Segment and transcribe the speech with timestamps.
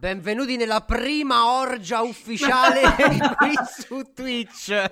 [0.00, 2.80] Benvenuti nella prima orgia ufficiale
[3.36, 4.90] qui su Twitch.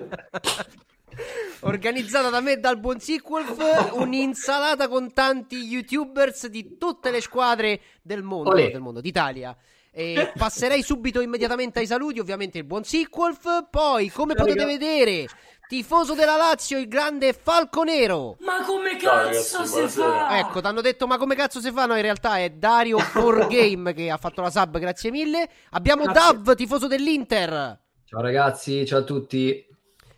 [1.60, 7.80] Organizzata da me e dal buon Sequelf, un'insalata con tanti youtubers di tutte le squadre
[8.02, 8.70] del mondo, Olè.
[8.70, 9.56] del mondo d'Italia.
[9.90, 13.68] E passerei subito immediatamente ai saluti, ovviamente il buon Sequelf.
[13.70, 15.26] Poi, come potete vedere,
[15.68, 18.36] tifoso della Lazio, il grande Falco Nero.
[18.40, 20.38] Ma come cazzo si fa?
[20.38, 21.84] Ecco, ti hanno detto ma come cazzo si fa?
[21.84, 25.48] No, in realtà è Dario 4Game che ha fatto la sub, grazie mille.
[25.70, 26.42] Abbiamo Grazie.
[26.42, 27.78] Dav, tifoso dell'Inter.
[28.04, 29.66] Ciao ragazzi, ciao a tutti.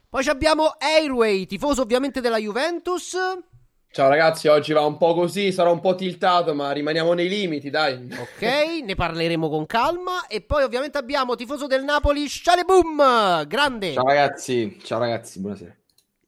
[0.09, 3.17] Poi ci abbiamo Airway, tifoso ovviamente della Juventus.
[3.93, 7.71] Ciao ragazzi, oggi va un po' così, sarò un po' tiltato, ma rimaniamo nei limiti,
[7.71, 8.09] dai.
[8.21, 10.29] Ok, ne parleremo con calma.
[10.29, 13.95] E poi ovviamente abbiamo tifoso del Napoli, Shaleboom, grande.
[13.95, 15.77] Ciao ragazzi, ciao ragazzi, buonasera.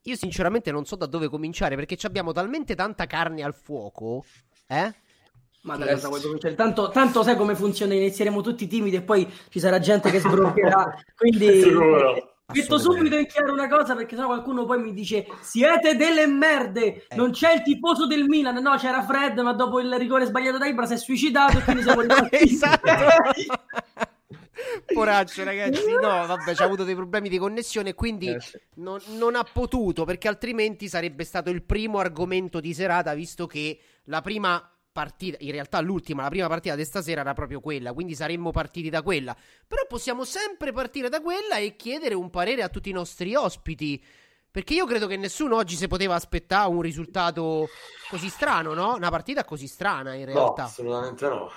[0.03, 4.25] Io sinceramente non so da dove cominciare perché ci abbiamo talmente tanta carne al fuoco.
[4.67, 4.93] Eh?
[5.61, 6.57] Ma da cosa vuoi cominciare?
[6.57, 11.01] Tanto, tanto sai come funziona, inizieremo tutti timidi e poi ci sarà gente che sbroccherà.
[11.15, 12.32] Quindi Sicuro.
[12.53, 17.07] Metto subito in chiaro una cosa perché sennò qualcuno poi mi dice siete delle merde,
[17.17, 18.57] non c'è il tifoso del Milan.
[18.63, 21.83] No, c'era Fred, ma dopo il rigore sbagliato da Ibra si è suicidato e quindi
[21.83, 22.37] siamo rimasti.
[22.37, 22.91] esatto.
[24.93, 25.91] Poraccio, ragazzi.
[26.01, 27.95] No, vabbè, ci ha avuto dei problemi di connessione.
[27.95, 28.39] Quindi Eh,
[28.75, 33.79] non, non ha potuto, perché altrimenti sarebbe stato il primo argomento di serata, visto che
[34.05, 37.93] la prima partita, in realtà l'ultima, la prima partita di stasera era proprio quella.
[37.93, 39.35] Quindi saremmo partiti da quella.
[39.67, 44.03] Però possiamo sempre partire da quella e chiedere un parere a tutti i nostri ospiti.
[44.51, 47.69] Perché io credo che nessuno oggi si poteva aspettare un risultato
[48.11, 48.95] così strano, no?
[48.95, 50.65] Una partita così strana, in No, realtà.
[50.65, 51.51] assolutamente no.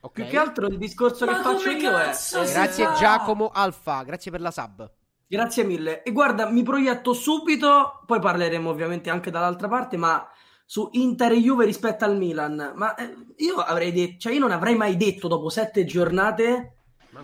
[0.00, 0.12] Ok.
[0.12, 2.04] Più che altro il discorso Ma che faccio io è...
[2.04, 2.92] cazzo è- si Grazie fa?
[2.94, 4.90] Giacomo Alfa, grazie per la sub.
[5.26, 6.02] Grazie mille.
[6.02, 10.26] E guarda, mi proietto subito, poi parleremo ovviamente anche dall'altra parte, ma
[10.70, 12.74] su Inter e Juve rispetto al Milan.
[12.76, 16.74] Ma eh, io avrei detto, cioè io non avrei mai detto dopo sette giornate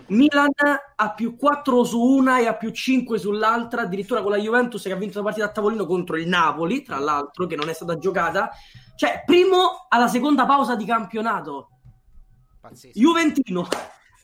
[0.07, 0.51] Milan
[0.95, 4.91] ha più 4 su una e ha più 5 sull'altra, addirittura con la Juventus che
[4.91, 7.97] ha vinto la partita a tavolino contro il Napoli, tra l'altro, che non è stata
[7.97, 8.49] giocata.
[8.97, 11.69] Cioè, primo alla seconda pausa di campionato.
[12.59, 12.99] Pazzesco.
[12.99, 13.65] Juventino,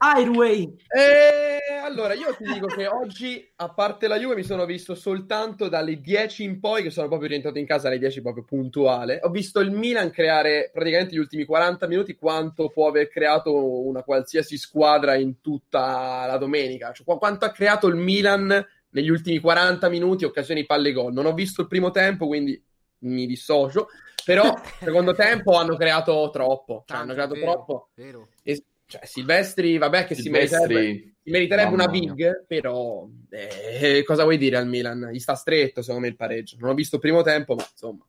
[0.06, 4.96] Airway, E allora, io ti dico che oggi, a parte la Juve, mi sono visto
[4.96, 9.20] soltanto dalle 10 in poi, che sono proprio rientrato in casa alle 10 proprio puntuale.
[9.24, 14.04] Ho visto il Milan creare praticamente gli ultimi 40 minuti quanto può aver creato una
[14.04, 16.92] qualsiasi squadra in tutta la domenica.
[16.92, 21.14] Cioè, qu- quanto ha creato il Milan negli ultimi 40 minuti, occasioni palle gol.
[21.14, 22.62] Non ho visto il primo tempo, quindi
[23.00, 23.88] mi dissocio.
[24.26, 26.84] Però, secondo tempo hanno creato troppo.
[26.86, 27.90] Cioè, hanno Tanto, creato vero, troppo.
[27.96, 28.28] vero.
[28.44, 34.24] E- cioè, Silvestri, vabbè, che Silvestri, si meriterebbe, si meriterebbe una big, però eh, cosa
[34.24, 35.10] vuoi dire al Milan?
[35.12, 36.58] Gli sta stretto, secondo me, il pareggio.
[36.60, 38.06] Non ho visto il primo tempo, ma insomma.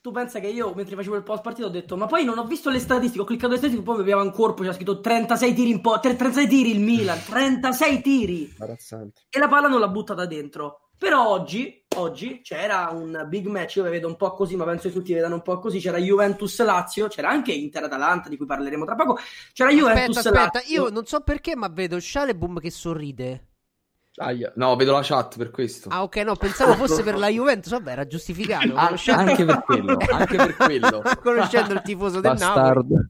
[0.00, 2.44] Tu pensa che io mentre facevo il post partito ho detto ma poi non ho
[2.44, 5.70] visto le statistiche, ho cliccato le statistiche, poi aveva un corpo, c'era scritto 36 tiri
[5.70, 8.54] in po', 36 tiri il Milan, 36 tiri
[9.30, 10.89] e la palla non l'ha buttata dentro.
[11.00, 14.88] Però oggi, oggi c'era un big match, io vi vedo un po' così, ma penso
[14.88, 18.94] che tutti vedano un po' così, c'era Juventus-Lazio, c'era anche Inter-Atalanta di cui parleremo tra
[18.96, 19.18] poco,
[19.54, 20.40] c'era Aspetta, Juventus-Lazio.
[20.42, 23.44] aspetta, io non so perché, ma vedo Shaleboom che sorride.
[24.16, 24.52] Aia.
[24.56, 25.88] No, vedo la chat per questo.
[25.88, 27.70] Ah, ok, no, pensavo fosse per la Juventus.
[27.72, 28.74] Vabbè, era giustificato.
[28.74, 31.02] Ah, conoscendo- anche per quello, anche per quello.
[31.22, 33.08] conoscendo il tifoso del Napoli,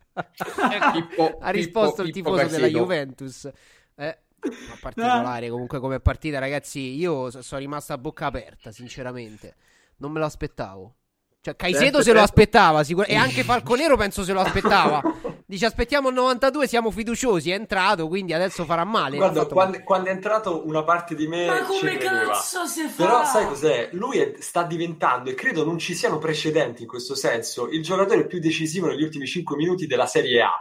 [0.93, 2.67] Pippo- ha risposto il Pippo tifoso della.
[2.69, 3.51] Juventus.
[3.97, 6.97] Eh, ma particolare comunque come partita, ragazzi.
[6.97, 9.55] Io so- sono rimasto a bocca aperta, sinceramente.
[9.99, 10.95] Non me lo aspettavo.
[11.43, 15.01] Cioè, Caicedo se lo aspettava, sicur- e anche Falconero penso se lo aspettava.
[15.47, 19.17] Dice aspettiamo il 92, siamo fiduciosi, è entrato, quindi adesso farà male.
[19.17, 22.87] Guarda, Ha fatto quando, quando è entrato una parte di me Ma come cazzo si
[22.89, 23.05] fa?
[23.05, 23.89] Però sai cos'è?
[23.93, 28.27] Lui è- sta diventando, e credo non ci siano precedenti in questo senso, il giocatore
[28.27, 30.53] più decisivo negli ultimi 5 minuti della Serie A,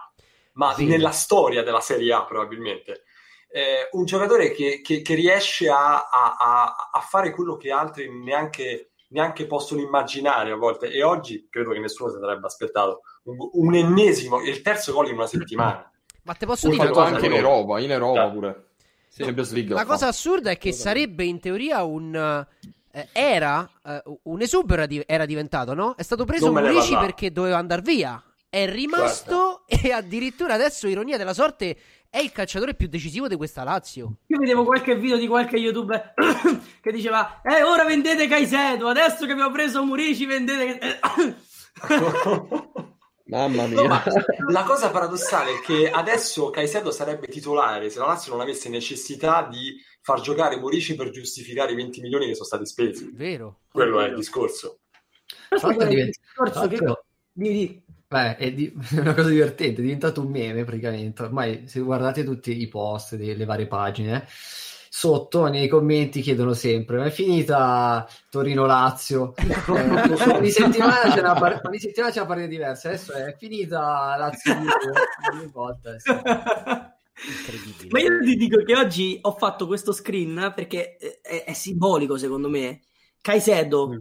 [0.53, 0.85] ma Sì.
[0.85, 3.03] nella storia della Serie A probabilmente.
[3.51, 8.07] Eh, un giocatore che, che- che riesce a, a- a- a fare quello che altri
[8.23, 10.91] neanche, neanche possono immaginare a volte.
[10.91, 15.15] E oggi credo che nessuno si sarebbe aspettato un, un ennesimo, il terzo gol in
[15.15, 15.89] una settimana.
[16.23, 17.15] Ma te posso dire una fatto cosa?
[17.15, 18.63] anche in Europa, in Europa Cioè, pure.
[19.51, 22.45] League La cosa assurda è che sarebbe in teoria un.
[22.91, 25.95] eh, era eh, un esubero di- era diventato, no?
[25.95, 28.21] È stato preso Murici perché doveva andare via.
[28.51, 31.77] È rimasto e addirittura adesso, ironia della sorte,
[32.09, 34.21] è il calciatore più decisivo di questa Lazio.
[34.25, 36.15] Io vedevo qualche video di qualche youtuber
[36.81, 40.79] che diceva Eh, ora vendete Caicedo, adesso che abbiamo preso Murici vendete...
[43.29, 43.87] Mamma No, mia.
[43.87, 44.03] ma
[44.47, 49.47] la cosa paradossale è che adesso Caicedo sarebbe titolare se la Lazio non avesse necessità
[49.47, 53.11] di far giocare Murici per giustificare i 20 milioni che sono stati spesi.
[53.13, 53.59] Vero?
[53.71, 54.79] Quello è il discorso.
[55.49, 56.77] L'altro guarda, il discorso che...
[57.31, 57.83] Di, di.
[58.11, 61.21] Beh, è, di- è una cosa divertente, è diventato un meme praticamente.
[61.23, 67.05] Ormai, se guardate tutti i post delle varie pagine, sotto nei commenti chiedono sempre: ma
[67.05, 69.33] è finita Torino-Lazio?
[69.69, 72.87] Eh, ogni, settimana c'è una par- ogni settimana c'è una partita diversa.
[72.89, 74.53] Adesso è finita Lazio
[75.31, 75.95] ogni volta.
[77.89, 82.49] Ma io ti dico che oggi ho fatto questo screen perché è, è simbolico secondo
[82.49, 82.81] me.
[83.21, 83.97] Caicedo, Mm.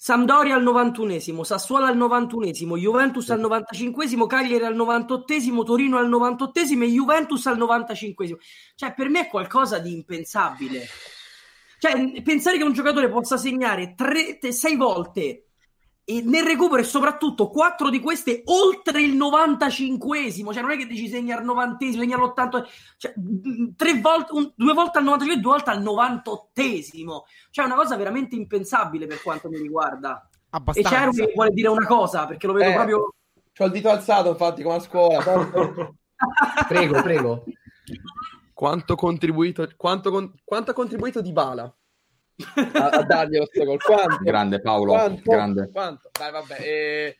[0.00, 6.84] Sampdoria al 91esimo, Sassuolo al 91esimo, Juventus al 95esimo, Cagliari al 98esimo, Torino al 98esimo
[6.84, 8.36] e Juventus al 95esimo.
[8.76, 10.86] Cioè, per me è qualcosa di impensabile.
[11.80, 15.47] Cioè, pensare che un giocatore possa segnare tre, te- sei volte
[16.10, 20.86] e nel recupero e soprattutto quattro di queste oltre il 95esimo, cioè non è che
[20.86, 22.64] dici segna al 90esimo, segna all'80,
[22.96, 27.64] cioè mh, tre volte, un- due volte al 95 e due volte al 98esimo, cioè
[27.64, 30.26] è una cosa veramente impensabile per quanto mi riguarda.
[30.32, 31.10] E Abbastanza.
[31.10, 32.74] c'è che vuole dire una cosa perché lo vedo Eh.
[32.74, 33.14] proprio
[33.52, 35.22] C'ho il dito alzato, infatti, come a scuola.
[36.68, 37.44] Prego, prego.
[38.54, 41.70] quanto contribuito, quanto, con- quanto ha contribuito Di Bala
[42.74, 43.78] a, a darglielo sto gol?
[43.82, 44.18] Quanto?
[44.22, 45.30] Grande Paolo, Quanto?
[45.30, 45.70] grande.
[45.70, 46.10] Quanto?
[46.16, 46.56] Dai, vabbè.
[46.60, 47.16] eh,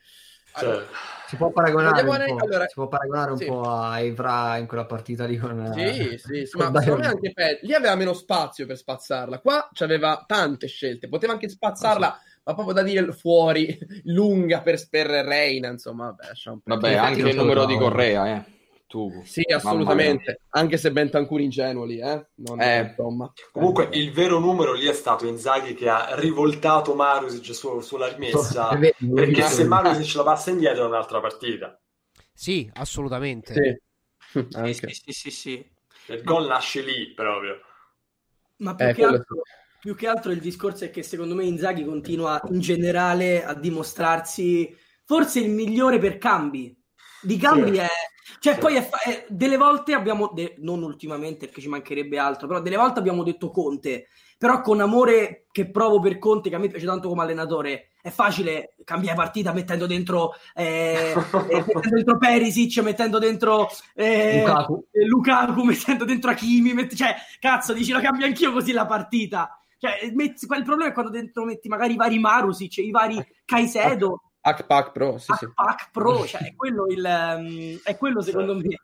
[0.52, 0.86] Cioè, allora,
[1.26, 3.44] Si può paragonare, un po', allora- si può paragonare un sì.
[3.46, 5.72] po' a Evra in quella partita lì con...
[5.74, 7.66] Sì, eh, sì, sì, con ma secondo me anche peggio.
[7.66, 9.40] Lì aveva meno spazio per spazzarla.
[9.40, 11.08] Qua c'aveva tante scelte.
[11.08, 15.68] Poteva anche spazzarla, ma proprio da dire fuori, lunga per, per Reina.
[15.68, 17.76] Insomma, vabbè, Vabbè, anche il lo numero di.
[17.76, 18.56] Correa, eh.
[18.88, 19.22] Tu.
[19.22, 20.40] Sì, assolutamente.
[20.50, 22.26] Anche se Bentancur ingenuo lì, eh.
[22.36, 22.88] Non, Eh.
[22.88, 23.30] insomma.
[23.52, 28.68] comunque il vero numero lì è stato Inzaghi che ha rivoltato Marusic su- sulla rimessa
[28.80, 31.78] vero, perché se Marusic la passa indietro è un'altra partita.
[32.32, 33.52] Sì, assolutamente.
[33.52, 33.76] Sì.
[34.72, 35.70] sì, sì, sì, sì.
[36.06, 37.60] Il gol nasce lì proprio.
[38.58, 39.42] Ma più, Eh, che altro,
[39.80, 44.74] più che altro il discorso è che secondo me Inzaghi continua in generale a dimostrarsi
[45.04, 46.76] forse il migliore per cambi.
[47.22, 47.78] Di cambi Sì.
[47.78, 47.86] è...
[48.38, 48.60] Cioè, Sì.
[48.60, 52.60] poi è fa- è- delle volte abbiamo, de- non ultimamente perché ci mancherebbe altro, però
[52.60, 56.68] delle volte abbiamo detto Conte, però con amore che provo per Conte, che a me
[56.68, 62.78] piace tanto come allenatore, è facile cambiare partita mettendo dentro, eh, eh, mettendo dentro Perisic,
[62.78, 64.86] mettendo dentro eh, Lukaku.
[64.92, 69.52] eh, Lukaku, mettendo dentro Hakimi, met- cioè, cazzo, dici, lo cambio anch'io così la partita.
[69.80, 74.22] Cioè, metti- il problema è quando dentro metti magari i vari Marusic, i vari Caicedo,
[74.48, 75.52] Hack Pro, sì, sì.
[75.52, 78.80] Pack Pro, cioè è quello, il, ehm, è quello secondo me.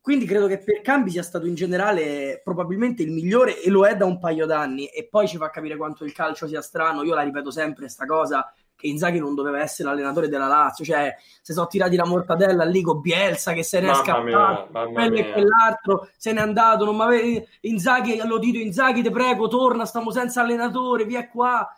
[0.00, 3.94] Quindi credo che per cambi sia stato in generale probabilmente il migliore e lo è
[3.94, 7.02] da un paio d'anni e poi ci fa capire quanto il calcio sia strano.
[7.02, 11.14] Io la ripeto sempre sta cosa che Inzaghi non doveva essere l'allenatore della Lazio, cioè
[11.42, 14.22] se sono tirati la mortadella lì con Bielsa che se ne è scappato,
[14.70, 19.48] mia, quello e quell'altro se n'è andato, non m'ave- Inzaghi, lo dito Inzaghi, te prego,
[19.48, 21.68] torna, stiamo senza allenatore, via qua.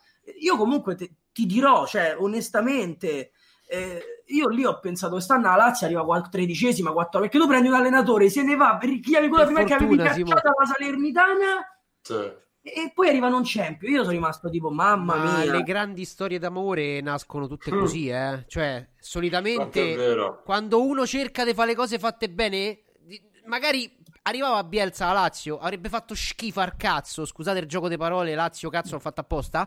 [0.40, 3.30] Io comunque te- ti dirò, cioè onestamente,
[3.68, 7.68] eh, io lì ho pensato quest'anno la Lazio arriva a tredicesima, 4 perché tu prendi
[7.68, 11.80] un allenatore, se ne va, per chi avevi quella prima che avevi cacciato alla Salernitana
[12.00, 12.14] Sì.
[12.62, 13.92] e poi arriva un champion.
[13.92, 15.52] Io sono rimasto tipo, mamma Ma mia.
[15.52, 17.78] le grandi storie d'amore nascono tutte Mm.
[17.78, 18.44] così, eh.
[18.48, 22.82] Cioè, solitamente quando uno cerca di fare le cose fatte bene,
[23.46, 27.24] magari arrivava a Bielsa a Lazio, avrebbe fatto schifo al cazzo.
[27.24, 29.66] Scusate il gioco di parole, Lazio cazzo l'ho fatto apposta.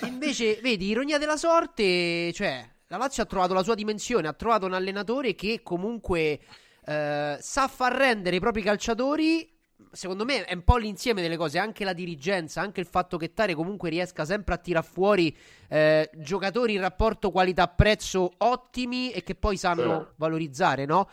[0.00, 4.32] E invece, vedi, ironia della sorte, cioè, la Lazio ha trovato la sua dimensione, ha
[4.32, 6.40] trovato un allenatore che comunque
[6.84, 9.48] eh, sa far rendere i propri calciatori,
[9.92, 13.32] secondo me è un po' l'insieme delle cose, anche la dirigenza, anche il fatto che
[13.32, 15.34] Tare comunque riesca sempre a tirar fuori
[15.68, 20.14] eh, giocatori in rapporto qualità-prezzo ottimi e che poi sanno Sì.
[20.16, 21.08] valorizzare, no?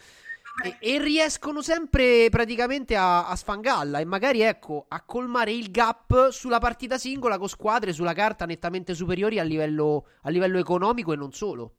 [0.64, 6.30] E, e riescono sempre praticamente a, a sfangarla e magari ecco a colmare il gap
[6.30, 11.16] sulla partita singola con squadre sulla carta nettamente superiori a livello, a livello economico e
[11.16, 11.76] non solo.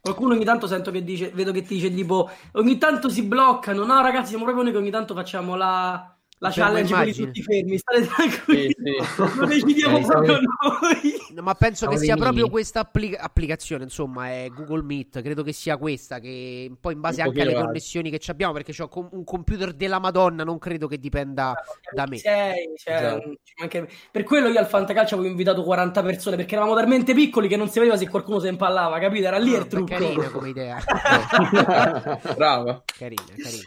[0.00, 3.84] Qualcuno ogni tanto sento che dice, vedo che ti dice tipo, ogni tanto si bloccano.
[3.84, 7.42] No, ragazzi, siamo proprio noi che ogni tanto facciamo la, la Fermo challenge quelli tutti
[7.42, 7.76] fermi.
[7.78, 11.12] State tranquilli, Sì, lo decidiamo Eh, proprio stavo- noi.
[11.34, 12.24] No, ma penso Siamo che sia mini.
[12.26, 16.90] proprio questa appli- applicazione, insomma, è Google Meet, credo che sia questa, che un po'
[16.92, 19.98] in base Un anche alle pochino connessioni che ci abbiamo, perché ho un computer della
[19.98, 21.52] Madonna, non credo che dipenda
[21.94, 22.16] da me.
[22.16, 23.86] Sei, cioè, Esatto.
[24.10, 27.68] Per quello io al Fantacalcio avevo invitato 40 persone perché eravamo talmente piccoli che non
[27.68, 29.26] si vedeva se qualcuno si impallava, capito?
[29.26, 29.84] Era lì il Ah, trucco.
[29.94, 30.78] Carina come idea.
[32.34, 32.82] Brava.
[32.86, 33.62] carina, carina.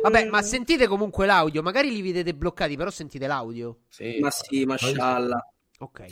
[0.00, 3.80] Vabbè, ma sentite comunque l'audio, magari li vedete bloccati, però sentite l'audio.
[3.88, 4.18] Sì.
[4.20, 5.52] Ma sì, mashallah.
[5.78, 6.04] Ok.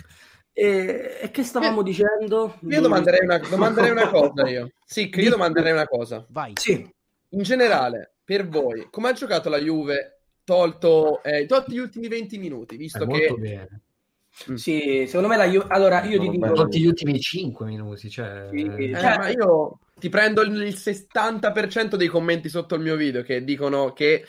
[0.52, 2.58] E, e che stavamo dicendo?
[2.68, 4.72] Io domanderei una, domanderei una cosa io.
[4.84, 6.24] Sì, che io domanderei una cosa.
[6.28, 6.52] Vai.
[6.56, 6.88] Sì.
[7.32, 12.38] In generale, per voi, come ha giocato la Juve tolto, eh, tolti gli ultimi 20
[12.38, 13.36] minuti, visto È che molto
[14.46, 14.58] bene.
[14.58, 16.52] Sì, secondo me la Ju- Allora, io ti Sono dico...
[16.52, 18.48] Tolti gli ultimi 5 minuti, cioè...
[18.50, 22.96] Sì, Eh, Cioè- ma io ti prendo il il 60% dei commenti sotto il mio
[22.96, 24.24] video che dicono che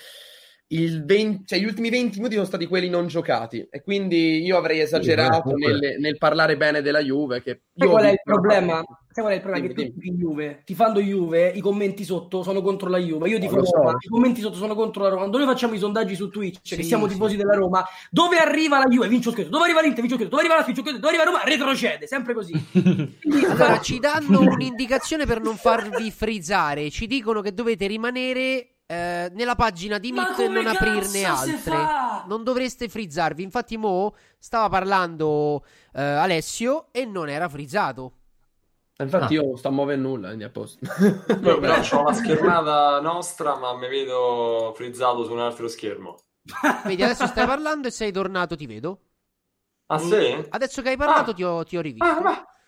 [0.77, 4.79] 20 cioè, gli ultimi 20 minuti sono stati quelli non giocati e quindi io avrei
[4.79, 8.83] esagerato comunque- nel, nel parlare bene della Juve che Sai io qual è il problema?
[9.13, 9.67] Sai qual è il problema?
[9.67, 13.27] Che Dimmi, tu tifi Juve, tifando Juve, i commenti sotto sono contro la Juve.
[13.27, 13.75] Io tifo lo so.
[13.75, 15.19] Roma, i commenti sotto sono contro la Roma.
[15.21, 17.13] Quando noi facciamo i sondaggi su Twitch, che Sì, siamo sì.
[17.13, 19.09] tifosi della Roma, dove arriva la Juve?
[19.09, 19.49] Vince lo scudetto.
[19.51, 19.99] Dove arriva l'Inter?
[19.99, 20.35] Vince lo scudetto.
[20.37, 20.97] Dove arriva la scudetto.
[20.97, 21.43] Dove arriva Roma?
[21.43, 22.53] Retrocede, sempre così.
[23.51, 26.89] Allora, ci danno un'indicazione per non farvi frizzare.
[26.89, 31.55] Ci dicono che dovete rimanere eh, nella pagina di Meet e non aprirne altre.
[31.57, 32.23] fa?
[32.27, 33.41] Non dovreste frizzarvi.
[33.41, 38.13] Infatti, Mo stava parlando eh, Alessio e non era frizzato.
[38.99, 39.41] infatti Ah.
[39.41, 43.55] io non sto a muovere nulla quindi a posto Io però ho la schermata nostra,
[43.57, 46.17] ma mi vedo frizzato su un altro schermo.
[46.85, 48.99] Vedi, adesso stai parlando e sei tornato, ti vedo.
[49.87, 50.45] Ah, sì?
[50.49, 51.33] Adesso che hai parlato Ah.
[51.33, 52.05] ti, ho, ti ho rivisto.
[52.05, 52.45] Ah, ma-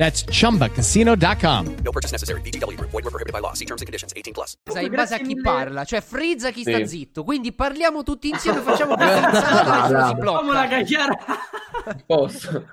[0.00, 1.74] That's chumbacasino.com.
[1.84, 2.40] No purchase necessary.
[2.40, 2.88] VGW Group.
[2.90, 3.52] Void were prohibited by law.
[3.52, 4.14] See terms and conditions.
[4.16, 4.56] 18 plus.
[4.64, 6.86] sai in base a chi parla, cioè frizza chi sta Sì.
[6.86, 7.22] zitto.
[7.22, 11.18] Quindi parliamo tutti insieme, facciamo questa insalata e nessuno si Facciamo la cacchiara.
[12.06, 12.64] posso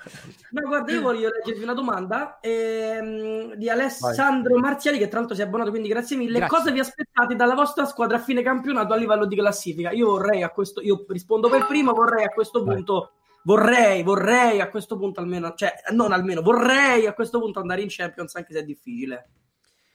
[0.51, 5.41] No, guarda, io voglio leggervi una domanda ehm, di Alessandro Marziali, che tra l'altro si
[5.41, 6.37] è abbonato, quindi grazie mille.
[6.39, 6.57] Grazie.
[6.57, 9.91] Cosa vi aspettate dalla vostra squadra a fine campionato a livello di classifica?
[9.91, 12.75] Io vorrei a questo, io rispondo per primo, vorrei a questo Vai.
[12.75, 13.11] punto,
[13.47, 17.87] vorrei, vorrei a questo punto almeno, cioè non almeno, vorrei a questo punto andare in
[17.89, 19.29] Champions, anche se è difficile.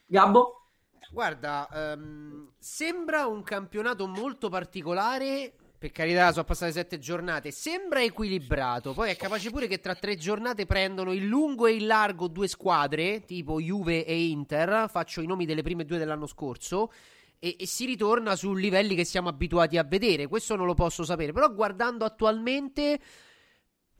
[0.07, 0.69] Gabbo?
[1.11, 5.53] Guarda, ehm, sembra un campionato molto particolare.
[5.77, 7.51] Per carità, sono passate sette giornate.
[7.51, 8.95] Sembra equilibrato.
[8.95, 12.49] Poi è capace pure che tra tre giornate prendono il lungo e il largo due
[12.49, 14.89] squadre, tipo Juve e Inter.
[14.89, 16.91] Faccio i nomi delle prime due dell'anno scorso.
[17.39, 20.29] E, e si ritorna su livelli che siamo abituati a vedere.
[20.29, 21.33] Questo non lo posso sapere.
[21.33, 22.99] Però guardando attualmente.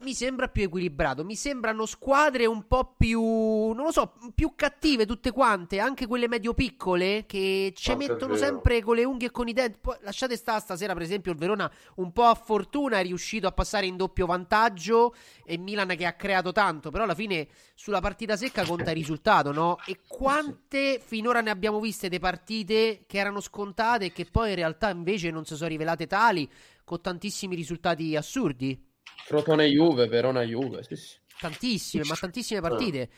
[0.03, 1.23] Mi sembra più equilibrato.
[1.23, 3.21] Mi sembrano squadre un po' più.
[3.21, 5.79] Non lo so, più cattive tutte quante.
[5.79, 9.79] Anche quelle medio-piccole che ci Quanto mettono sempre con le unghie e con i denti.
[9.79, 13.51] Poi, lasciate stare stasera, per esempio, il Verona un po' a fortuna è riuscito a
[13.51, 15.15] passare in doppio vantaggio.
[15.45, 16.91] E Milan che ha creato tanto.
[16.91, 19.77] Però alla fine sulla partita secca conta il risultato, no?
[19.85, 24.55] E quante finora ne abbiamo viste di partite che erano scontate e che poi in
[24.55, 26.49] realtà invece non si sono rivelate tali,
[26.83, 28.91] con tantissimi risultati assurdi.
[29.25, 31.15] Crotone Juve Verona Juve sì, sì.
[31.39, 33.09] Tantissime, ma tantissime partite.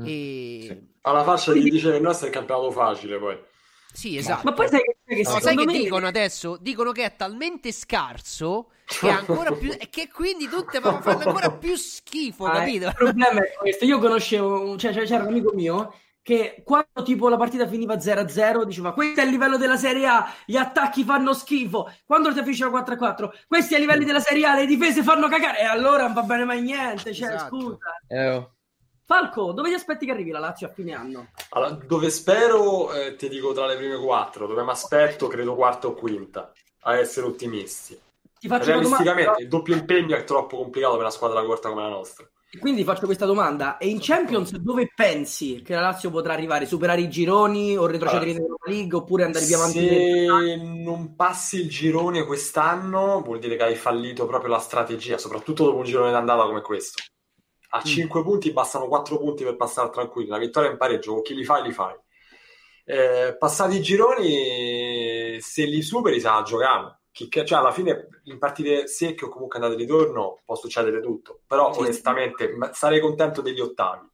[0.00, 0.04] Mm.
[0.06, 0.86] E...
[1.02, 3.38] Alla faccia di dice che il nostro è il campionato facile, poi.
[3.92, 4.42] Sì, esatto.
[4.44, 5.72] Ma poi sai che, che No, sai che me...
[5.72, 6.56] dicono adesso?
[6.60, 11.52] Dicono che è talmente scarso che, è ancora più, e che quindi tutte fanno ancora
[11.52, 12.88] più schifo, Ah, capito?
[12.88, 13.84] Il problema è questo.
[13.84, 18.62] Io conoscevo, cioè, cioè, c'era un amico mio che quando tipo la partita finiva 0-0
[18.62, 21.92] diceva questo è il livello della Serie A, gli attacchi fanno schifo.
[22.06, 25.60] Quando la finisce 4-4, questi è i livelli della Serie A, le difese fanno cagare
[25.60, 27.12] e allora non va bene mai niente.
[27.12, 27.60] Cioè, Esatto.
[27.60, 27.78] scusa.
[28.08, 28.54] Eh, oh.
[29.04, 31.28] Falco, dove ti aspetti che arrivi la Lazio a fine anno?
[31.50, 35.88] Allora, dove spero, eh, ti dico tra le prime quattro, dove mi aspetto, credo quarta
[35.88, 36.50] o quinta,
[36.84, 38.00] a essere ottimisti.
[38.40, 39.02] ti faccio una domanda.
[39.02, 42.26] Realisticamente, il doppio impegno è troppo complicato per una squadra corta come la nostra.
[42.58, 46.66] Quindi faccio questa domanda: e in Champions dove pensi che la Lazio potrà arrivare?
[46.66, 49.88] Superare i gironi o retrocedere in Europa League oppure andare più avanti?
[49.88, 55.64] Se non passi il girone quest'anno, vuol dire che hai fallito proprio la strategia, soprattutto
[55.64, 57.02] dopo un girone d'andata come questo.
[57.70, 60.28] A 5 punti bastano 4 punti per passare tranquilli.
[60.28, 61.94] La vittoria in pareggio, con chi li fai, li fai.
[62.84, 67.00] Eh, passati i gironi, se li superi, sa giocare.
[67.14, 71.00] Chi, che- cioè, alla fine, in partite secche o comunque andate di ritorno, può succedere
[71.00, 71.42] tutto.
[71.46, 71.78] Però, Sì.
[71.78, 74.08] onestamente, ma- sarei contento degli ottavi.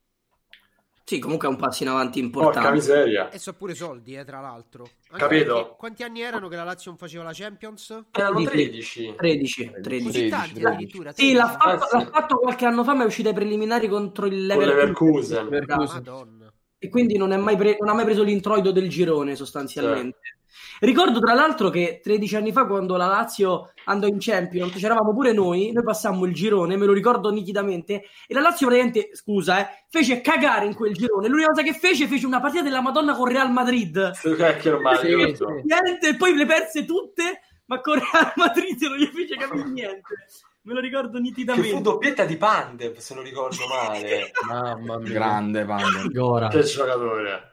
[1.03, 2.71] Sì, comunque è un passo in avanti Porca importante.
[2.77, 3.31] miseria.
[3.31, 4.83] E so pure soldi, eh, tra l'altro.
[5.13, 5.55] Anche Capito?
[5.55, 8.05] perché Quanti anni erano che la Lazio non faceva la Champions?
[8.13, 9.15] Erano 13.
[9.17, 10.05] 13, 13.
[10.05, 11.13] Così tanti addirittura.
[11.13, 11.79] Sì, l'ha 13.
[11.79, 15.45] fatto, l'ha fatto qualche anno fa, ma è uscito ai preliminari contro il Con Leverkusen.
[15.49, 15.95] Leverkusen.
[15.97, 16.40] Madonna.
[16.83, 20.39] E quindi non, è mai pre- non ha mai preso l'introito del girone, sostanzialmente.
[20.81, 25.33] Ricordo tra l'altro che 13 anni fa, quando la Lazio andò in Champions, c'eravamo pure
[25.33, 29.85] noi, noi passammo il girone, me lo ricordo nitidamente, e la Lazio praticamente, scusa, eh,
[29.91, 31.29] fece cagare in quel girone.
[31.29, 34.13] L'unica cosa che fece, fece una partita della Madonna con Real Madrid.
[34.13, 34.55] Sì, la
[34.97, 35.45] Sì, sì.
[35.65, 40.15] Niente, e poi le perse tutte, ma con Real Madrid non gli fece capire niente.
[40.63, 41.81] Me lo ricordo Che fu nitidamente.
[41.81, 44.31] doppietta di Pandev, se non ricordo male.
[44.47, 45.13] Mamma mia.
[45.13, 46.11] Grande Pandev.
[46.13, 46.49] Gora.
[46.49, 47.49] Che giocatore.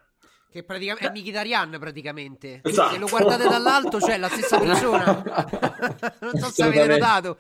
[0.52, 2.62] Che praticamente è Mkhitaryan praticamente.
[2.64, 2.94] Esatto.
[2.94, 5.24] Se lo guardate dall'alto c'è la stessa persona.
[6.22, 7.38] non so se avete notato.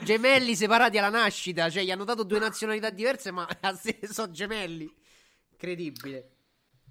[0.00, 3.46] Gemelli separati alla nascita, cioè gli hanno dato due nazionalità diverse, ma
[4.10, 4.92] sono gemelli.
[5.50, 6.30] Incredibile.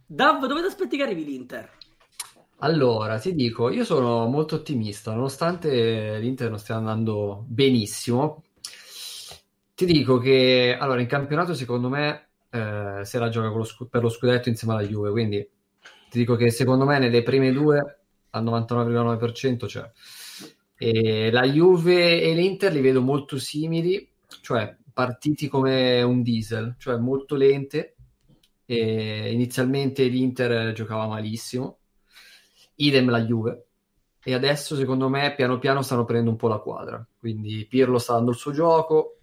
[0.07, 1.69] Dav, dove ti aspetti che arrivi l'Inter?
[2.59, 8.43] Allora, ti dico, io sono molto ottimista, nonostante l'Inter non stia andando benissimo.
[9.74, 14.09] Ti dico che allora in campionato secondo me eh, se la gioca lo per lo
[14.09, 15.47] scudetto insieme alla Juve, quindi
[16.09, 19.91] ti dico che secondo me nelle prime due al 99,9% c'è.
[20.77, 24.07] E la Juve e l'Inter li vedo molto simili,
[24.41, 27.95] cioè partiti come un diesel, cioè molto lente.
[28.67, 31.79] Inizialmente l'Inter giocava malissimo,
[32.75, 33.65] idem la Juve.
[34.24, 37.05] E adesso, secondo me, piano piano stanno prendendo un po' la quadra.
[37.20, 39.20] Quindi Pirlo sta dando il suo gioco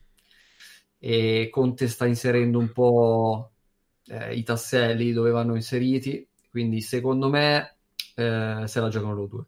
[0.99, 3.51] e Conte sta inserendo un po'
[4.07, 6.27] eh, i tasselli dove vanno inseriti.
[6.51, 7.77] Quindi, secondo me,
[8.15, 9.45] eh, se la giocano loro due.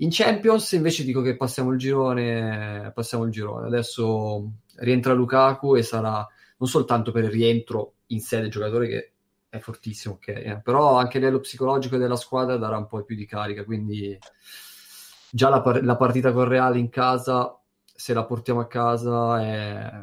[0.00, 3.66] In Champions invece dico che passiamo il girone, passiamo il girone.
[3.66, 6.26] Adesso rientra Lukaku e sarà
[6.58, 9.12] non soltanto per il rientro in sé del giocatore che
[9.48, 13.16] è fortissimo, ok, eh, però anche a livello psicologico della squadra darà un po' più
[13.16, 14.18] di carica, quindi
[15.30, 20.02] già la, par- la partita con Reale in casa, se la portiamo a casa è,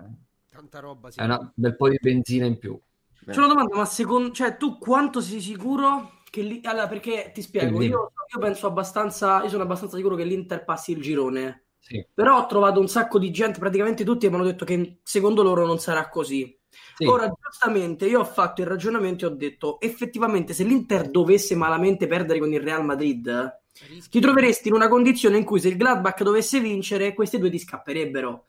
[0.49, 1.19] Tanta roba, sì.
[1.19, 2.79] è una- un bel po' di benzina in più.
[3.25, 6.61] C'è una domanda, ma secondo cioè, tu quanto sei sicuro che lì...
[6.63, 10.91] Allora, perché ti spiego, io, io penso abbastanza, io sono abbastanza sicuro che l'Inter passi
[10.91, 11.65] il girone.
[11.79, 12.05] Sì.
[12.13, 15.65] Però ho trovato un sacco di gente, praticamente tutti mi hanno detto che secondo loro
[15.65, 16.55] non sarà così.
[16.93, 17.07] Sì.
[17.07, 22.07] Ora, giustamente, io ho fatto il ragionamento e ho detto, effettivamente, se l'Inter dovesse malamente
[22.07, 23.61] perdere con il Real Madrid,
[24.09, 27.59] ti troveresti in una condizione in cui se il Gladbach dovesse vincere, questi due ti
[27.59, 28.45] scapperebbero.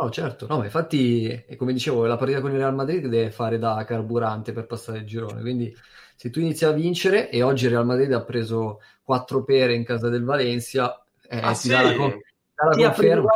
[0.00, 3.32] No, certo, no, ma infatti, e come dicevo, la partita con il Real Madrid deve
[3.32, 5.76] fare da carburante per passare il girone, quindi
[6.14, 9.82] se tu inizi a vincere e oggi il Real Madrid ha preso 4 pere in
[9.84, 11.68] casa del Valencia, eh, Ah, ti sì?
[11.68, 12.16] dà la, con-
[12.54, 13.28] dà la Sì, conferma,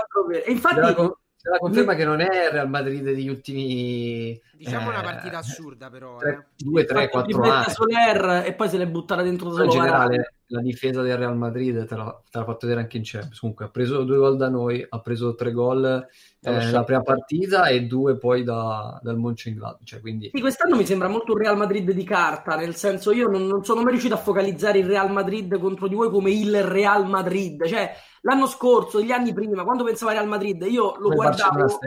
[0.45, 0.95] E ti infatti,
[1.43, 5.39] la la conferma che non è il Real Madrid degli ultimi Diciamo una eh, partita
[5.39, 6.19] assurda, però.
[6.19, 6.45] tre- eh.
[6.57, 7.75] due, tre, fatto quattro tripletta anni.
[7.75, 11.37] Soler e poi se l'è buttata dentro da in solo generale la difesa del Real
[11.37, 14.37] Madrid te l'ha, te l'ha fatto vedere anche in Champions comunque ha preso due gol
[14.37, 16.85] da noi ha preso tre gol eh, Shakhtar.
[16.85, 21.33] prima partita e due poi da, dal Mönchengladbach cioè quindi Sì, quest'anno mi sembra molto
[21.33, 24.79] un Real Madrid di carta, nel senso io non, non sono mai riuscito a focalizzare
[24.79, 29.33] il Real Madrid contro di voi come il Real Madrid, cioè l'anno scorso, gli anni
[29.33, 31.69] prima, quando pensavo a Real Madrid, io lo come guardavo...
[31.69, 31.79] stesso,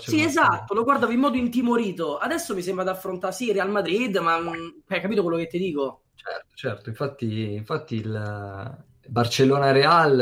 [0.00, 2.18] Sì, esatto, lo guardavo in modo intimorito.
[2.18, 6.02] Adesso mi sembra di affrontare sì Real Madrid, ma hai capito quello che ti dico?
[6.14, 10.20] certo certo infatti, infatti il Barcellona Real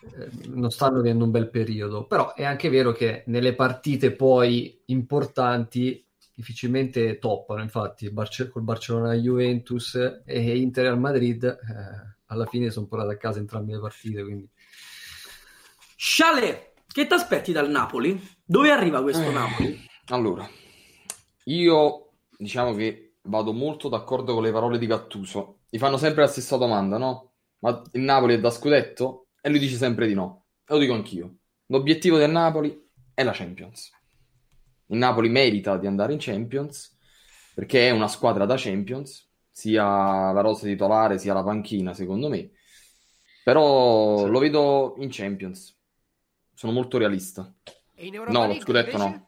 [0.00, 4.82] eh, non stanno avendo un bel periodo però è anche vero che nelle partite poi
[4.86, 12.70] importanti difficilmente toppano infatti Barce- col Barcellona Juventus e Inter al Madrid eh, alla fine
[12.70, 14.48] sono portate a casa entrambe le partite quindi
[15.96, 18.20] Chalet, che ti aspetti dal Napoli?
[18.44, 19.32] Dove arriva questo Eh.
[19.32, 19.86] Napoli?
[20.06, 20.48] Allora,
[21.44, 25.58] io diciamo che vado molto d'accordo con le parole di Gattuso.
[25.68, 27.32] Gli fanno sempre la stessa domanda, no?
[27.58, 29.26] Ma il Napoli è da scudetto?
[29.40, 30.46] E lui dice sempre di no.
[30.64, 31.38] E lo dico anch'io.
[31.66, 33.90] L'obiettivo del Napoli è la Champions.
[34.86, 36.96] Il Napoli merita di andare in Champions
[37.54, 39.27] perché è una squadra da Champions,
[39.58, 42.48] sia la rosa titolare sia la panchina, secondo me.
[43.42, 45.76] Però lo vedo in Champions.
[46.54, 47.52] sono molto realista.
[47.96, 49.08] E in Europa No, lo scudetto invece?
[49.08, 49.26] no.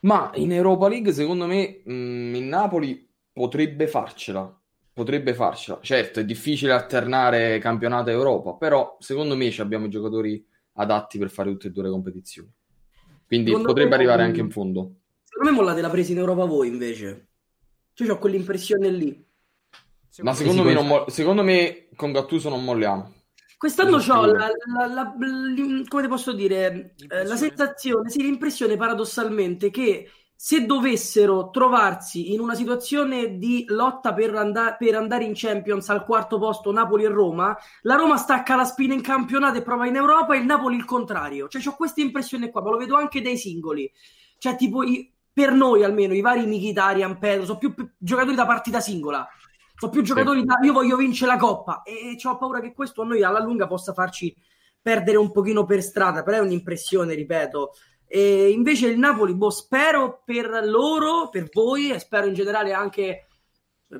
[0.00, 4.54] Ma in Europa League, secondo me, mh, il Napoli potrebbe farcela.
[4.92, 5.78] Potrebbe farcela.
[5.80, 11.18] Certo, è difficile alternare campionato e Europa, però secondo me ci abbiamo i giocatori adatti
[11.18, 12.50] per fare tutte e due le competizioni.
[13.26, 14.92] Quindi Secondo potrebbe arrivare anche in fondo.
[15.22, 17.27] Secondo me mollate la presa in Europa voi invece.
[17.98, 19.26] Cioè, ho quell'impressione lì.
[20.22, 23.12] Ma secondo me, non mo- secondo me con Gattuso non molliamo.
[23.56, 25.14] Quest'anno ho la, la- la-
[25.88, 32.38] come ti posso dire, eh, la sensazione, sì, l'impressione paradossalmente che se dovessero trovarsi in
[32.38, 37.08] una situazione di lotta per, anda- per andare in Champions al quarto posto Napoli e
[37.08, 40.76] Roma, la Roma stacca la spina in campionato e prova in Europa e il Napoli
[40.76, 41.48] il contrario.
[41.48, 43.90] Cioè ho questa impressione qua, ma lo vedo anche dai singoli.
[44.38, 48.44] Cioè tipo i- per noi almeno i vari Mkhitaryan, Pedro, sono più più giocatori da
[48.44, 49.24] partita singola.
[49.76, 53.04] Sono più giocatori da io voglio vincere la coppa e ho paura che questo a
[53.04, 54.34] noi alla lunga possa farci
[54.82, 57.74] perdere un pochino per strada, però è un'impressione, ripeto.
[58.08, 63.28] E invece il Napoli, boh, spero per loro, per voi e spero in generale anche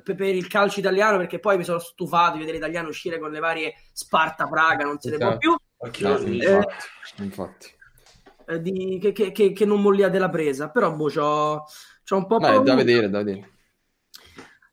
[0.03, 3.39] per, il calcio italiano, perché poi mi sono stufato di vedere l'italiano uscire con le
[3.39, 5.51] varie Sparta Praga, non se ne può più.
[5.51, 7.77] No, Eh, infatti, infatti.
[8.49, 11.63] Eh, di- che, che- che- che non molliate la presa, però boh, c'ho,
[12.03, 12.63] c'ho un po' Beh, paura.
[12.63, 13.53] da vedere, da vedere.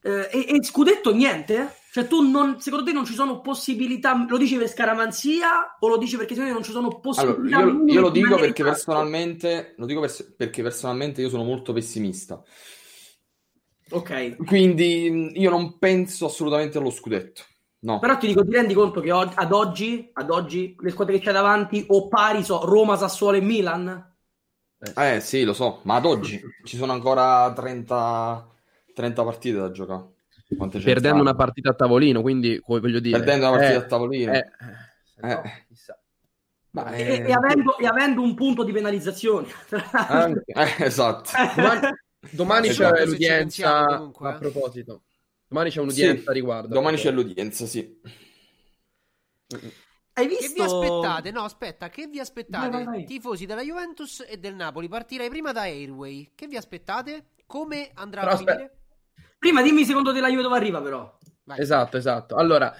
[0.03, 1.75] Eh, e, e scudetto niente?
[1.93, 5.97] Cioè tu non, secondo te non ci sono possibilità, lo dici per scaramanzia o lo
[5.97, 7.65] dici perché secondo te non ci sono Allora, possibilità?
[7.65, 11.45] io, minime io lo di dico perché personalmente, lo dico pers- perché personalmente io sono
[11.45, 12.43] molto pessimista.
[13.91, 14.11] Ok.
[14.45, 17.43] Quindi mh, io non penso assolutamente allo scudetto.
[17.79, 17.99] No.
[17.99, 21.33] Però ti dico, ti rendi conto che ad oggi, ad oggi le squadre che c'è
[21.33, 24.15] davanti o pari so Roma, Sassuolo e Milan?
[24.97, 28.49] Eh sì, lo so, ma ad oggi ci sono ancora 30,
[28.95, 30.15] 30 partite da giocare.
[30.57, 33.17] Quante Perdendo una partita a tavolino, quindi come voglio dire...
[33.19, 34.33] Perdendo una partita eh, a tavolino.
[34.33, 34.45] eh,
[35.23, 35.41] Eh.
[36.71, 39.49] Ma E, eh, e avendo, e avendo un punto di penalizzazione.
[39.93, 41.31] anche- Eh, esatto.
[41.57, 41.81] domani,
[42.31, 42.95] domani Esatto.
[42.95, 44.39] c'è Se ci l'udienza a eh.
[44.39, 45.03] proposito.
[45.49, 46.75] Domani c'è un'udienza Sì, a riguardo.
[46.75, 48.01] Domani c'è l'udienza, sì.
[50.19, 50.53] Hai Che visto?
[50.55, 51.31] vi aspettate?
[51.31, 52.69] No, aspetta, che vi aspettate?
[52.71, 53.05] Vai, vai, vai.
[53.05, 54.89] Tifosi della Juventus e del Napoli.
[54.89, 56.33] Partirei prima da Airway.
[56.35, 57.33] Che vi aspettate?
[57.47, 58.57] Come andrà Però a aspetta.
[58.57, 58.77] finire?
[59.39, 61.19] Prima dimmi secondo te la Juve dove arriva però.
[61.45, 61.61] Vai.
[61.61, 62.35] Esatto, esatto.
[62.37, 62.75] Allora,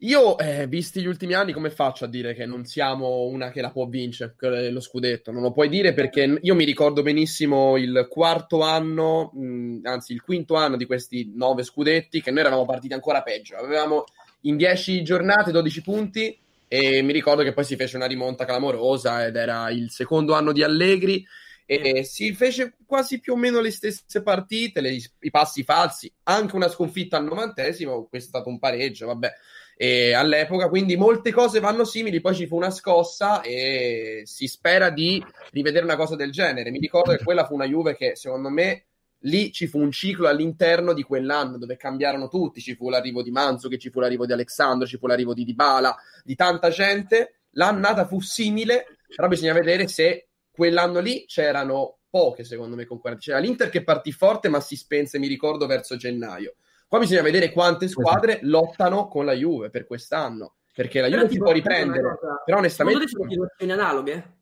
[0.00, 3.60] io, eh, visti gli ultimi anni, come faccio a dire che non siamo una che
[3.60, 4.34] la può vincere
[4.70, 5.32] lo scudetto?
[5.32, 10.22] Non lo puoi dire perché io mi ricordo benissimo il quarto anno, mh, anzi il
[10.22, 13.56] quinto anno di questi nove scudetti, che noi eravamo partiti ancora peggio.
[13.56, 14.04] Avevamo
[14.42, 19.24] in 10 giornate 12 punti e mi ricordo che poi si fece una rimonta clamorosa
[19.24, 21.24] ed era il secondo anno di Allegri
[21.64, 26.54] e si fece quasi più o meno le stesse partite, le- i passi falsi, anche
[26.54, 29.32] una sconfitta al novantesimo, questo è stato un pareggio, vabbè,
[29.78, 34.88] e all'epoca, quindi molte cose vanno simili, poi ci fu una scossa e si spera
[34.88, 36.70] di rivedere una cosa del genere.
[36.70, 38.86] Mi ricordo che quella fu una Juve che secondo me
[39.20, 43.30] lì ci fu un ciclo all'interno di quell'anno dove cambiarono tutti, ci fu l'arrivo di
[43.30, 47.40] Manzo, ci fu l'arrivo di Alessandro, ci fu l'arrivo di Dybala, di tanta gente.
[47.50, 53.24] L'annata fu simile, però bisogna vedere se quell'anno lì c'erano poche, secondo me, concorrenti.
[53.26, 56.56] C'era l'Inter che partì forte, ma si spense, mi ricordo, verso gennaio.
[56.88, 61.38] Qua bisogna vedere quante squadre lottano con la Juve per quest'anno, perché la Juve si
[61.38, 63.04] può riprendere, però Secondo onestamente...
[63.04, 64.36] te sono situazioni analoghe?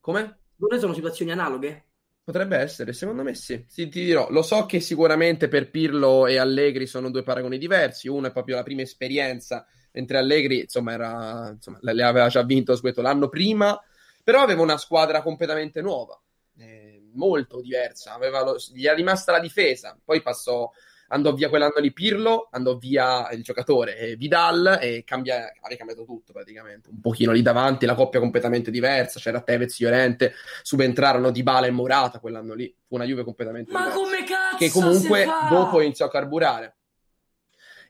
[0.00, 0.38] Come?
[0.52, 1.84] Secondo te sono situazioni analoghe?
[2.24, 3.64] Potrebbe essere, secondo me sì.
[3.68, 8.08] Sì, ti dirò, lo so che sicuramente per Pirlo e Allegri sono due paragoni diversi.
[8.08, 12.74] Uno è proprio la prima esperienza, mentre Allegri, insomma, era, insomma, le aveva già vinto
[12.76, 13.78] scudetto l'anno prima,
[14.22, 16.18] però aveva una squadra completamente nuova,
[16.56, 18.14] eh, molto diversa.
[18.14, 20.70] Aveva lo- gli era rimasta la difesa, poi passò,
[21.08, 26.04] andò via quell'anno lì Pirlo, andò via il giocatore eh, Vidal e cambia, aveva cambiato
[26.04, 26.88] tutto praticamente.
[26.90, 32.18] Un pochino lì davanti, la coppia completamente diversa, c'era Tevez, Llorente, subentrarono Dybala e Morata
[32.18, 32.74] quell'anno lì.
[32.86, 33.98] Fu una Juve completamente Ma diversa.
[33.98, 36.73] come cazzo Che comunque dopo iniziò a carburare.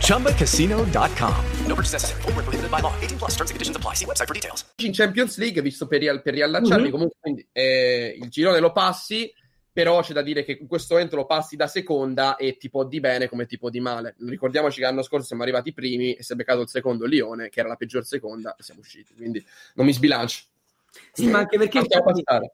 [0.00, 1.34] ChumbaCasino.com.
[1.66, 2.20] No purchase necessary.
[2.22, 2.92] Void where prohibited by law.
[3.00, 3.94] 18 plus terms and conditions apply.
[3.94, 4.64] See website for details.
[4.78, 6.90] in Champions League, visto per, ri- per riallacciarmi, Mhm.
[6.90, 9.32] comunque quindi, eh, il girone lo passi,
[9.72, 12.84] però c'è da dire che in questo momento lo passi da seconda e ti può
[12.84, 14.14] di bene come ti può di male.
[14.18, 17.60] Ricordiamoci che l'anno scorso siamo arrivati primi e si è beccato il secondo Lione, che
[17.60, 19.14] era la peggior seconda, e siamo usciti.
[19.14, 20.42] Quindi non mi sbilancio.
[21.16, 21.80] Sì, ma anche perché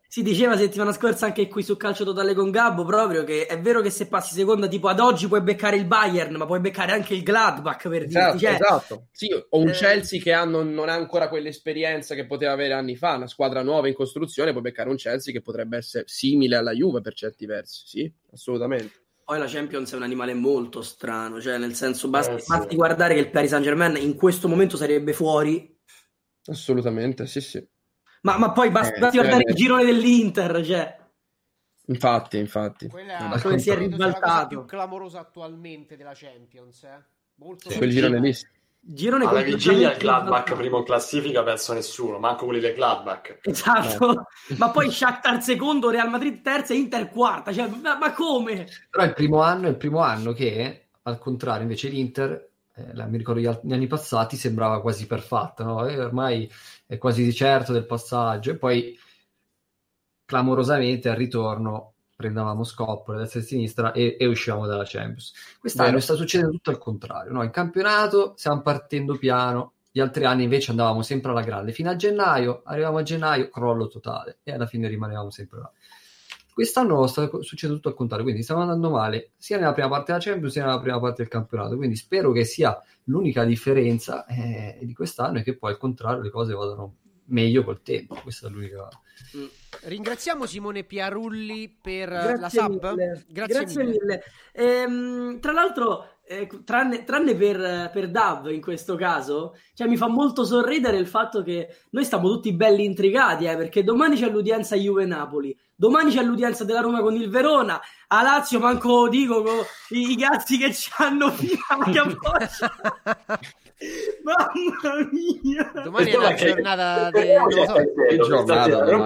[0.07, 3.81] si diceva settimana scorsa anche qui su Calcio Totale con Gabbo proprio che è vero
[3.81, 7.15] che se passi seconda tipo ad oggi puoi beccare il Bayern, ma puoi beccare anche
[7.15, 8.45] il Gladbach per Esatto, dirti.
[8.45, 9.07] Cioè, esatto.
[9.11, 12.75] Sì, o un eh, Chelsea che ha- non, non ha ancora quell'esperienza che poteva avere
[12.75, 16.55] anni fa, una squadra nuova in costruzione, puoi beccare un Chelsea che potrebbe essere simile
[16.55, 17.83] alla Juve per certi versi.
[17.85, 19.01] Sì, assolutamente.
[19.25, 22.47] Poi la Champions è un animale molto strano, cioè nel senso basta, Eh, sì.
[22.49, 25.71] basti guardare che il Paris Saint Germain in questo momento sarebbe fuori,
[26.45, 27.65] Assolutamente, sì, sì.
[28.23, 29.51] Ma, ma poi basta Eh, basti guardare eh.
[29.51, 31.01] il girone dell'Inter, cioè
[31.87, 32.89] Infatti, infatti.
[32.89, 34.47] Quella come si è sia la cosa ribaltato.
[34.49, 37.05] più clamorosa attualmente della Champions, eh.
[37.37, 38.33] Molto Quel girone lì.
[38.81, 40.57] girone Alla vigilia il Gladbach ribaltato.
[40.57, 43.39] primo in classifica penso nessuno, manco quelli del Gladbach.
[43.43, 44.27] Esatto,
[44.59, 48.67] ma poi Shakhtar secondo, Real Madrid terza e Inter quarta, cioè, ma, ma come?
[48.91, 53.07] Però il primo anno è il primo anno che, al contrario, invece l'Inter, eh, la-
[53.07, 55.87] mi ricordo gli, anni passati, sembrava quasi perfetta, no?
[55.87, 56.51] E ormai
[56.87, 58.51] è quasi certo del passaggio.
[58.53, 58.97] E poi,
[60.25, 65.33] clamorosamente, al ritorno, prendevamo scoppole destra e sinistra e, e uscivamo dalla Champions.
[65.59, 67.43] Quest'anno sta succedendo tutto al contrario, no?
[67.43, 71.73] In campionato stiamo partendo piano, gli altri anni invece andavamo sempre alla grande.
[71.73, 75.71] Fino a gennaio, arrivavamo a gennaio, crollo totale e alla fine rimanevamo sempre là.
[76.53, 80.23] Quest'anno sta succedendo tutto al contrario, quindi stiamo andando male sia nella prima parte della
[80.23, 81.77] Champions sia nella prima parte del campionato.
[81.77, 86.31] Quindi spero che sia l'unica differenza eh, di quest'anno e che poi al contrario le
[86.31, 88.15] cose vadano meglio col tempo.
[88.23, 88.89] Questa è l'unica.
[89.85, 92.91] Ringraziamo Simone Piarulli per Grazie la sub.
[92.91, 93.25] mille.
[93.29, 93.99] Grazie, Grazie mille.
[94.01, 94.23] mille.
[94.53, 100.09] Ehm, tra l'altro, eh, tranne, tranne per, per Dav in questo caso, cioè mi fa
[100.09, 104.77] molto sorridere il fatto che noi stiamo tutti belli intrigati, eh, perché domani c'è l'udienza
[104.77, 109.57] Juve-Napoli, domani c'è l'udienza della Roma con il Verona, a Lazio manco dico con
[109.91, 111.33] i, i gatti che ci hanno
[111.93, 112.73] capoccia.
[114.23, 115.73] Mamma mia!
[115.83, 117.75] Domani è che- giornata che non lo so.
[117.75, 118.87] Che giornata.
[118.87, 118.97] Io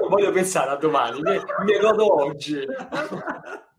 [0.00, 2.58] non voglio pensare a domani, mi, mi godo oggi.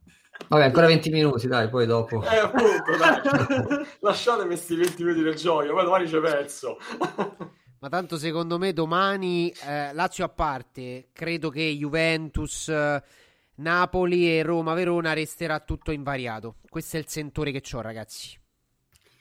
[0.49, 2.23] Vabbè, ancora 20 minuti, dai, poi dopo.
[2.23, 3.85] Eh, appunto, dai.
[3.99, 6.77] Lasciatemi questi 20 minuti di gioia, poi domani ci penso.
[7.79, 13.03] Ma tanto secondo me domani, eh, Lazio a parte, credo che Juventus, eh,
[13.55, 16.55] Napoli e Roma-Verona resterà tutto invariato.
[16.69, 18.35] Questo è il sentore che ho, ragazzi.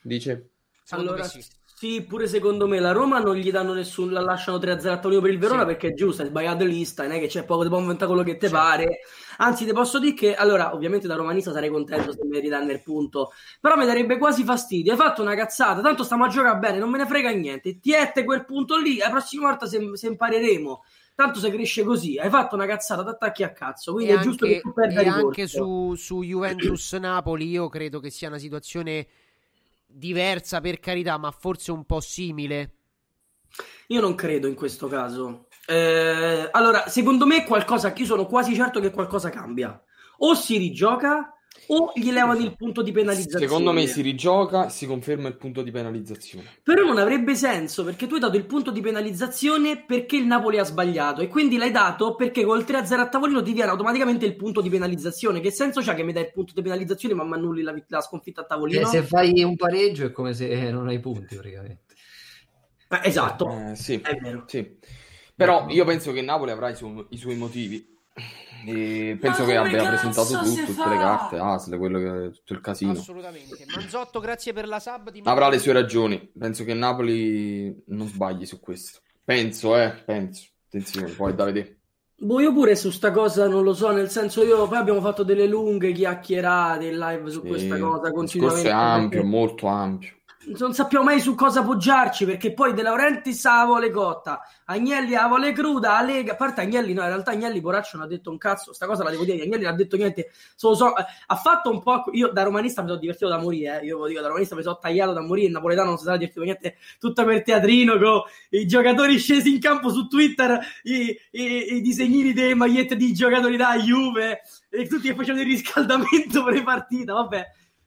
[0.01, 0.51] Dice?
[0.83, 1.45] Secondo allora, sì.
[1.65, 5.21] sì, pure secondo me la Roma non gli danno nessun, la lasciano 3-0 a tavolino
[5.21, 5.67] per il Verona Sì.
[5.67, 8.25] perché è giusto, hai sbagliato lista, non è che c'è poco, ti può inventare quello
[8.25, 8.57] che ti Certo.
[8.57, 9.01] pare.
[9.39, 12.83] Anzi, ti posso dire che, allora, ovviamente da romanista sarei contento se mi ridanno il
[12.83, 14.93] punto, però mi darebbe quasi fastidio.
[14.93, 17.79] Hai fatto una cazzata, tanto stiamo a giocare bene, non me ne frega niente.
[17.81, 20.85] Tiette quel punto lì, la prossima volta se, se impareremo.
[21.15, 23.95] Tanto se cresce così, hai fatto una cazzata, ti attacchi a cazzo.
[23.95, 28.11] Quindi E è giusto che tu perda e anche su, su Juventus-Napoli io credo che
[28.11, 29.07] sia una situazione
[29.87, 32.73] diversa per carità, ma forse un po' simile.
[33.89, 35.46] Io non credo in questo caso.
[35.67, 39.81] Eh, allora, secondo me qualcosa, io sono quasi certo che qualcosa cambia.
[40.19, 41.37] O si rigioca
[41.69, 43.47] o gli levano il punto di penalizzazione.
[43.47, 46.45] Secondo me si rigioca e si conferma il punto di penalizzazione.
[46.63, 50.59] Però non avrebbe senso perché tu hai dato il punto di penalizzazione perché il Napoli
[50.59, 54.37] ha sbagliato e quindi l'hai dato perché col 3-0 a tavolino ti viene automaticamente il
[54.37, 55.41] punto di penalizzazione.
[55.41, 58.01] Che senso c'ha che mi dai il punto di penalizzazione ma mi annulli la, la
[58.01, 58.83] sconfitta a tavolino?
[58.83, 61.95] Eh, se fai un pareggio è come se non hai punti praticamente.
[62.89, 64.45] Eh, esatto, Eh, sì, è vero.
[64.47, 64.79] sì.
[65.37, 67.95] Però io penso che Napoli avrà i, su- i suoi motivi.
[68.67, 70.89] E penso che abbia presentato tutto, tutte fa?
[70.89, 72.93] le carte, ASL, quello che, tutto il casino.
[72.93, 73.65] Assolutamente.
[73.75, 75.13] Manzotto, grazie per la sub.
[75.13, 76.33] Ti Avrà le sue ragioni.
[76.37, 79.01] Penso che Napoli non sbagli su questo.
[79.23, 80.49] Penso, eh, penso.
[80.67, 81.81] Attenzione, poi da vedere.
[82.19, 85.23] Boh, io pure su sta cosa non lo so, nel senso io poi abbiamo fatto
[85.23, 88.69] delle lunghe chiacchierate in live su Sì, questa cosa il discorso continuamente.
[88.69, 90.15] è ampio, perché molto ampio.
[90.49, 95.27] Non sappiamo mai su cosa appoggiarci perché poi De Laurentiis la vuole cotta, Agnelli la
[95.27, 98.31] vuole cruda, la Lega, a parte Agnelli no, in realtà Agnelli poraccio non ha detto
[98.31, 101.05] un cazzo, sta cosa la devo dire, Agnelli non ha detto niente, solo so, eh,
[101.27, 104.07] ha fatto un po', io da romanista mi sono divertito da morire, eh, io lo
[104.07, 106.57] dico, da romanista mi sono tagliato da morire, il napoletano non si sarà divertito per
[106.61, 111.81] niente, tutto per teatrino, con i giocatori scesi in campo su Twitter, i, i- i
[111.81, 117.47] disegnini delle magliette di giocatori da Juve, e tutti che facevano il riscaldamento pre-partita, vabbè.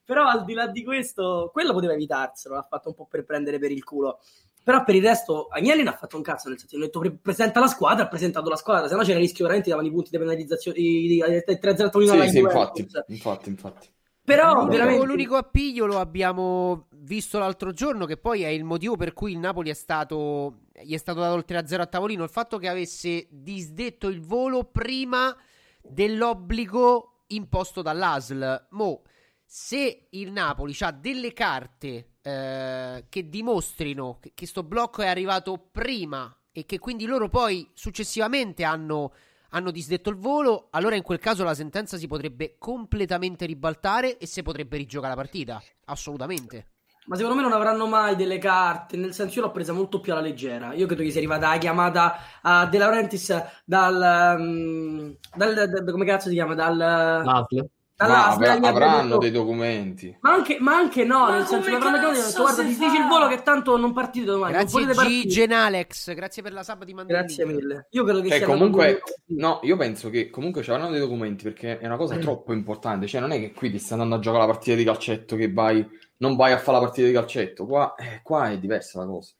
[0.10, 3.60] Però al di là di questo, quello poteva evitarselo, l'ha fatto un po' per prendere
[3.60, 4.18] per il culo.
[4.64, 6.98] Però per il resto Agnelli non ha fatto un cazzo, nel senso, gli ho detto
[6.98, 9.88] pre- presenta la squadra, ha presentato la squadra, se no c'era il rischio veramente davano
[9.88, 13.88] i punti di penalizzazione di 3-0 Torino alla Sì, sì, infatti, infatti, infatti.
[14.24, 18.96] Però L'unico, veramente l'unico appiglio lo abbiamo visto l'altro giorno, che poi è il motivo
[18.96, 22.24] per cui il Napoli è stato, gli è stato dato il 3-0 a tavolino.
[22.24, 25.38] Il fatto che avesse disdetto il volo prima
[25.84, 28.70] dell'obbligo imposto dall'ASL.
[28.72, 29.04] Mo,
[29.52, 35.58] se il Napoli ha delle carte eh, che dimostrino che, che sto blocco è arrivato
[35.72, 39.12] prima e che quindi loro poi successivamente hanno
[39.52, 44.28] hanno disdetto il volo, allora in quel caso la sentenza si potrebbe completamente ribaltare e
[44.28, 45.60] si potrebbe rigiocare la partita.
[45.86, 46.74] Assolutamente.
[47.08, 50.12] Ma secondo me non avranno mai delle carte, nel senso io l'ho presa molto più
[50.12, 50.74] alla leggera.
[50.74, 53.34] Io credo che sia arrivata la chiamata a De Laurentiis
[53.66, 56.54] dal, um, dal, dal- come cazzo si chiama?
[56.54, 57.68] Dal, L'ASL?
[58.00, 58.34] Ma ha
[58.70, 60.18] avranno detto- dei documenti.
[60.22, 63.08] Ma anche, ma anche no, nel senso che avranno detto guarda ti dici fa?" il
[63.08, 64.54] volo che tanto non partite domani.
[64.54, 67.26] Grazie potete partire." G Genalex, grazie per la sub di Mandolini.
[67.26, 67.88] Grazie mille.
[67.92, 71.44] Io credo che Cioè, sia comunque, no, io penso che comunque ci avranno dei documenti
[71.44, 72.22] perché è una cosa Mm.
[72.22, 73.06] troppo importante.
[73.06, 75.52] Cioè, non è che qui ti stai andando a giocare la partita di calcetto che
[75.52, 75.86] vai,
[76.18, 77.66] non vai a fare la partita di calcetto.
[77.66, 79.34] Qua, eh, qua è diversa la cosa.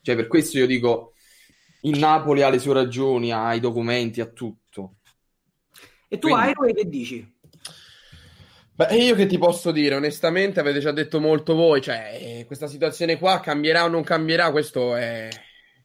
[0.00, 1.14] Cioè, per questo io dico,
[1.80, 4.98] il Napoli ha le sue ragioni, ha i documenti, ha tutto.
[6.08, 7.33] E tu, Quindi- Iron, che dici?
[8.76, 12.66] Beh, io che ti posso dire, onestamente, avete già detto molto voi, cioè, eh, questa
[12.66, 15.28] situazione qua cambierà o non cambierà, questo è...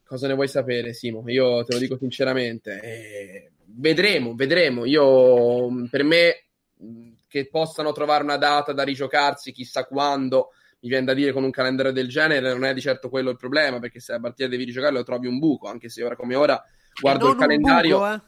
[0.02, 1.22] Cosa ne vuoi sapere, Simo?
[1.26, 2.80] Io te lo dico sinceramente.
[2.82, 4.84] eh, vedremo, vedremo.
[4.84, 6.46] Io, mh, per me,
[6.78, 10.48] mh, che possano trovare una data da rigiocarsi chissà quando,
[10.80, 13.36] mi viene da dire con un calendario del genere, non è di certo quello il
[13.36, 16.34] problema, perché se la partita devi rigiocare lo trovi un buco, anche se ora come
[16.34, 16.60] ora
[17.00, 17.98] guardo il calendario...
[17.98, 18.20] Buco, eh.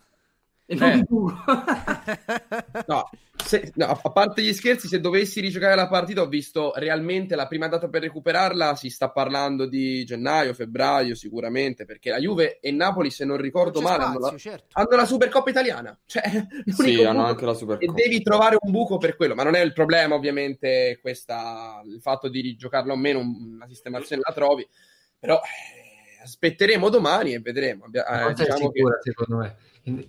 [0.73, 1.05] E non Eh.
[1.05, 1.27] tu.
[2.87, 3.09] No,
[3.45, 7.47] se- no, a parte gli scherzi, se dovessi rigiocare la partita, ho visto realmente la
[7.47, 8.75] prima data per recuperarla.
[8.77, 11.85] Si sta parlando di gennaio, febbraio, sicuramente.
[11.85, 14.67] Perché la Juve e Napoli, se non ricordo Non male, hanno la, spazio, certo.
[14.73, 15.99] hanno la Supercoppa italiana.
[16.07, 16.23] Cioè,
[16.67, 17.93] Sì, hanno anche la E Supercoppa.
[17.93, 19.35] devi trovare un buco per quello.
[19.35, 24.23] Ma non è il problema, ovviamente, questa, il fatto di rigiocarlo o meno, una sistemazione
[24.25, 24.67] la trovi.
[25.19, 27.85] Però eh, aspetteremo domani e vedremo.
[27.87, 29.57] Eh, diciamo che- sicura, secondo me,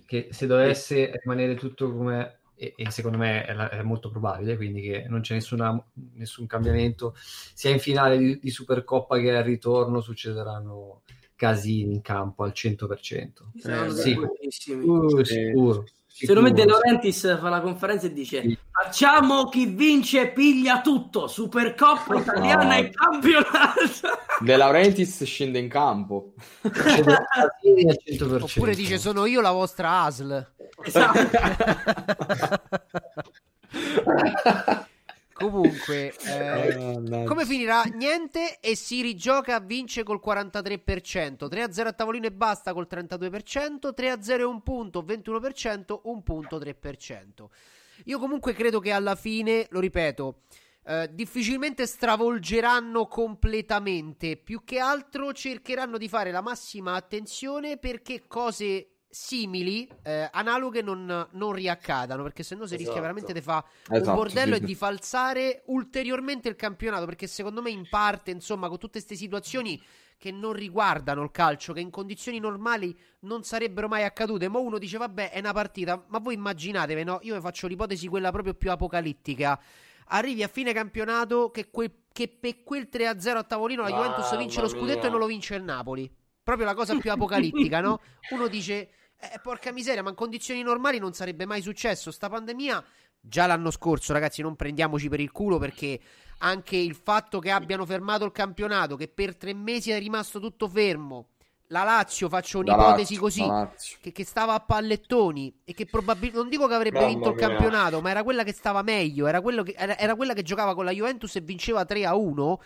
[0.06, 4.56] che se dovesse rimanere tutto come e, e secondo me è, la- è molto probabile,
[4.56, 5.84] quindi che non c'è nessuna-
[6.14, 11.02] nessun cambiamento, sia in finale di, di Supercoppa che al ritorno succederanno
[11.34, 13.50] casini in campo al 100%.
[13.58, 14.72] Saranno Eh, sì.
[14.72, 15.34] Uh, Sì.
[15.34, 15.84] sicuro.
[16.16, 16.64] Secondo me De.
[16.64, 18.56] Laurentiis fa la conferenza e dice Sì.
[18.70, 22.72] facciamo chi vince piglia tutto, Supercoppa italiana No.
[22.74, 24.20] e campionato.
[24.38, 26.34] De Laurentiis scende in campo.
[26.62, 27.24] Succederà
[27.60, 28.42] casini al 100%.
[28.42, 30.52] Oppure dice sono io la vostra ASL.
[30.84, 31.18] Esatto.
[35.34, 37.24] Comunque, eh, Mannaggia.
[37.24, 37.82] come finirà?
[37.92, 44.38] Niente e si rigioca, vince col 43%, 3-0 a tavolino e basta col 32%, 3-0
[44.38, 47.46] e un punto, 21%, un punto 3%.
[48.04, 50.42] Io comunque credo che alla fine, lo ripeto,
[50.86, 58.93] eh, difficilmente stravolgeranno completamente, più che altro cercheranno di fare la massima attenzione perché cose
[59.14, 63.00] simili, eh, analoghe non, non riaccadano, perché se no si rischia Esatto.
[63.00, 67.62] veramente di fare un Esatto, bordello sì, e di falsare ulteriormente il campionato, perché secondo
[67.62, 69.80] me in parte, insomma, con tutte queste situazioni
[70.18, 74.78] che non riguardano il calcio, che in condizioni normali non sarebbero mai accadute, ma uno
[74.78, 77.18] dice vabbè è una partita, ma voi immaginatevi, no?
[77.22, 79.60] Io vi faccio l'ipotesi quella proprio più apocalittica.
[80.08, 84.60] Arrivi a fine campionato che, quel- che per quel 3-0 a tavolino la Juventus vince
[84.60, 85.06] lo scudetto mia.
[85.06, 86.12] e non lo vince il Napoli.
[86.42, 88.00] Proprio la cosa più apocalittica, no?
[88.30, 88.90] Uno dice
[89.32, 92.10] eh, porca miseria, ma in condizioni normali non sarebbe mai successo.
[92.10, 92.82] Sta pandemia,
[93.20, 96.00] già l'anno scorso, ragazzi, non prendiamoci per il culo perché
[96.38, 100.68] anche il fatto che abbiano fermato il campionato, che per tre mesi è rimasto tutto
[100.68, 101.28] fermo.
[101.68, 106.48] La Lazio, faccio un'ipotesi Lazio, così, che, che stava a pallettoni e che probabilmente, non
[106.50, 107.48] dico che avrebbe Mamma vinto il mia.
[107.48, 110.74] campionato, ma era quella che stava meglio, era, quello che- era- era quella che giocava
[110.74, 112.60] con la Juventus e vinceva 3 a 1.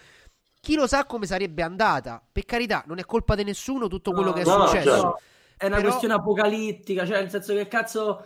[0.60, 2.20] Chi lo sa come sarebbe andata?
[2.30, 4.90] Per carità, non è colpa di nessuno tutto quello No, che è no, successo.
[4.90, 5.20] certo.
[5.58, 8.24] È una Però- questione apocalittica, cioè nel senso che cazzo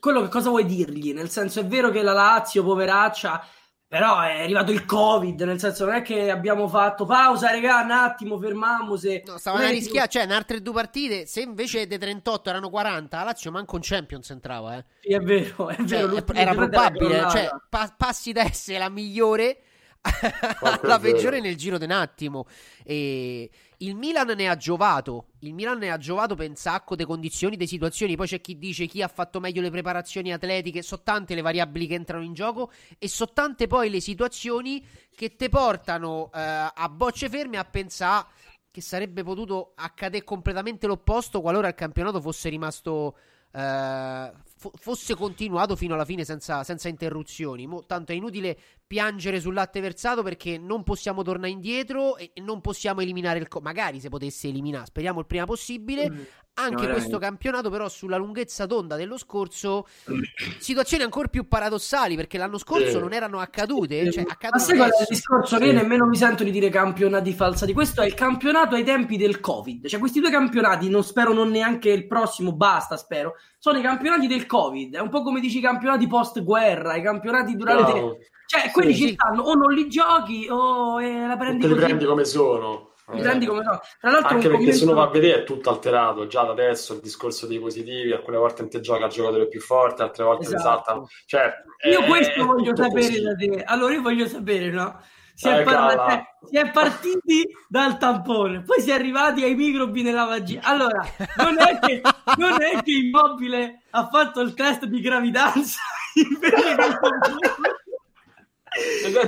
[0.00, 1.12] quello che cosa vuoi dirgli?
[1.12, 3.44] Nel senso è vero che la Lazio poveraccia
[3.90, 7.90] però è arrivato il Covid, nel senso non è che abbiamo fatto pausa, regà, un
[7.90, 11.96] attimo, fermiamo se No, stavano a rischiare, cioè, in altre due partite, se invece dei
[11.96, 14.84] 38 erano 40, la Lazio manco un Champions entrava, eh.
[15.00, 18.76] Sì, è vero, è Cioè, vero, è- l'ultimo era probabile, cioè, pa- passi da essere
[18.76, 19.62] la migliore
[20.00, 22.46] alla peggiore nel giro di un attimo.
[22.84, 25.28] E il Milan ne ha giovato.
[25.40, 28.16] Il Milan ne ha giovato per un sacco di condizioni, di situazioni.
[28.16, 30.82] Poi c'è chi dice chi ha fatto meglio le preparazioni atletiche.
[30.82, 34.84] Sono tante le variabili che entrano in gioco e sono tante poi le situazioni
[35.14, 40.86] che te portano eh, a bocce ferme a pensare che che sarebbe potuto accadere completamente
[40.86, 43.16] l'opposto qualora il campionato fosse rimasto
[43.50, 47.66] eh, fo- fosse continuato fino alla fine senza, senza interruzioni.
[47.66, 52.40] Mo, tanto è inutile piangere sul latte versato perché non possiamo tornare indietro e, e
[52.40, 56.10] non possiamo eliminare il co- magari se potesse eliminare, speriamo il prima possibile.
[56.10, 56.22] Mm.
[56.60, 59.86] Anche No, questo campionato, però, sulla lunghezza d'onda dello scorso,
[60.58, 62.98] situazioni ancora più paradossali perché l'anno scorso Sì.
[62.98, 64.10] non erano accadute.
[64.10, 65.58] Cioè, Ma accadono sai qual è il discorso?
[65.58, 67.72] Che io nemmeno mi sento di dire campionati falsati.
[67.72, 69.86] Questo è il campionato ai tempi del Covid.
[69.86, 73.34] Cioè, questi due campionati, non spero non neanche il prossimo, basta, spero.
[73.58, 74.96] Sono i campionati del Covid.
[74.96, 77.92] È un po' come dici i campionati post-guerra, i campionati durante.
[77.92, 78.16] Bravo.
[78.46, 79.12] Cioè, quelli Sì, ci sì.
[79.14, 82.87] stanno, o non li giochi, o eh, la prendi te li prendi come sono.
[83.10, 83.80] Prendi come no.
[84.00, 86.50] Tra l'altro, Anche perché se uno va a commento- vedere è tutto alterato già da
[86.52, 90.24] adesso il discorso dei positivi, alcune volte non ti gioca il giocatore più forte, altre
[90.24, 90.68] volte ti Esatto.
[90.68, 91.06] saltano.
[91.26, 91.52] Cioè,
[91.90, 93.22] Io è- questo è voglio sapere così.
[93.22, 93.62] da te.
[93.64, 95.00] Allora, io voglio sapere, no?
[95.34, 96.08] Si è, Eh, parla- cala.
[96.10, 100.62] cioè, si è partiti dal tampone, poi si è arrivati ai microbi nella vagina.
[100.64, 101.00] Allora,
[101.36, 102.00] non è che,
[102.36, 105.78] non è che Immobile ha fatto il test di gravidanza
[106.14, 107.28] invece che il tampone.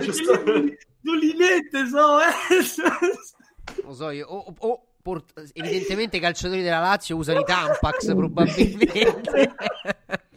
[0.01, 0.43] giusto.
[1.03, 2.27] Non li mette, so, eh.
[3.85, 4.27] Lo so io.
[4.27, 9.55] O, o- port- evidentemente i calciatori della Lazio usano i Tampax probabilmente.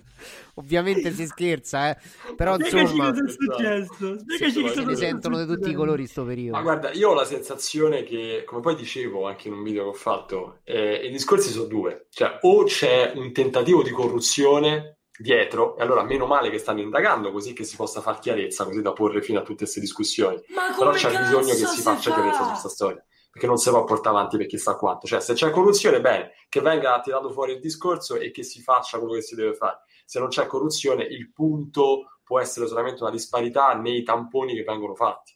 [0.56, 1.98] Ovviamente si scherza, eh.
[2.36, 4.20] Però insomma, cosa è successo.
[4.20, 6.58] Spiegaci cosa se ne sentono di tutti i colori sto periodo.
[6.58, 9.90] Ma guarda, io ho la sensazione che, come poi dicevo anche in un video che
[9.90, 12.06] ho fatto, eh, i discorsi sono due.
[12.12, 17.32] Cioè, o c'è un tentativo di corruzione dietro, e allora meno male che stanno indagando
[17.32, 20.40] così che si possa far chiarezza, così da porre fine a tutte queste discussioni.
[20.50, 22.16] Ma Però come c'è cazzo bisogno che si si faccia fa?
[22.22, 25.08] chiarezza su questa storia, perché non si può portare avanti per chissà quanto.
[25.08, 29.00] Cioè, se c'è corruzione, bene, che venga tirato fuori il discorso e che si faccia
[29.00, 29.80] quello che si deve fare.
[30.06, 34.94] Se non c'è corruzione, il punto può essere solamente una disparità nei tamponi che vengono
[34.94, 35.36] fatti.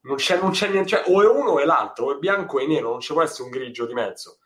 [0.00, 2.56] Non c'è, non c'è niente, cioè, o è uno o è l'altro, o è bianco
[2.56, 4.37] o è nero, non ci può essere un grigio di mezzo.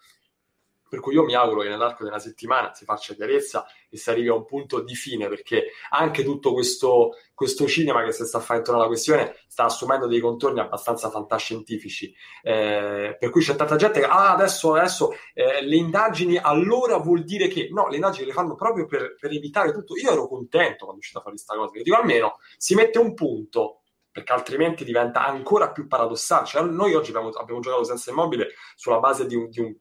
[0.93, 4.11] Per cui io mi auguro che nell'arco di una settimana si faccia chiarezza e si
[4.11, 8.41] arrivi a un punto di fine, perché anche tutto questo, questo cinema che si sta
[8.41, 12.15] facendo intorno alla questione sta assumendo dei contorni abbastanza fantascientifici.
[12.43, 17.25] Eh, per cui c'è tanta gente che, ah, adesso, adesso eh, le indagini, allora vuol
[17.25, 19.97] dire che no, le indagini le fanno proprio per, per evitare tutto.
[19.97, 23.15] Io ero contento quando è uscita fuori questa cosa, perché dico almeno si mette un
[23.15, 23.81] punto
[24.11, 26.45] perché altrimenti diventa ancora più paradossale.
[26.45, 29.75] Cioè, noi oggi abbiamo, abbiamo giocato senza immobile sulla base di un, di un-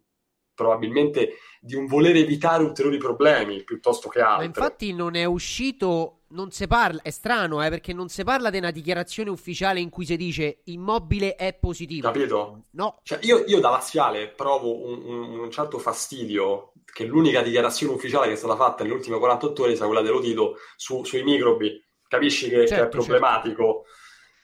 [0.53, 4.45] probabilmente di un voler evitare ulteriori problemi piuttosto che Ma altro.
[4.45, 8.57] infatti non è uscito, non si parla, è strano, eh, perché non si parla di
[8.57, 12.07] una dichiarazione ufficiale in cui si dice immobile è positivo.
[12.11, 12.65] Capito?
[12.71, 12.99] No.
[13.03, 18.27] Cioè, io, io da laziale provo un, un- un certo fastidio che l'unica dichiarazione ufficiale
[18.27, 21.83] che è stata fatta nelle ultime 48 ore sia quella dello su, sui microbi.
[22.07, 23.85] Capisci che, che Certo, è problematico?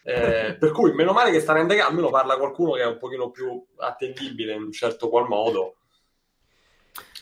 [0.03, 3.29] Eh, per cui, meno male che stanno indagando, almeno parla qualcuno che è un pochino
[3.29, 5.76] più attendibile in un certo qual modo.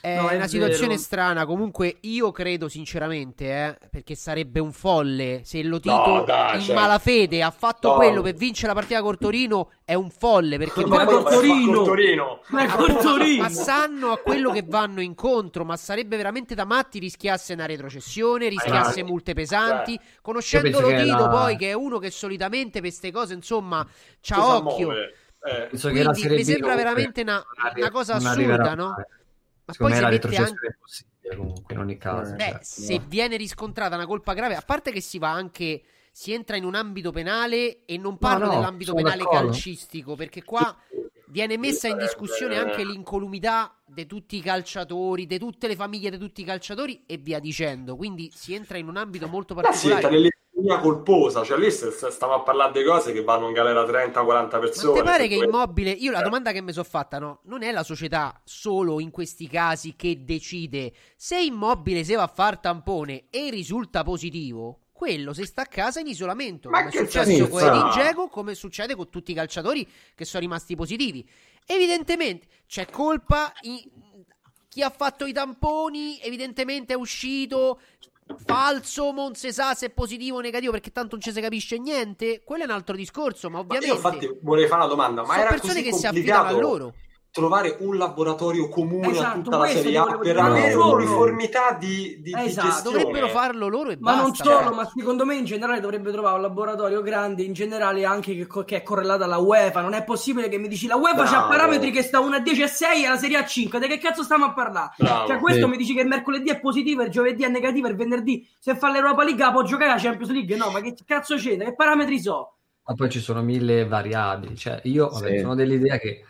[0.05, 0.99] È No, è una situazione vero.
[0.99, 1.45] strana.
[1.47, 6.61] Comunque, io credo sinceramente, eh, perché sarebbe un folle se lo No, Tito dai, in
[6.61, 6.75] cioè.
[6.75, 7.95] malafede ha fatto No.
[7.95, 9.71] quello per vincere la partita col Torino.
[9.83, 11.33] È un folle perché Ma è veramente-
[11.83, 12.39] Torino.
[12.49, 13.41] Ma è col Torino.
[13.41, 18.47] Ma sanno a quello che vanno incontro, ma sarebbe veramente da matti rischiasse una retrocessione,
[18.47, 19.03] rischiasse Eh.
[19.03, 19.93] multe pesanti.
[19.93, 23.83] Io Conoscendo che Lotito la- poi, che è uno che solitamente per queste cose, insomma,
[24.21, 24.91] c'ha Cosa occhio.
[24.91, 28.95] Eh, Quindi mi sembra veramente una, arri- una cosa assurda, no?
[29.65, 30.67] Ma Secondo poi me la retrocessione anche...
[30.67, 32.35] è possibile comunque in ogni caso.
[32.35, 33.05] Beh, cioè, se no.
[33.07, 36.75] viene riscontrata una colpa grave, a parte che si va anche, si entra in un
[36.75, 39.47] ambito penale e non parlo no, dell'ambito sono penale d'accordo.
[39.47, 40.77] calcistico, perché qua
[41.27, 46.17] viene messa in discussione anche l'incolumità di tutti i calciatori, di tutte le famiglie di
[46.17, 47.95] tutti i calciatori e via dicendo.
[47.95, 49.89] Quindi si entra in un ambito molto Ma si
[50.55, 53.83] nell'economia colposa, cioè lì st- st- stiamo a parlare di cose che vanno in galera
[53.83, 54.93] 30-40 Ma persone.
[54.99, 55.35] ti pare che.
[55.35, 59.11] Immobile, io la domanda che mi sono fatta, no, non è la società solo in
[59.11, 65.33] questi casi che decide se Immobile se va a far tampone e risulta positivo, quello
[65.33, 67.61] se sta a casa in isolamento, Ma come è successo con?
[67.61, 69.85] Edin Dzeko, come succede con tutti i calciatori
[70.15, 71.27] che sono rimasti positivi.
[71.65, 73.83] Evidentemente c'è colpa in-
[74.69, 77.79] chi ha fatto i tamponi, evidentemente è uscito
[78.45, 81.77] falso, non si sa se è positivo o negativo perché tanto non ci si capisce
[81.77, 82.41] niente.
[82.43, 85.35] Quello è un altro discorso, ma Ma ovviamente io infatti vorrei fare una domanda, ma
[85.35, 86.93] sono persone che si affidano a loro.
[87.35, 92.21] Trovare un laboratorio comune a Esatto, tutta la Serie A per avere No, un'uniformità di,
[92.21, 92.97] di, di Esatto, gestione?
[92.99, 94.21] Dovrebbero farlo loro e Ma basta.
[94.21, 98.33] non solo, ma secondo me in generale dovrebbe trovare un laboratorio grande, in generale anche
[98.47, 99.81] che, che è correlato alla UEFA.
[99.81, 101.29] Non è possibile che mi dici la UEFA Bravo.
[101.29, 103.79] c'ha parametri che sta una a 10 e 6 e la Serie A 5.
[103.81, 104.91] Di che cazzo stiamo a parlare?
[104.97, 105.27] Bravo.
[105.27, 105.69] Cioè, questo Sì.
[105.69, 108.89] mi dici che il mercoledì è positivo, il giovedì è negativo, il venerdì se fa
[108.89, 110.55] l'Europa League può giocare la Champions League.
[110.55, 111.57] No, ma che cazzo c'è?
[111.57, 112.53] Che parametri so?
[112.85, 114.55] Ma poi ci sono mille variabili.
[114.55, 115.39] Cioè, io vabbè, Sì.
[115.39, 116.23] sono dell'idea che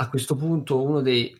[0.00, 1.36] a questo punto uno dei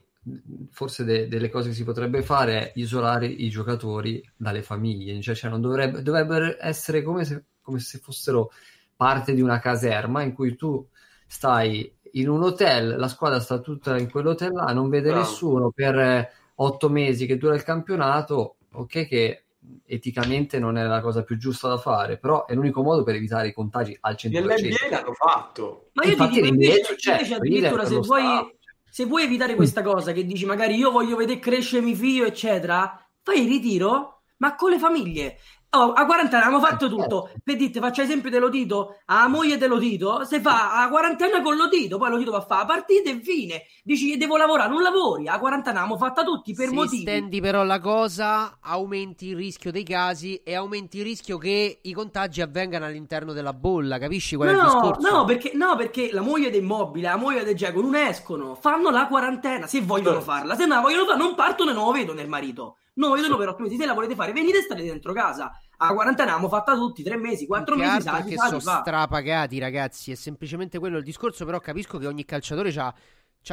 [0.70, 5.34] forse de- delle cose che si potrebbe fare è isolare i giocatori dalle famiglie, cioè,
[5.34, 8.50] cioè non dovrebbe, dovrebbero essere come se, come se fossero
[8.96, 10.86] parte di una caserma in cui tu
[11.26, 15.24] stai in un hotel, la squadra sta tutta in quell'hotel là, non vede Bravo.
[15.24, 19.44] nessuno per otto mesi che dura il campionato, ok che
[19.86, 23.48] eticamente non è la cosa più giusta da fare, però è l'unico modo per evitare
[23.48, 24.30] i contagi al 100%.
[24.30, 25.90] Nell'NBA l'hanno fatto.
[25.94, 28.48] Ma io ti Infatti dico invece, c'è, invece ridere addirittura se vuoi, staff.
[28.90, 33.00] se vuoi evitare questa cosa che dici magari io voglio vedere crescere mio figlio, eccetera,
[33.22, 35.38] fai il ritiro, ma con le famiglie.
[35.70, 37.30] Oh, a quarantena abbiamo fatto tutto.
[37.44, 42.08] Per dite, faccio esempio dell'Odito, a moglie dell'Odito, se fa a quarantena con l'Odito, poi
[42.08, 43.62] l'Odito va a fare la partita e fine.
[43.84, 45.28] Dici devo lavorare, non lavori.
[45.28, 47.02] A quarantena abbiamo fatta tutti per Se motivi.
[47.02, 51.92] stendi però la cosa, aumenti il rischio dei casi e aumenti il rischio che i
[51.92, 55.10] contagi avvengano all'interno della bolla, capisci qual è il No, discorso?
[55.10, 58.88] no perché, no, perché la moglie del mobile, la moglie del Geco non escono, fanno
[58.88, 60.54] la quarantena se vogliono farla.
[60.56, 62.76] Se non la vogliono fare, non partono e non lo vedono il marito.
[62.98, 63.76] Non lo vedono per otto mesi.
[63.76, 65.52] Se la volete fare, venite e state dentro casa.
[65.78, 68.30] A quarantena abbiamo fatta tutti, tre mesi, quattro Più che mesi, altro sa, è che
[68.30, 68.80] si fa, sono fa.
[68.80, 70.10] strapagati, ragazzi.
[70.10, 71.44] È semplicemente quello il discorso.
[71.44, 72.94] Però capisco che ogni calciatore ha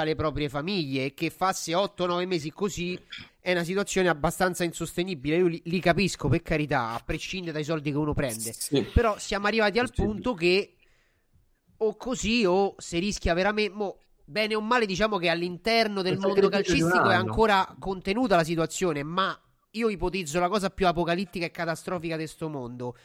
[0.04, 3.00] le proprie famiglie e che fasse 8-9 mesi così
[3.40, 5.38] è una situazione abbastanza insostenibile.
[5.38, 8.54] Io li, li capisco, per carità, a prescindere dai soldi che uno prende.
[8.94, 10.76] Però siamo arrivati al punto che
[11.78, 13.76] o così o se rischia veramente.
[13.76, 18.44] mo, bene o male, diciamo che all'interno del Il mondo calcistico è ancora contenuta la
[18.44, 19.40] situazione, ma
[19.72, 22.96] io ipotizzo la cosa più apocalittica e catastrofica di sto mondo.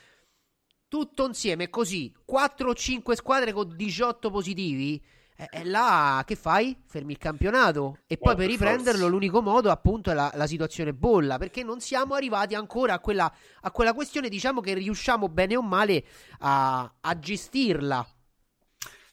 [0.89, 5.01] Tutto insieme così, 4 o 5 squadre con 18 positivi.
[5.37, 6.77] E e là che fai?
[6.87, 8.01] Fermi il campionato.
[8.07, 11.39] E poi Eh, per riprenderlo l'unico modo appunto è la, la situazione bolla.
[11.39, 15.63] Perché non siamo arrivati ancora a quella, a quella questione, diciamo che riusciamo bene o
[15.63, 16.05] male
[16.41, 18.07] a, a gestirla.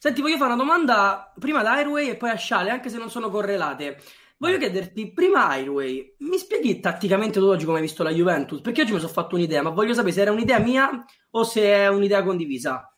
[0.00, 3.10] Senti, voglio fare una domanda prima ad Airway e poi a Sciale, anche se non
[3.10, 3.98] sono correlate.
[4.36, 8.60] Voglio chiederti, prima Airway, mi spieghi tatticamente tu oggi come hai visto la Juventus?
[8.60, 11.62] Perché oggi mi sono fatto un'idea, ma voglio sapere se era un'idea mia o se
[11.62, 12.96] è un'idea condivisa.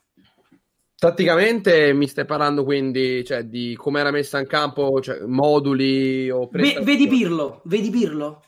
[0.94, 6.50] Tatticamente mi stai parlando quindi cioè, di come era messa in campo, cioè, moduli o
[6.52, 8.42] Ve- vedi Pirlo, vedi Pirlo,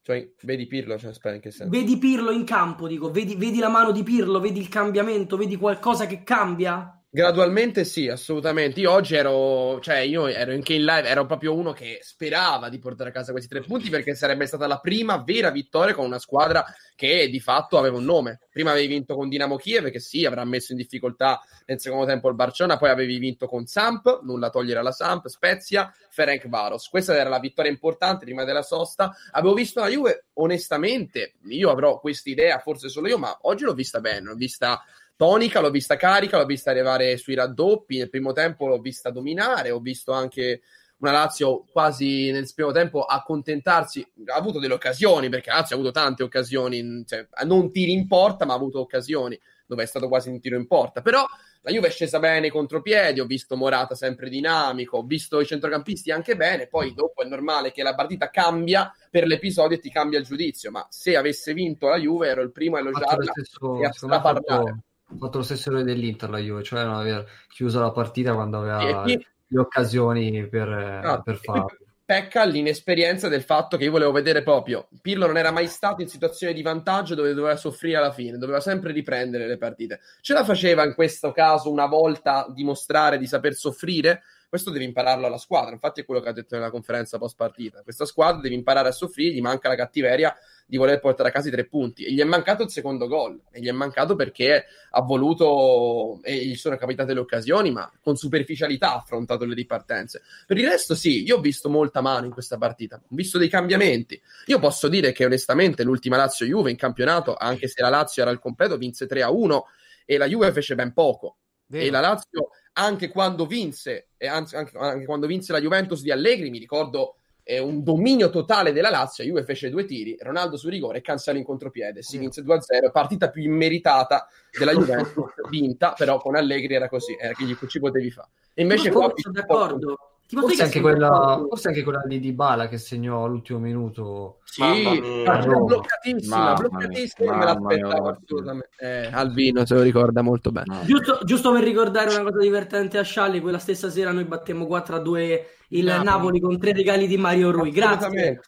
[0.00, 1.70] Cioè, vedi Pirlo, cioè, aspetta, in che senso?
[1.70, 5.56] vedi Pirlo in campo, dico, vedi, vedi la mano di Pirlo, vedi il cambiamento, vedi
[5.56, 6.93] qualcosa che cambia?
[7.14, 8.80] Gradualmente sì, assolutamente.
[8.80, 12.80] Io oggi ero, cioè io ero anche in live, ero proprio uno che sperava di
[12.80, 16.18] portare a casa questi tre punti perché sarebbe stata la prima vera vittoria con una
[16.18, 16.64] squadra
[16.96, 18.40] che di fatto aveva un nome.
[18.50, 22.28] Prima avevi vinto con Dinamo Kiev, che sì, avrà messo in difficoltà nel secondo tempo
[22.28, 26.88] il Barcellona, poi avevi vinto con Samp, nulla togliere alla Samp, Spezia, Ferenc Varos.
[26.88, 29.14] Questa era la vittoria importante prima della sosta.
[29.30, 33.72] Avevo visto la Juve, onestamente, io avrò questa idea, forse solo io, ma oggi l'ho
[33.72, 34.82] vista bene, l'ho vista
[35.16, 39.70] tonica, l'ho vista carica, l'ho vista arrivare sui raddoppi, nel primo tempo l'ho vista dominare,
[39.70, 40.62] ho visto anche
[40.98, 45.78] una Lazio quasi nel primo tempo accontentarsi, ha avuto delle occasioni, perché la Lazio ha
[45.78, 50.08] avuto tante occasioni, cioè, non tiri in porta, ma ha avuto occasioni dove è stato
[50.08, 51.24] quasi un tiro in porta, però
[51.62, 56.10] la Juve è scesa bene contropiedi, ho visto Morata sempre dinamico, ho visto i centrocampisti
[56.10, 60.18] anche bene, poi dopo è normale che la partita cambia per l'episodio e ti cambia
[60.18, 63.86] il giudizio, ma se avesse vinto la Juve ero il primo a elogiarla stesso, e
[63.86, 64.82] a straparlare.
[65.14, 68.58] Ha fatto lo stesso errore dell'Inter la Juve, cioè non aver chiuso la partita quando
[68.58, 71.76] aveva chi- le occasioni per, No, per farlo.
[72.06, 76.08] Pecca l'inesperienza del fatto che io volevo vedere proprio Pirlo non era mai stato in
[76.08, 80.00] situazione di vantaggio dove doveva soffrire alla fine, doveva sempre riprendere le partite.
[80.20, 84.22] Ce la faceva in questo caso una volta dimostrare di saper soffrire?
[84.50, 85.72] Questo devi impararlo alla squadra.
[85.72, 87.82] Infatti, è quello che ha detto nella conferenza post partita.
[87.82, 90.36] Questa squadra devi imparare a soffrire, gli manca la cattiveria
[90.66, 92.04] di voler portare a casa i tre punti.
[92.04, 93.40] E gli è mancato il secondo gol.
[93.50, 98.16] E gli è mancato perché ha voluto e gli sono capitate le occasioni, ma con
[98.16, 100.22] superficialità ha affrontato le ripartenze.
[100.46, 103.48] Per il resto, sì, io ho visto molta mano in questa partita, ho visto dei
[103.48, 104.20] cambiamenti.
[104.46, 108.30] Io posso dire che onestamente l'ultima Lazio Juve in campionato, anche se la Lazio era
[108.30, 109.66] al completo, vinse 3 a 1
[110.06, 111.38] e la Juve fece ben poco.
[111.66, 111.86] Vero.
[111.86, 116.10] E la Lazio, anche quando vinse, e anzi, anche, anche quando vinse la Juventus di
[116.10, 119.22] Allegri, mi ricordo eh, un dominio totale della Lazio.
[119.22, 122.02] La Juve fece due tiri, Ronaldo su rigore e Cancelo in contropiede.
[122.02, 124.26] Si vinse 2-0, partita più immeritata
[124.58, 128.30] della Juventus, vinta, però con Allegri era così, era che gli- ci potevi fare.
[128.54, 129.96] Invece Ma qua sono d'accordo.
[130.26, 134.38] Forse anche, quella, forse anche quella di Dybala che segnò all'ultimo minuto.
[134.44, 138.70] Sì, bloccatissima, bloccatissima, me l'aspettavo assolutamente.
[138.78, 140.80] Eh, Albino se lo ricorda molto bene.
[140.86, 145.42] Giusto, giusto per ricordare una cosa divertente a Scialli, quella stessa sera noi battemmo 4-2
[145.68, 146.04] il Napoli.
[146.04, 147.70] Napoli, con tre regali di Mario Rui.
[147.70, 148.40] Grazie.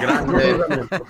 [0.00, 0.58] Grande,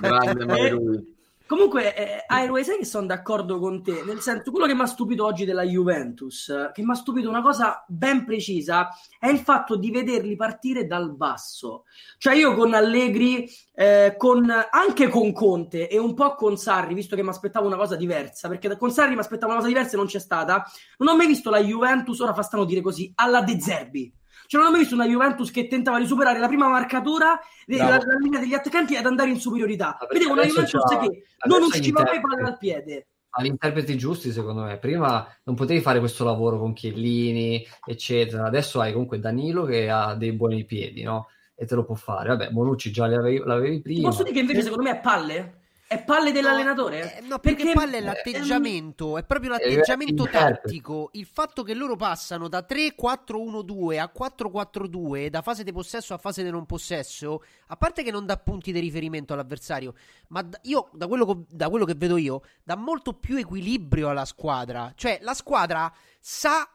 [0.00, 1.13] grande Mario Rui.
[1.46, 4.02] Comunque, eh, Airway, sai che sono d'accordo con te?
[4.02, 7.42] Nel senso, quello che mi ha stupito oggi della Juventus, che mi ha stupito una
[7.42, 8.88] cosa ben precisa,
[9.18, 11.84] è il fatto di vederli partire dal basso.
[12.16, 17.14] Cioè, io con Allegri, eh, con, anche con Conte e un po' con Sarri, visto
[17.14, 19.96] che mi aspettavo una cosa diversa, perché con Sarri mi aspettavo una cosa diversa e
[19.98, 20.64] non c'è stata,
[20.96, 24.10] non ho mai visto la Juventus, ora fa strano dire così, alla De Zerbi.
[24.46, 27.96] Cioè, non ho mai visto una Juventus che tentava di superare la prima marcatura della
[27.98, 29.96] la linea degli attaccanti ed andare in superiorità.
[30.10, 33.06] Vedevo una Juventus c'ha- che non usciva mai palla dal piede.
[33.36, 34.78] Ha gli interpreti giusti, secondo me.
[34.78, 38.44] Prima non potevi fare questo lavoro con Chiellini, eccetera.
[38.46, 41.28] Adesso hai comunque Danilo che ha dei buoni piedi, no?
[41.56, 42.28] E te lo può fare.
[42.28, 44.08] Vabbè, Bonucci già l'avevi, l'avevi Ti prima.
[44.08, 45.63] posso dire che invece secondo me è palle?
[45.86, 47.18] È palle dell'allenatore?
[47.18, 50.60] Eh, No, perché, palle è eh, l'atteggiamento, è proprio Eh, l'atteggiamento interprete.
[50.62, 51.10] tattico.
[51.12, 56.42] Il fatto che loro passano da 3-4-1-2 a 4-4-2, da fase di possesso a fase
[56.42, 59.94] di non possesso, a parte che non dà punti di riferimento all'avversario,
[60.28, 64.08] ma da- io, da quello, co- da quello che vedo io, dà molto più equilibrio
[64.08, 64.92] alla squadra.
[64.96, 66.68] Cioè, la squadra sa.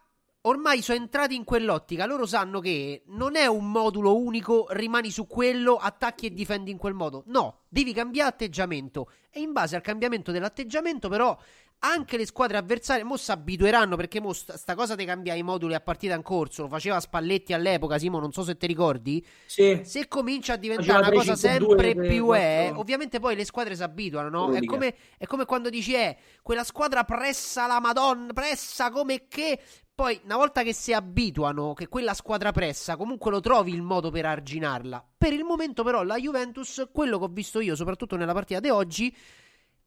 [0.44, 5.28] Ormai sono entrati in quell'ottica, loro sanno che non è un modulo unico, rimani su
[5.28, 7.24] quello, attacchi e difendi in quel modo.
[7.26, 11.38] No, devi cambiare atteggiamento e in base al cambiamento dell'atteggiamento però
[11.80, 15.44] anche le squadre avversarie mo si abitueranno perché mo sta, sta cosa di cambiare i
[15.44, 19.26] moduli a partita in corso, lo faceva Spalletti all'epoca, Simo, non so se ti ricordi.
[19.46, 19.80] Sì.
[19.84, 23.84] Se comincia a diventare una cosa 3-5-2, sempre più è, ovviamente poi le squadre si
[23.84, 24.52] abituano, no?
[24.52, 29.60] È come, è come quando dici, eh, quella squadra pressa la Madonna, pressa come che...
[30.00, 34.10] Poi, una volta che si abituano, che quella squadra pressa, comunque lo trovi il modo
[34.12, 35.06] per arginarla.
[35.18, 38.70] Per il momento, però, la Juventus, quello che ho visto io, soprattutto nella partita di
[38.70, 39.14] oggi,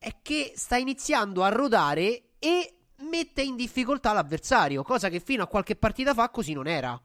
[0.03, 2.75] è che sta iniziando a rodare e
[3.09, 7.01] mette in difficoltà l'avversario, cosa che fino a qualche partita fa così non era.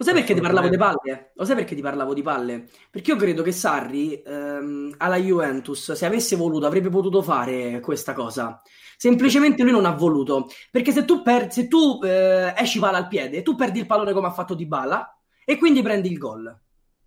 [0.00, 1.32] Lo sai perché ti parlavo di palle?
[1.34, 2.68] Lo sai perché ti parlavo di palle?
[2.88, 8.12] Perché io credo che Sarri ehm, alla Juventus, se avesse voluto, avrebbe potuto fare questa
[8.12, 8.62] cosa.
[8.96, 10.48] Semplicemente lui non ha voluto.
[10.70, 14.12] Perché se tu, per- se tu eh, esci palla al piede, tu perdi il pallone
[14.12, 16.56] come ha fatto Di Bala e quindi prendi il gol.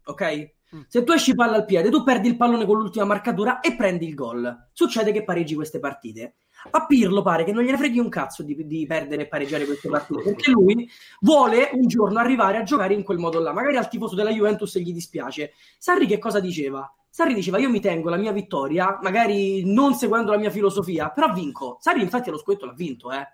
[0.04, 0.52] Ok?
[0.88, 4.08] Se tu esci palla al piede, tu perdi il pallone con l'ultima marcatura e prendi
[4.08, 4.70] il gol.
[4.72, 6.36] Succede che pareggi queste partite.
[6.72, 9.90] A Pirlo pare che non gliene freghi un cazzo di, di perdere e pareggiare queste
[9.90, 10.90] partite, perché lui
[11.22, 13.52] vuole un giorno arrivare a giocare in quel modo là.
[13.52, 15.54] Magari al tifoso della Juventus gli dispiace.
[15.78, 16.90] Sarri che cosa diceva?
[17.10, 21.34] Sarri diceva io mi tengo la mia vittoria, magari non seguendo la mia filosofia, però
[21.34, 21.78] vinco.
[21.82, 23.28] Sarri infatti lo scudetto l'ha vinto, eh.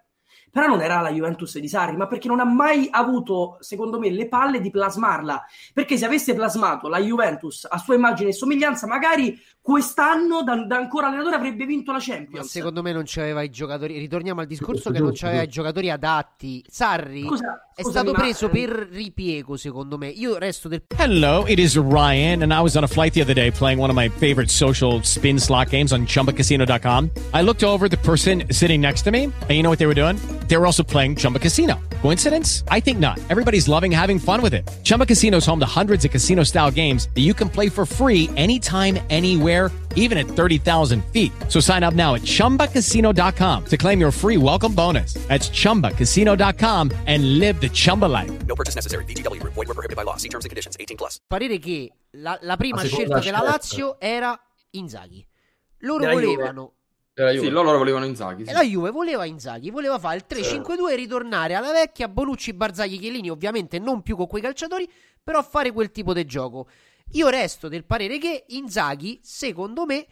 [0.52, 4.10] Però non era la Juventus di Sarri, ma perché non ha mai avuto, secondo me,
[4.10, 5.45] le palle di plasmarla.
[5.74, 10.78] Perché se avesse plasmato la Juventus a sua immagine e somiglianza, magari quest'anno, da, da
[10.78, 12.49] ancora allenatore, avrebbe vinto la Ma Champions.
[12.49, 13.97] secondo me non c'aveva i giocatori.
[13.97, 16.63] Ritorniamo al discorso che non c'aveva i giocatori adatti.
[16.70, 20.07] Sarri Scusa, è scusami, stato ma, preso per ripiego, secondo me.
[20.07, 20.84] Io resto del.
[20.95, 23.89] Hello, it is Ryan, and I was on a flight the other day playing one
[23.89, 27.09] of my favorite social spin slot games on chumbacasino.com.
[27.34, 29.88] I looked over at the person sitting next to me, and you know what they
[29.88, 30.15] were doing?
[30.47, 31.76] They were also playing Chumba Casino.
[32.01, 32.63] Coincidence?
[32.70, 33.20] I think not.
[33.30, 34.63] Everybody's loving having fun with it.
[34.84, 37.86] Chumba Casino is home to hundreds of casino style games that you can play for
[37.86, 39.57] free anytime, anywhere,
[39.95, 41.32] even at 30,000 feet.
[41.49, 45.14] So sign up now at chumbacasino.com to claim your free welcome bonus.
[45.28, 48.32] That's chumbacasino.com and live the Chumba life.
[48.45, 49.03] No purchase necessary.
[49.05, 49.53] VGW Group.
[49.55, 50.16] Void were prohibited by law.
[50.18, 50.78] See terms and conditions.
[50.80, 51.20] 18 plus.
[51.28, 53.51] Parere che la, la prima La scelta seconda della scelta.
[53.51, 54.39] Lazio era
[54.72, 55.26] Inzaghi.
[55.80, 56.72] Loro Della volevano.
[57.14, 57.45] Della Juve.
[57.45, 58.43] Sì, loro volevano Inzaghi.
[58.43, 62.99] E la Juve voleva Inzaghi, voleva fare il 3-5-2 e ritornare alla vecchia Bonucci, Barzagli,
[62.99, 64.88] Chiellini, ovviamente non più con quei calciatori,
[65.24, 66.68] però fare quel tipo di gioco.
[67.12, 70.05] Io resto del parere che Inzaghi, secondo me,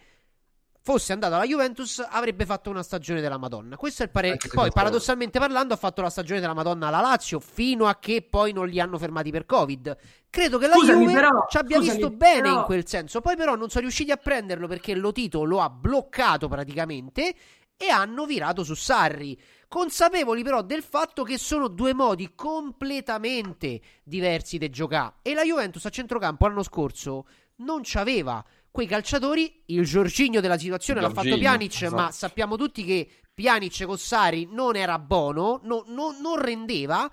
[0.82, 3.76] fosse andato alla Juventus, avrebbe fatto una stagione della Madonna.
[3.76, 4.34] Questo è il parere.
[4.34, 8.22] Anche Poi, paradossalmente parlando, ha fatto la stagione della Madonna alla Lazio fino a che
[8.22, 9.98] poi non li hanno fermati per Covid.
[10.30, 13.22] Credo che la Scusami, Juve però, ci abbia scusami, visto bene però- in quel senso.
[13.22, 17.34] Poi, però, non sono riusciti a prenderlo perché Lotito lo ha bloccato praticamente
[17.78, 19.38] e hanno virato su Sarri.
[19.68, 25.16] Consapevoli però del fatto che sono due modi completamente diversi di giocare.
[25.22, 27.26] E la Juventus a centrocampo l'anno scorso
[27.58, 29.64] non c'aveva quei calciatori.
[29.68, 31.96] Il Giorginio della situazione l'ha fatto Pjanic, esatto.
[31.96, 37.12] ma sappiamo tutti che Pjanic con Sarri non era buono, no- no- non rendeva.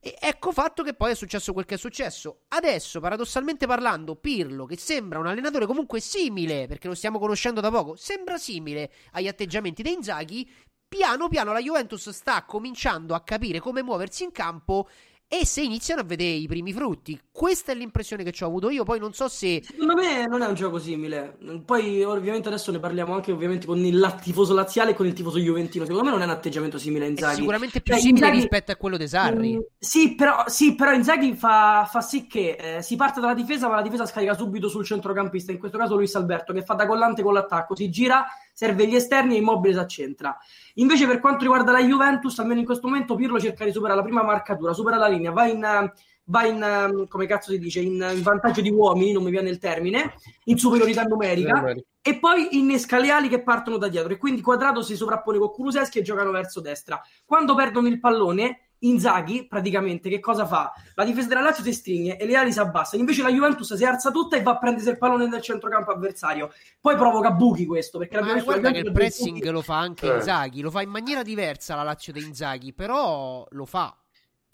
[0.00, 2.42] E ecco fatto che poi è successo quel che è successo.
[2.48, 7.70] Adesso, paradossalmente parlando, Pirlo, che sembra un allenatore comunque simile, perché lo stiamo conoscendo da
[7.70, 10.46] poco, sembra simile agli atteggiamenti dei Inzaghi,
[10.94, 14.88] piano piano la Juventus sta cominciando a capire come muoversi in campo
[15.26, 17.18] e se iniziano a vedere i primi frutti.
[17.32, 19.62] Questa è l'impressione che ci ho avuto io, poi non so se...
[19.64, 21.36] Secondo me non è un gioco simile.
[21.64, 25.38] Poi, ovviamente, adesso ne parliamo anche ovviamente con il tifoso laziale e con il tifoso
[25.38, 25.84] juventino.
[25.86, 27.34] Secondo me non è un atteggiamento simile a È Inzaghi.
[27.36, 29.56] sicuramente più Cioè, simile Inzaghi- rispetto a quello dei Sarri.
[29.56, 33.66] Mm, sì, però, sì, però Inzaghi fa, fa sì che eh, si parte dalla difesa,
[33.66, 36.86] ma la difesa scarica subito sul centrocampista, in questo caso Luis Alberto, che fa da
[36.86, 38.24] collante con l'attacco, si gira,
[38.54, 40.38] serve gli esterni e Immobile si accentra.
[40.74, 44.04] Invece per quanto riguarda la Juventus, almeno in questo momento Pirlo cerca di superare la
[44.04, 45.92] prima marcatura, supera la linea, va in,
[46.24, 49.50] va in ehm, come cazzo si dice, in, in vantaggio di uomini, non mi viene
[49.50, 51.86] il termine, in superiorità numerica, Numerica.
[52.00, 55.50] e poi innesca le ali che partono da dietro e quindi Quadrato si sovrappone con
[55.50, 57.02] Kuluseschi e giocano verso destra.
[57.24, 60.72] Quando perdono il pallone, Inzaghi praticamente che cosa fa?
[60.94, 63.84] La difesa della Lazio si stringe e le ali si abbassano, invece la Juventus si
[63.84, 66.52] alza tutta e va a prendersi il pallone nel centrocampo avversario.
[66.80, 69.78] Poi provoca buchi questo, perché Ma l'abbiamo visto guarda che la il pressing lo fa
[69.78, 70.14] anche Eh.
[70.16, 73.96] Inzaghi, lo fa in maniera diversa la Lazio di Inzaghi, però lo fa.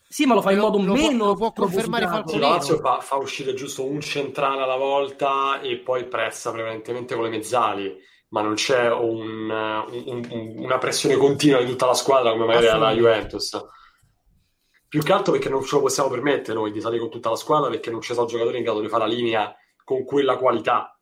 [0.09, 2.07] Sì, ma lo fa in modo lo può- meno lo può confermare.
[2.27, 7.15] Sì, la Lazio fa, fa uscire giusto un centrale alla volta e poi pressa prevalentemente
[7.15, 7.97] con le mezzali,
[8.31, 12.67] ma non c'è un- un- un- una pressione continua di tutta la squadra come magari
[12.69, 13.57] alla Juventus.
[14.91, 17.37] Più che altro perché non ce lo possiamo permettere noi di salire con tutta la
[17.37, 20.99] squadra perché non ci sono giocatori in grado di fare la linea con quella qualità.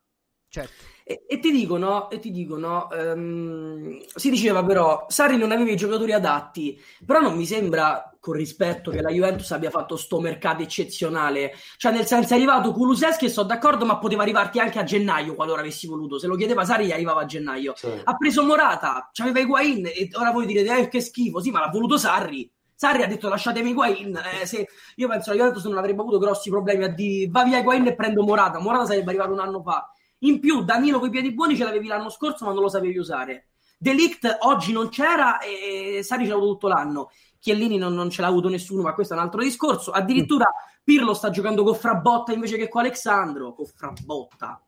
[0.46, 0.84] Certo.
[1.04, 5.76] E, e ti dicono, e ti dicono ehm, si diceva però, Sarri non aveva i
[5.76, 10.62] giocatori adatti, però non mi sembra, con rispetto, che la Juventus abbia fatto sto mercato
[10.62, 11.54] eccezionale.
[11.78, 15.34] Cioè, nel senso, è arrivato Kuluseschi e sono d'accordo, ma poteva arrivarti anche a gennaio,
[15.34, 16.18] qualora avessi voluto.
[16.18, 17.72] Se lo chiedeva Sarri, gli arrivava a gennaio.
[18.04, 21.40] Ha preso Morata, c'aveva Higuain, e ora voi direte, eh, che schifo.
[21.40, 22.52] Sì, ma l'ha voluto Sarri.
[22.80, 24.20] Sarri ha detto lasciatemi Higuain.
[24.40, 27.42] Eh, se, io penso che la Juventus non avrebbe avuto grossi problemi a dire va
[27.42, 28.60] via Higuain e prendo Morata.
[28.60, 29.92] Morata sarebbe arrivato un anno fa.
[30.18, 33.48] In più, Danilo coi piedi buoni ce l'avevi l'anno scorso, ma non lo sapevi usare.
[33.76, 37.10] Delict oggi non c'era e Sarri ce l'ha avuto tutto l'anno.
[37.40, 39.90] Chiellini non, non ce l'ha avuto nessuno, ma questo è un altro discorso.
[39.90, 40.48] Addirittura
[40.84, 43.54] Pirlo sta giocando con Frabotta invece che con Alexandro.
[43.54, 44.62] Con Frabotta.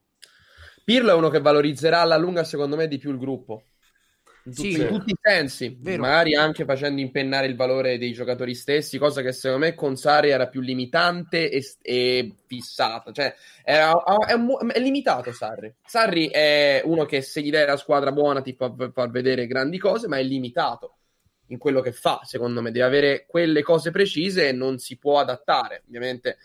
[0.84, 3.66] Pirlo è uno che valorizzerà alla lunga, secondo me, di più il gruppo.
[4.44, 4.80] In tutti, Sì.
[4.80, 6.00] in tutti i sensi, Vero.
[6.02, 10.30] magari anche facendo impennare il valore dei giocatori stessi, cosa che secondo me con Sarri
[10.30, 13.12] era più limitante e, e fissata.
[13.12, 13.92] Cioè, era-
[14.26, 15.74] è, un- è limitato Sarri.
[15.84, 19.78] Sarri è uno che se gli dai la squadra buona ti fa far vedere grandi
[19.78, 20.96] cose, ma è limitato
[21.48, 22.70] in quello che fa, secondo me.
[22.70, 25.82] Deve avere quelle cose precise e non si può adattare.
[25.86, 26.38] Ovviamente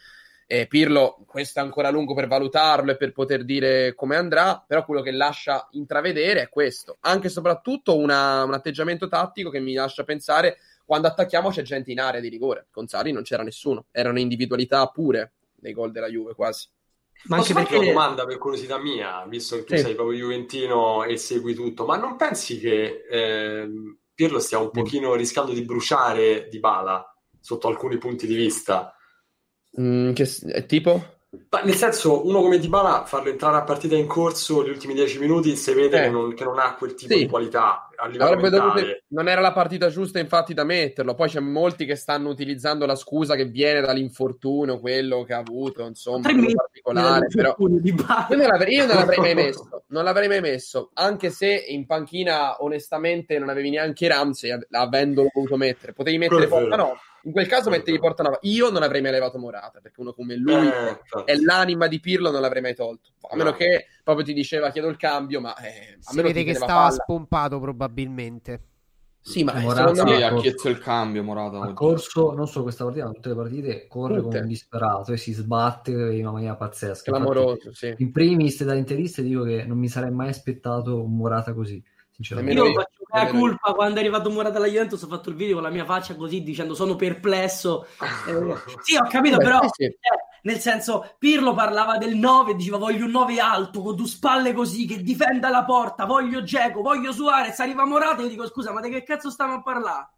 [0.48, 4.86] eh, Pirlo, questo è ancora lungo per valutarlo e per poter dire come andrà, però
[4.86, 6.98] quello che lascia intravedere è questo.
[7.02, 11.91] Anche e soprattutto una- un atteggiamento tattico che mi lascia pensare quando attacchiamo c'è gente
[11.91, 12.68] in area di rigore.
[12.70, 16.68] Con Sarri non c'era nessuno, erano individualità pure nei gol della Juve quasi.
[17.24, 19.82] Ma Posso anche farti una perché domanda per curiosità mia, visto che tu Sì.
[19.82, 25.16] sei proprio Juventino e segui tutto, ma non pensi che ehm, Pirlo stia un pochino
[25.16, 28.96] rischiando di bruciare Dybala sotto alcuni punti di vista?
[29.80, 30.26] Mm, che
[30.67, 31.09] tipo?
[31.49, 35.19] Ma nel senso, uno come Dybala, farlo entrare a partita in corso gli ultimi dieci
[35.19, 36.01] minuti, si vede Eh.
[36.03, 37.19] che, non, che non ha quel tipo Sì.
[37.19, 41.13] di qualità a livello dovuto- Non era la partita giusta, infatti, da metterlo.
[41.13, 45.86] Poi c'è molti che stanno utilizzando la scusa che viene dall'infortunio, quello che ha avuto,
[45.86, 47.28] insomma, mesi particolare.
[47.28, 49.84] Però io non l'avrei, io non l'avrei mai messo.
[49.88, 55.28] Non l'avrei mai messo, anche se in panchina, onestamente, non avevi neanche Ramsey av- avendolo
[55.34, 55.91] voluto mettere.
[55.91, 56.59] Potevi mettere vero.
[56.59, 56.95] Portanova.
[57.26, 58.38] In quel caso mettevi Portanova.
[58.41, 62.30] Io non avrei mai levato Morata, perché uno come lui Eh, è l'anima di Pirlo,
[62.30, 63.09] non l'avrei mai tolto.
[63.30, 63.55] A meno No.
[63.55, 66.53] che proprio ti diceva chiedo il cambio, ma eh, a Si meno vede ti che
[66.55, 66.91] stava palla.
[66.91, 68.61] spompato probabilmente.
[69.19, 71.59] Sì, ma eh, Morata secondo me Sì, ha chiesto il cambio, Morata.
[71.61, 74.23] ha corso non solo questa partita, ma tutte le partite corre Tutte.
[74.28, 77.09] come un disperato e si sbatte in una maniera pazzesca.
[77.11, 77.95] clamoroso, Infatti, sì.
[77.97, 81.84] in primis da interiste dico che non mi sarei mai aspettato un Morata così,
[82.16, 82.59] sinceramente.
[82.59, 85.55] Io io, faccio la colpa quando è arrivato Morata alla Juventus, ho fatto il video
[85.55, 87.86] con la mia faccia così dicendo sono perplesso.
[88.28, 89.97] Eh, sì, ho capito, Beh, però sì, eh,
[90.43, 94.88] nel senso Pirlo parlava del 9, diceva voglio un 9 alto con due spalle così
[94.88, 98.82] che difenda la porta, voglio Geco, voglio Suarez, arriva Morata e io dico scusa, ma
[98.82, 100.09] di che cazzo stiamo a parlare?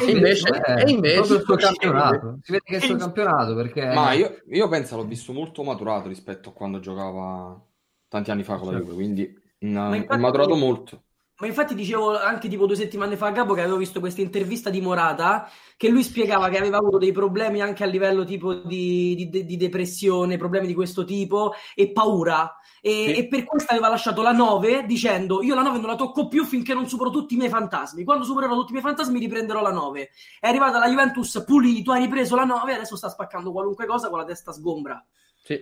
[0.00, 2.38] E invece, Eh, e invece, il suo campionato.
[2.42, 5.64] Si vede che è il suo campionato perché Ma io, io penso l'ho visto molto
[5.64, 7.60] maturato rispetto a quando giocava
[8.08, 8.78] tanti anni fa con la.
[8.78, 11.02] Juve, quindi mm, Ma è infatti- maturato molto.
[11.40, 14.68] Ma infatti dicevo anche tipo due settimane fa a capo che avevo visto questa intervista
[14.70, 19.26] di Morata che lui spiegava che aveva avuto dei problemi anche a livello tipo di,
[19.30, 22.54] di- di depressione, problemi di questo tipo e paura.
[22.82, 23.12] E, Sì.
[23.20, 26.44] e per questo aveva lasciato la 9 dicendo io la 9 non la tocco più
[26.44, 28.04] finché non supero tutti i miei fantasmi.
[28.04, 30.10] Quando supererò tutti i miei fantasmi riprenderò la 9.
[30.40, 34.08] È arrivata la Juventus pulito, ha ripreso la 9 e adesso sta spaccando qualunque cosa
[34.10, 35.02] con la testa sgombra.
[35.42, 35.58] Sì,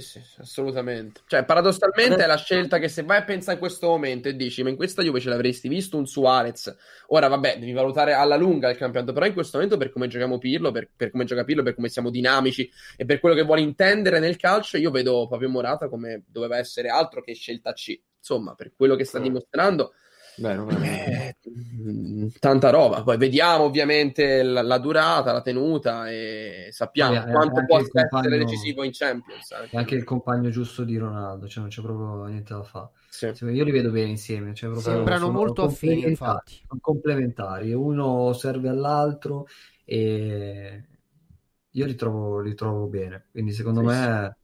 [0.00, 1.20] sì, sì, assolutamente.
[1.26, 4.62] Cioè, paradossalmente è la scelta che se vai a pensare in questo momento e dici,
[4.62, 6.74] ma in questa Juve ce l'avresti visto un Suarez.
[7.08, 10.38] Ora, vabbè, devi valutare alla lunga il campionato, però in questo momento per come giochiamo
[10.38, 13.60] Pirlo, per, per come gioca Pirlo, per come siamo dinamici e per quello che vuole
[13.60, 18.00] intendere nel calcio, io vedo proprio Morata come doveva essere altro che scelta C.
[18.16, 19.92] Insomma, per quello che sta dimostrando,
[20.36, 20.80] Vero, vero.
[20.82, 21.36] Eh,
[22.38, 23.02] tanta roba.
[23.02, 28.26] Poi vediamo ovviamente la, la durata, la tenuta e sappiamo eh, quanto possa il compagno-
[28.26, 29.50] essere decisivo in Champions.
[29.52, 29.70] anche.
[29.70, 32.90] È anche il compagno giusto di Ronaldo, cioè non c'è proprio niente da fare.
[33.08, 33.32] Sì.
[33.34, 34.54] Cioè, io li vedo bene insieme.
[34.54, 36.60] Cioè proprio Sembrano sono molto affini, complementari, infatti.
[36.66, 37.72] sono complementari.
[37.74, 39.46] Uno serve all'altro
[39.84, 40.84] e
[41.70, 43.26] io li trovo, li trovo bene.
[43.30, 44.36] Quindi secondo Sì, me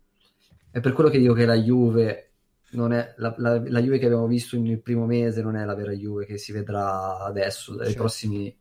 [0.70, 2.27] è per quello che dico che la Juve
[2.72, 6.26] la, la- la Juve che abbiamo visto nel primo mese non è la vera Juve
[6.26, 8.00] che si vedrà adesso, dai Certo.
[8.00, 8.56] prossimi,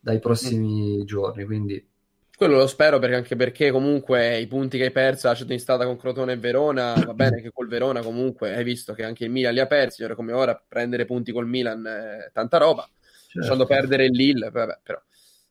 [0.00, 1.44] dai prossimi giorni.
[1.44, 1.88] Quindi
[2.36, 5.84] Quello lo spero perché anche perché comunque i punti che hai perso la in stata
[5.84, 9.30] con Crotone e Verona, va bene che col Verona comunque hai visto che anche il
[9.30, 12.88] Milan li ha persi, ora come ora prendere punti col Milan è tanta roba,
[13.34, 15.00] lasciando perdere il Lille, vabbè, però.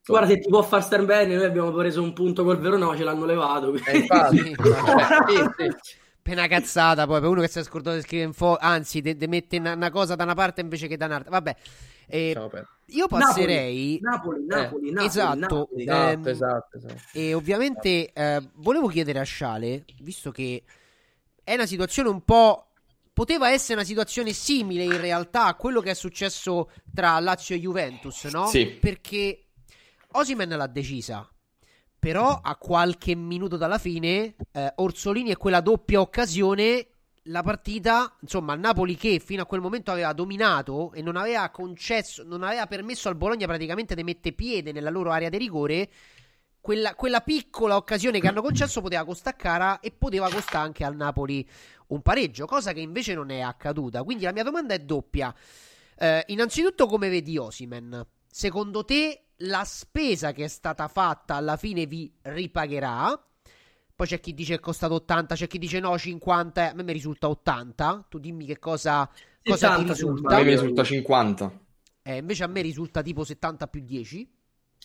[0.05, 2.97] Guarda, se ti può far star bene, noi abbiamo preso un punto col Verona, ma
[2.97, 3.69] ce l'hanno levato.
[3.69, 4.35] quindi- Eh, infatti,
[5.25, 6.29] Sì, eh, sì, sì.
[6.31, 9.15] Appena cazzata poi per uno che si è scordato di scrivere in fo- anzi de,
[9.17, 11.55] de mette una, una cosa da una parte invece che da un'altra vabbè
[12.07, 12.35] eh,
[12.87, 15.83] io passerei Napoli, Napoli, Eh, Napoli, esatto, Napoli.
[15.85, 17.01] ehm, Esatto, esatto, esatto.
[17.13, 20.63] e ovviamente eh, volevo chiedere a Sciale visto che
[21.43, 22.67] è una situazione un po'
[23.11, 27.59] poteva essere una situazione simile in realtà a quello che è successo tra Lazio e
[27.59, 28.47] Juventus no?
[28.47, 28.65] Sì.
[28.79, 29.45] perché
[30.11, 31.27] Osimen l'ha decisa
[32.03, 36.87] però a qualche minuto dalla fine eh, Orsolini e quella doppia occasione
[37.27, 41.49] la partita, insomma, il Napoli che fino a quel momento aveva dominato e non aveva
[41.49, 45.89] concesso, non aveva permesso al Bologna praticamente di mettere piede nella loro area di rigore.
[46.59, 50.97] Quella, quella piccola occasione che hanno concesso poteva costare cara e poteva costare anche al
[50.97, 51.47] Napoli
[51.87, 54.03] un pareggio, cosa che invece non è accaduta.
[54.03, 55.33] Quindi la mia domanda è doppia.
[55.97, 58.05] Eh, innanzitutto, come vedi Osimen?
[58.29, 63.17] Secondo te la spesa che è stata fatta alla fine vi ripagherà?
[63.95, 66.71] Poi c'è chi dice che è costato 80, c'è chi dice no, 50.
[66.71, 68.05] A me mi risulta 80.
[68.09, 69.09] Tu dimmi che cosa,
[69.43, 70.35] cosa ti 70, se non A risulta.
[70.35, 71.51] me mi risulta 50.
[72.03, 74.29] Eh, invece a me risulta tipo 70 più 10.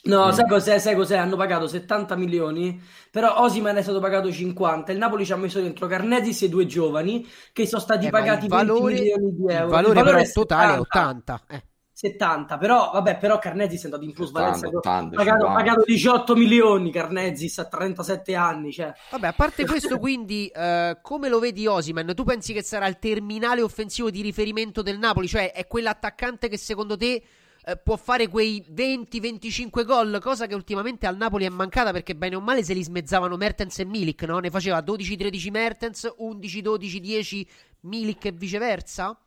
[0.04, 0.30] No, Mm.
[0.32, 0.78] sai cos'è?
[0.78, 1.16] Sai cos'è?
[1.16, 2.80] Hanno pagato 70 milioni,
[3.10, 4.92] però Osiman è stato pagato 50.
[4.92, 8.46] Il Napoli ci ha messo dentro Carnetis e due giovani che sono stati Eh, pagati
[8.46, 9.68] il valore, 20 milioni di il euro.
[9.68, 10.78] valore però è totale è 70.
[10.78, 11.44] 80.
[11.48, 11.62] Eh.
[11.98, 14.68] 70, però vabbè, però Carnetis è andato in plusvalenza.
[14.68, 15.58] 80, 80, pagato, 50.
[15.58, 18.94] pagato 18 milioni Carnetis a 37 anni, cioè.
[19.10, 22.14] Vabbè, a parte questo, quindi, eh, come lo vedi Osiman?
[22.14, 25.26] Tu pensi che sarà il terminale offensivo di riferimento del Napoli?
[25.26, 27.20] Cioè, è quell'attaccante che secondo te
[27.64, 30.20] eh, può fare quei 20-25 gol?
[30.22, 33.80] Cosa che ultimamente al Napoli è mancata perché bene o male se li smezzavano Mertens
[33.80, 34.38] e Milik, no?
[34.38, 37.44] Ne faceva 12-13 Mertens, 11-12-10
[37.80, 39.18] Milik e viceversa?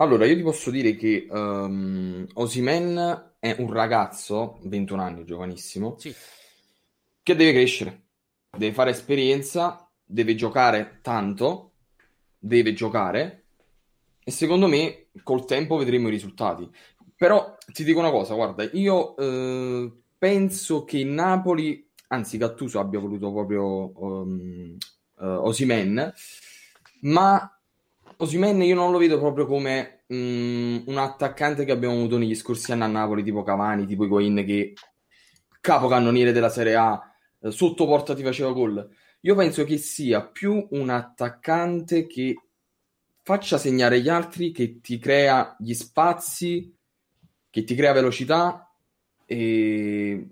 [0.00, 6.14] Allora, io ti posso dire che um, Osimen è un ragazzo, 21 anni, giovanissimo, Sì.
[7.22, 8.02] che deve crescere,
[8.56, 11.72] deve fare esperienza, deve giocare tanto,
[12.38, 13.46] deve giocare
[14.22, 16.70] e secondo me col tempo vedremo i risultati.
[17.16, 23.00] Però ti dico una cosa, guarda, io eh, penso che il Napoli, anzi Gattuso abbia
[23.00, 24.76] voluto proprio um,
[25.20, 26.12] eh, Osimhen,
[27.00, 27.57] ma
[28.20, 32.72] Osimhen io non lo vedo proprio come mm, un attaccante che abbiamo avuto negli scorsi
[32.72, 34.74] anni a Napoli, tipo Cavani, tipo Higuain, che
[35.60, 37.00] capocannoniere della Serie A,
[37.40, 38.88] eh, sotto porta ti faceva gol.
[39.20, 42.34] Io penso che sia più un attaccante che
[43.22, 46.74] faccia segnare gli altri, che ti crea gli spazi,
[47.48, 48.68] che ti crea velocità
[49.26, 50.28] e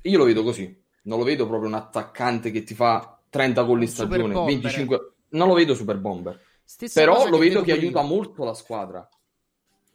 [0.00, 0.80] io lo vedo così.
[1.02, 4.44] Non lo vedo proprio un attaccante che ti fa 30 gol in stagione, bomber.
[4.44, 5.12] 25...
[5.30, 6.48] Non lo vedo super bomber.
[6.70, 8.06] Stessa Però lo vedo che aiuta io.
[8.06, 9.06] molto la squadra.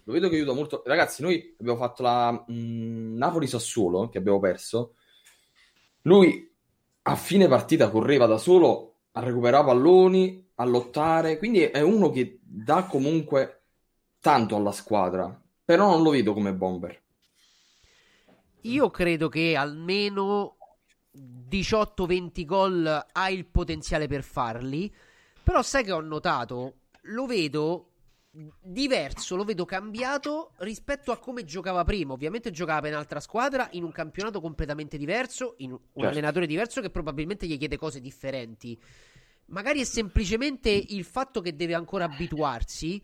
[0.04, 0.84] Lo vedo che aiuta molto.
[0.86, 4.96] Ragazzi, noi abbiamo fatto la mh, Napoli-Sassuolo, che abbiamo perso.
[6.02, 6.54] Lui
[7.04, 11.38] a fine partita correva da solo a recuperare palloni, a lottare.
[11.38, 13.62] Quindi è uno che dà comunque
[14.20, 15.42] tanto alla squadra.
[15.64, 17.02] Però non lo vedo come bomber.
[18.64, 20.58] Io credo che almeno
[21.14, 24.94] 18-20 gol ha il potenziale per farli.
[25.46, 26.80] Però sai che ho notato?
[27.04, 27.92] Lo vedo
[28.62, 32.14] diverso, lo vedo cambiato rispetto a come giocava prima.
[32.14, 36.08] Ovviamente giocava per un'altra squadra, in un campionato completamente diverso, in un Certo.
[36.08, 38.76] allenatore diverso che probabilmente gli chiede cose differenti.
[39.50, 43.00] Magari è semplicemente il fatto che deve ancora abituarsi,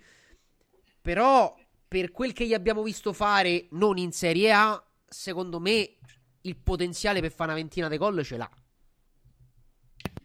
[1.00, 1.56] però
[1.88, 5.98] per quel che gli abbiamo visto fare non in Serie A, secondo me
[6.42, 8.50] il potenziale per fare una ventina di gol ce l'ha.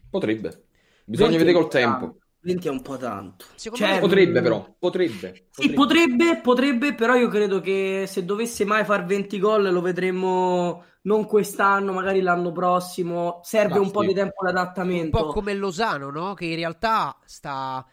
[0.09, 0.66] Potrebbe.
[1.09, 2.05] Bisogna 20 vedere col un po' tempo.
[2.05, 3.45] tanto, 20 è un po' tanto.
[3.55, 5.47] Cioè, Potrebbe però, potrebbe.
[5.51, 10.83] Sì, potrebbe, potrebbe, però io credo che se dovesse mai far 20 gol lo vedremo
[11.03, 13.39] non quest'anno, magari l'anno prossimo.
[13.43, 15.17] Serve Ma un po' di tempo un d'adattamento.
[15.17, 16.33] po' come Losano, no?
[16.33, 17.85] Che in realtà sta,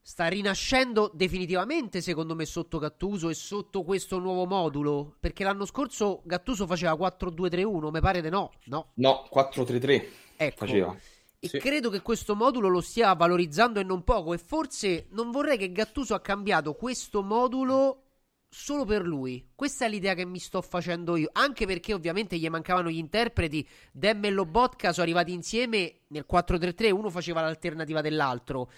[0.00, 5.16] sta rinascendo definitivamente, secondo me, sotto Gattuso e sotto questo nuovo modulo.
[5.18, 8.50] Perché l'anno scorso Gattuso faceva 4-2-3-1, mi pare di no.
[8.66, 8.92] No.
[8.94, 10.56] No, 4-3-3 Ecco.
[10.56, 10.96] faceva.
[11.42, 11.58] E Sì.
[11.58, 14.34] credo che questo modulo lo stia valorizzando e non poco.
[14.34, 18.04] E forse non vorrei che Gattuso ha cambiato questo modulo
[18.46, 19.48] solo per lui.
[19.54, 21.30] Questa è l'idea che mi sto facendo io.
[21.32, 23.66] Anche perché ovviamente gli mancavano gli interpreti.
[23.90, 26.90] Dem e Lobotka sono arrivati insieme nel 4-3-3.
[26.90, 28.70] Uno faceva l'alternativa dell'altro.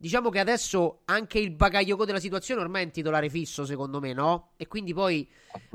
[0.00, 4.12] Diciamo che adesso anche il bagaglio della situazione ormai è un titolare fisso, secondo me,
[4.12, 4.52] no?
[4.56, 5.28] E quindi poi,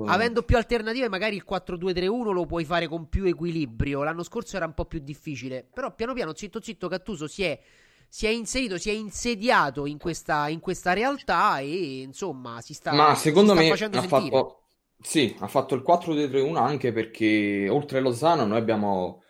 [0.05, 4.01] avendo più alternative, magari il 4-2-3-1 lo puoi fare con più equilibrio.
[4.01, 5.67] L'anno scorso era un po' più difficile.
[5.73, 7.59] Però piano piano, zitto zitto, Gattuso si è,
[8.07, 12.93] si è inserito, si è insediato in questa, in questa realtà e insomma si sta,
[12.93, 14.29] Ma secondo sta me facendo ha sentire.
[14.29, 14.61] fatto,
[15.01, 19.21] sì, ha fatto il 4-2-3-1 anche perché oltre a Lozano noi abbiamo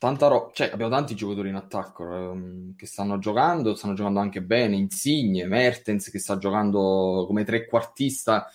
[0.00, 4.40] tanta roba, cioè abbiamo tanti giocatori in attacco ehm, che stanno giocando, stanno giocando anche
[4.40, 8.50] bene, Insigne, Mertens che sta giocando come trequartista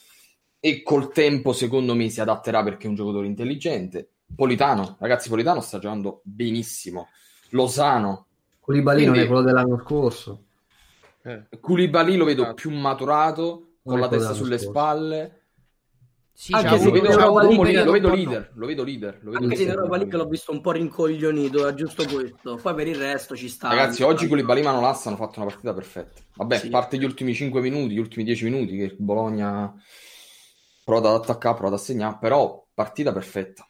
[0.59, 4.09] e col tempo secondo me si adatterà perché è un giocatore intelligente.
[4.35, 7.09] Politano, ragazzi, Politano sta giocando benissimo.
[7.49, 8.25] Lozano,
[8.59, 10.45] Koulibaly non è quello dell'anno scorso.
[11.59, 14.71] Koulibaly lo vedo più maturato, con Non è la testa sulle scorso.
[14.71, 15.41] spalle.
[16.37, 19.43] Sì, Anche c'ha se vedo, Europa League- lo vedo leader, lo vedo leader, lo vedo
[19.45, 19.75] Anche se in leader.
[19.83, 22.59] Europa League l'ho visto un po' rincoglionito, è giusto questo.
[22.61, 23.69] Poi per il resto ci sta.
[23.69, 26.21] Ragazzi, oggi con i Balì Manolas hanno fatto una partita perfetta.
[26.35, 26.67] Vabbè, Sì.
[26.67, 29.73] a parte gli ultimi 5 minuti, gli ultimi 10 minuti che il Bologna
[30.83, 33.65] prova ad attaccare, prova ad assegnare, però partita perfetta.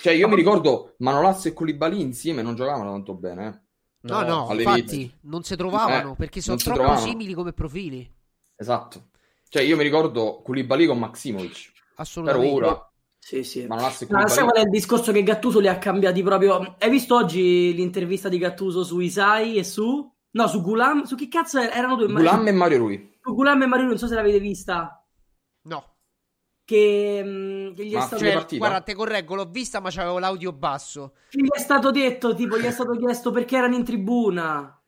[0.00, 3.60] Cioè, io mi ricordo Manolas e Koulibaly insieme non giocavano tanto bene, eh.
[4.08, 5.18] No, no, alle infatti inizi.
[5.22, 7.06] non si trovavano Eh, perché sono troppo trovavano.
[7.06, 8.10] simili come profili.
[8.56, 9.08] Esatto.
[9.48, 11.74] Cioè, io mi ricordo Koulibaly con Maximovic.
[11.96, 12.54] Assolutamente.
[12.54, 13.66] ora Sì, sì.
[13.66, 16.76] Manolas e Ma sai Koulibaly qual è il discorso che Gattuso li ha cambiati proprio?
[16.78, 20.08] Hai visto oggi l'intervista di Gattuso su Isai e su...
[20.30, 21.04] No, su Gulam?
[21.04, 22.06] Su chi cazzo erano due?
[22.08, 23.18] Gulam e Mario Rui.
[23.22, 25.02] Su Gulam e Mario, non so se l'avete vista.
[25.62, 25.94] No.
[26.62, 28.16] Che, mm, che gli è Ma stato...
[28.16, 28.66] fine Cioè, partita?
[28.66, 31.14] guarda, te correggo, l'ho vista ma c'avevo l'audio basso.
[31.30, 34.78] che gli è stato detto, tipo, gli è stato chiesto perché erano in tribuna.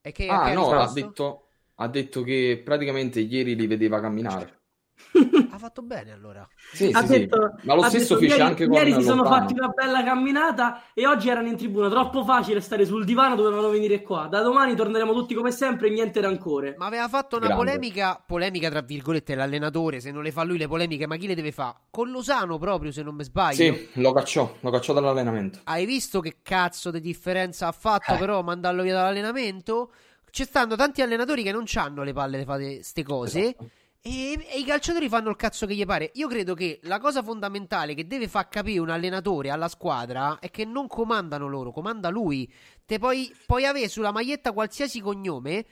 [0.00, 4.00] E che, Ah, che ha no, ha detto, ha detto che praticamente ieri li vedeva
[4.00, 4.55] camminare.
[5.50, 6.46] Ha fatto bene allora.
[6.72, 7.18] Sì, ha sì, sì.
[7.20, 9.36] detto, Ma lo ha stesso detto, fece ieri, anche con ieri si sono Lontano.
[9.40, 11.88] fatti una bella camminata e oggi erano in tribuna.
[11.88, 14.26] Troppo facile stare sul divano, dovevano venire qua.
[14.30, 16.74] Da domani torneremo tutti come sempre, niente rancore.
[16.76, 17.64] Ma aveva fatto una Grande.
[17.64, 21.34] polemica, polemica tra virgolette, l'allenatore, se non le fa lui le polemiche, ma chi le
[21.34, 21.76] deve fare?
[21.90, 23.54] Con Losano proprio, se non mi sbaglio.
[23.74, 25.60] Sì, lo cacciò, lo cacciò dall'allenamento.
[25.64, 28.18] Hai visto che cazzo di differenza ha fatto Eh.
[28.18, 29.90] però mandarlo via dall'allenamento?
[30.30, 33.70] Ci stanno tanti allenatori che non hanno le palle di fare ste cose Esatto.
[34.06, 36.12] E, e i calciatori fanno il cazzo che gli pare.
[36.14, 40.48] Io credo che la cosa fondamentale che deve far capire un allenatore alla squadra è
[40.48, 42.50] che non comandano loro, comanda lui.
[42.84, 45.66] Te puoi, puoi avere sulla maglietta qualsiasi cognome,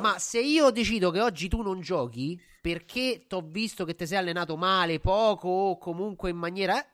[0.00, 4.18] ma se io decido che oggi tu non giochi perché t'ho visto che ti sei
[4.18, 6.78] allenato male, poco o comunque in maniera...
[6.78, 6.86] eh,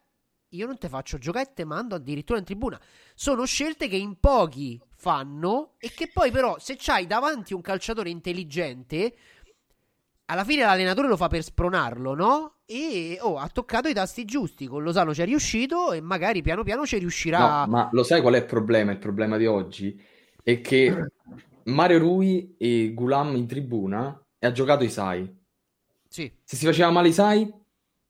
[0.50, 2.80] io non te faccio giocare e te mando addirittura in tribuna.
[3.14, 8.10] Sono scelte che in pochi fanno e che poi però se c'hai davanti un calciatore
[8.10, 9.14] intelligente,
[10.26, 12.56] alla fine l'allenatore lo fa per spronarlo, no?
[12.64, 14.66] E oh, ha toccato i tasti giusti.
[14.66, 17.64] Con Losano ci è riuscito e magari piano piano ci riuscirà.
[17.64, 18.92] No, ma lo sai qual è il problema?
[18.92, 20.00] Il problema di oggi
[20.42, 20.94] è che
[21.64, 25.40] Mario Rui e Gulam in tribuna e ha giocato Isai.
[26.08, 26.30] Sì.
[26.42, 27.52] Se si faceva male Isai,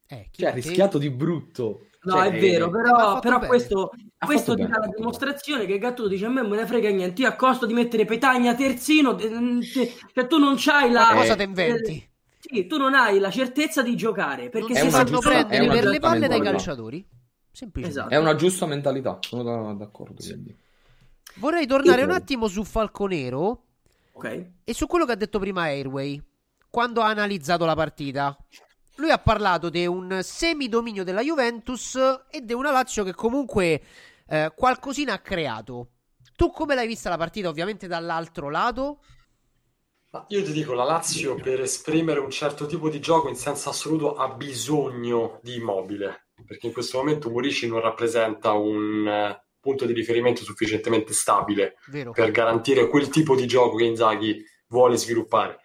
[0.07, 1.87] Eh, cioè ha rischiato di brutto.
[2.03, 3.91] No, Cioè, è vero, ha però, però questo,
[4.23, 7.23] Ha questo ti dà la dimostrazione che Gattuso dice a me me ne frega niente,
[7.23, 11.09] io a costo di mettere Petagna terzino, eh, te- cioè tu non c'hai la...
[11.11, 12.09] Ma cosa Eh, te inventi?
[12.39, 15.73] Sì, tu non hai la certezza di giocare, perché si se una fanno prendere una
[15.75, 17.05] per le palle dai calciatori.
[17.51, 18.01] Semplicemente.
[18.01, 18.15] Esatto.
[18.15, 20.15] È una giusta mentalità, sono da- d'accordo.
[20.23, 20.57] quindi.
[21.37, 23.63] Vorrei tornare Io un attimo su Falconero
[24.13, 24.47] Ok.
[24.65, 26.23] e su quello che ha detto prima Airway
[26.71, 28.37] quando ha analizzato la partita.
[28.97, 31.97] Lui ha parlato di un semidominio della Juventus
[32.31, 33.81] e di una Lazio che comunque
[34.27, 35.91] eh, qualcosina ha creato.
[36.37, 37.49] Tu come l'hai vista la partita?
[37.49, 39.01] Ovviamente dall'altro lato.
[40.11, 43.71] Ma io ti dico, la Lazio per esprimere un certo tipo di gioco in senso
[43.71, 49.87] assoluto ha bisogno di immobile, perché in questo momento Murici non rappresenta un eh, punto
[49.87, 52.11] di riferimento sufficientemente stabile Vero.
[52.11, 55.61] per garantire quel tipo di gioco che Inzaghi vuole sviluppare.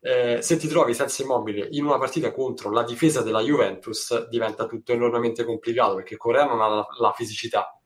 [0.00, 4.66] Eh, se ti trovi senza immobile in una partita contro la difesa della Juventus diventa
[4.66, 7.77] tutto enormemente complicato perché Correa non ha la, la fisicità,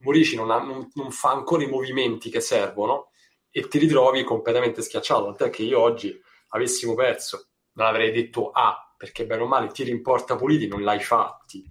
[0.00, 3.10] Murici non, ha- non- non fa ancora i movimenti che servono
[3.50, 5.24] e ti ritrovi completamente schiacciato.
[5.24, 6.18] Tant'è che io oggi
[6.48, 10.82] avessimo perso, non avrei detto ah, perché bene o male tiri in porta puliti non
[10.82, 11.64] l'hai fatti.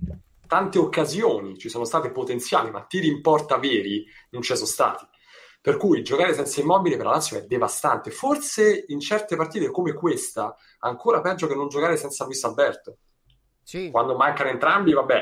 [0.48, 5.06] Tante occasioni ci sono state potenziali, ma tiri in porta veri non ci sono stati.
[5.60, 8.12] Per cui giocare senza immobile per la Lazio è devastante.
[8.12, 13.00] Forse in certe partite come questa, ancora peggio che non giocare senza Luis Alberto.
[13.62, 13.92] Sì.
[13.92, 15.22] Quando mancano entrambi, vabbè.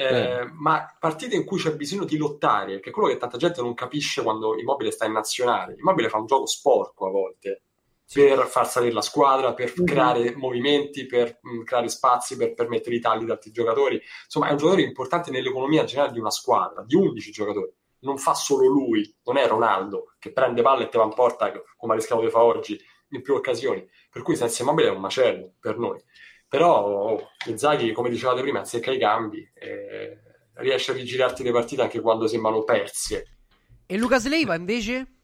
[0.00, 3.60] Eh, Ma partite in cui c'è bisogno di lottare, che è quello che tanta gente
[3.60, 5.74] non capisce quando Immobile sta in nazionale.
[5.76, 7.62] Immobile fa un gioco sporco a volte
[8.10, 9.84] per far salire la squadra, per Mhm.
[9.84, 14.00] creare movimenti, per mh, creare spazi, per permettere i tagli da altri giocatori.
[14.24, 17.70] Insomma, è un giocatore importante nell'economia generale di una squadra, di 11 giocatori.
[18.00, 21.50] Non fa solo lui, non è Ronaldo che prende palla e te va in porta
[21.76, 22.80] come ha rischiato di fare oggi
[23.10, 23.84] in più occasioni.
[24.10, 26.00] Per cui senza immobile è un macello per noi.
[26.48, 30.18] Però oh, Inzaghi, come dicevate prima, azzecca i cambi, eh,
[30.54, 33.38] riesce a vigirarti le partite anche quando sembrano perse.
[33.86, 35.18] E Lucas Leiva invece?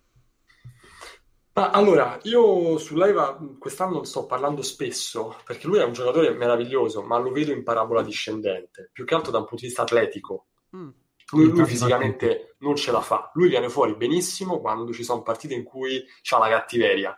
[1.55, 6.31] Ma allora, io su Leiva mh, quest'anno sto parlando spesso perché lui è un giocatore
[6.33, 9.83] meraviglioso, ma lo vedo in parabola discendente, più che altro da un punto di vista
[9.83, 10.47] atletico.
[10.77, 10.89] Mm.
[11.31, 13.31] Lui, lui fisicamente non ce la fa.
[13.35, 17.17] Lui viene fuori benissimo quando ci sono partite in cui c'ha la cattiveria,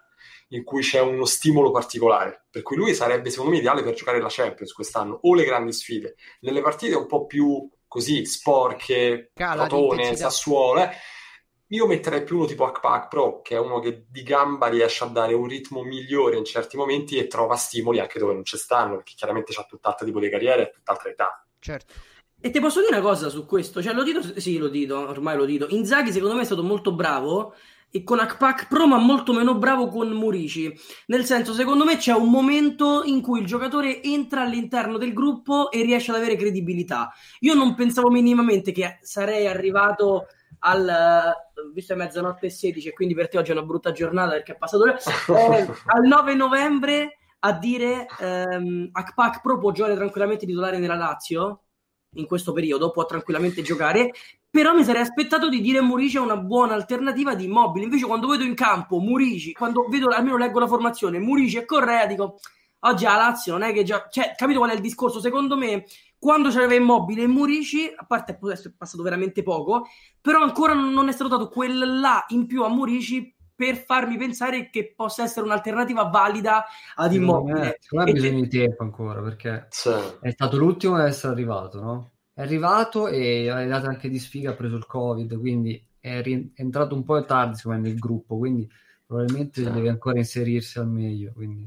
[0.48, 2.46] in cui c'è uno stimolo particolare.
[2.50, 5.72] Per cui lui sarebbe, secondo me, ideale per giocare la Champions quest'anno o le grandi
[5.72, 6.16] sfide.
[6.40, 10.16] Nelle partite un po' più così sporche, Cala Crotone.
[10.16, 10.90] Sassuolo, eh,
[11.68, 15.08] io metterei più uno tipo Akpak Pro, che è uno che di gamba riesce a
[15.08, 18.96] dare un ritmo migliore in certi momenti e trova stimoli anche dove non ci stanno,
[18.96, 21.44] perché chiaramente c'ha tutt'altro tipo di carriera e tutt'altra età.
[21.58, 21.94] Certo.
[22.38, 23.82] E ti posso dire una cosa su questo?
[23.82, 25.66] Cioè, lo dito, sì, lo dito, ormai lo dito.
[25.70, 27.54] Inzaghi, secondo me, è stato molto bravo
[27.96, 30.70] e con Akpak Pro, ma molto meno bravo con Murici.
[31.06, 35.70] Nel senso, secondo me c'è un momento in cui il giocatore entra all'interno del gruppo
[35.70, 37.10] e riesce ad avere credibilità.
[37.40, 40.26] Io non pensavo minimamente che sarei arrivato
[40.60, 43.92] al eh, visto è mezzanotte e 16 e quindi per te oggi è una brutta
[43.92, 49.94] giornata perché è passato eh, al 9 novembre a dire ehm, Akpak Pro può giocare
[49.94, 51.65] tranquillamente titolare nella Lazio
[52.14, 54.12] in questo periodo, può tranquillamente giocare
[54.48, 58.28] però mi sarei aspettato di dire Murici è una buona alternativa di immobile invece quando
[58.28, 62.38] vedo in campo Murici quando vedo almeno leggo la formazione Murici e Correa dico
[62.80, 65.20] oggi a Lazio non è che già cioè capito qual è il discorso?
[65.20, 65.84] Secondo me
[66.18, 69.86] quando c'aveva Immobile e Murici, a parte adesso è passato veramente poco,
[70.20, 74.68] però ancora non è stato dato quel là in più a Murici per farmi pensare
[74.70, 77.78] che possa essere un'alternativa valida ad Immobile.
[77.80, 79.66] secondo me ha bisogno di tempo ancora perché
[80.20, 82.10] è stato l'ultimo ad essere arrivato, no?
[82.34, 86.52] È arrivato e ha dato anche di sfiga, ha preso il Covid, quindi è ri-
[86.54, 88.68] è entrato un po' tardi secondo me, nel gruppo, quindi
[89.06, 91.32] probabilmente deve ancora inserirsi al meglio.
[91.34, 91.64] Quindi...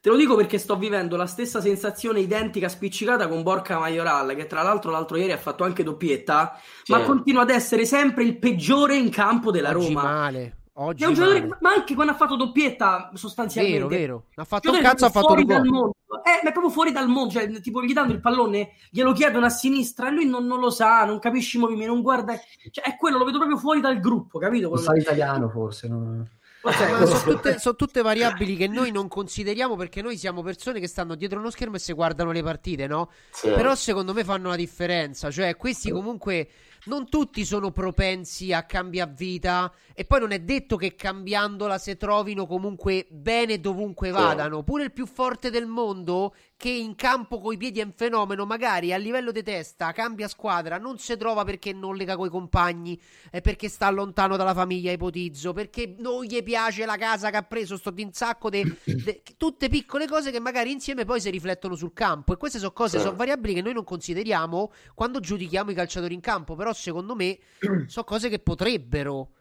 [0.00, 4.46] Te lo dico perché sto vivendo la stessa sensazione identica spiccicata con Borca Majoral, che
[4.46, 6.92] tra l'altro l'altro ieri ha fatto anche doppietta, Sì.
[6.92, 10.02] ma continua ad essere sempre il peggiore in campo della Oggi Roma.
[10.02, 10.56] male.
[10.82, 13.86] Oggi È un giocatore, ma anche quando ha fatto doppietta, sostanzialmente.
[13.86, 14.24] Vero, vero.
[14.36, 15.94] Ha fatto un cazzo, ha fatto dal mondo.
[16.24, 17.34] Eh, ma è proprio fuori dal mondo.
[17.34, 20.70] Cioè, tipo, gli danno il pallone, glielo chiedono a sinistra e lui non, non lo
[20.70, 22.34] sa, non capisce i movimenti, non guarda.
[22.70, 24.70] Cioè, è quello, lo vedo proprio fuori dal gruppo, capito?
[24.70, 26.26] Non sa italiano forse, no?
[26.62, 30.88] Ma sono tutte, sono tutte variabili che noi non consideriamo perché noi siamo persone che
[30.88, 33.10] stanno dietro uno schermo e si guardano le partite, no?
[33.30, 33.48] Sì.
[33.48, 35.30] Però secondo me fanno la differenza.
[35.30, 36.48] Cioè, questi comunque
[36.84, 39.72] non tutti sono propensi a cambiare vita.
[39.94, 44.62] E poi non è detto che cambiandola si trovino comunque bene dovunque vadano.
[44.62, 48.92] Pure il più forte del mondo, che in campo coi piedi è un fenomeno, magari
[48.92, 53.00] a livello di testa cambia squadra, non si trova perché non lega coi compagni,
[53.30, 57.76] perché sta lontano dalla famiglia, ipotizzo, perché non gli piace la casa che ha preso,
[57.76, 58.62] sto di un sacco di
[59.36, 62.32] tutte piccole cose che magari insieme poi si riflettono sul campo.
[62.32, 66.20] E queste sono cose, sono variabili che noi non consideriamo quando giudichiamo i calciatori in
[66.20, 66.54] campo.
[66.54, 67.38] Però secondo me
[67.86, 69.32] sono cose che potrebbero,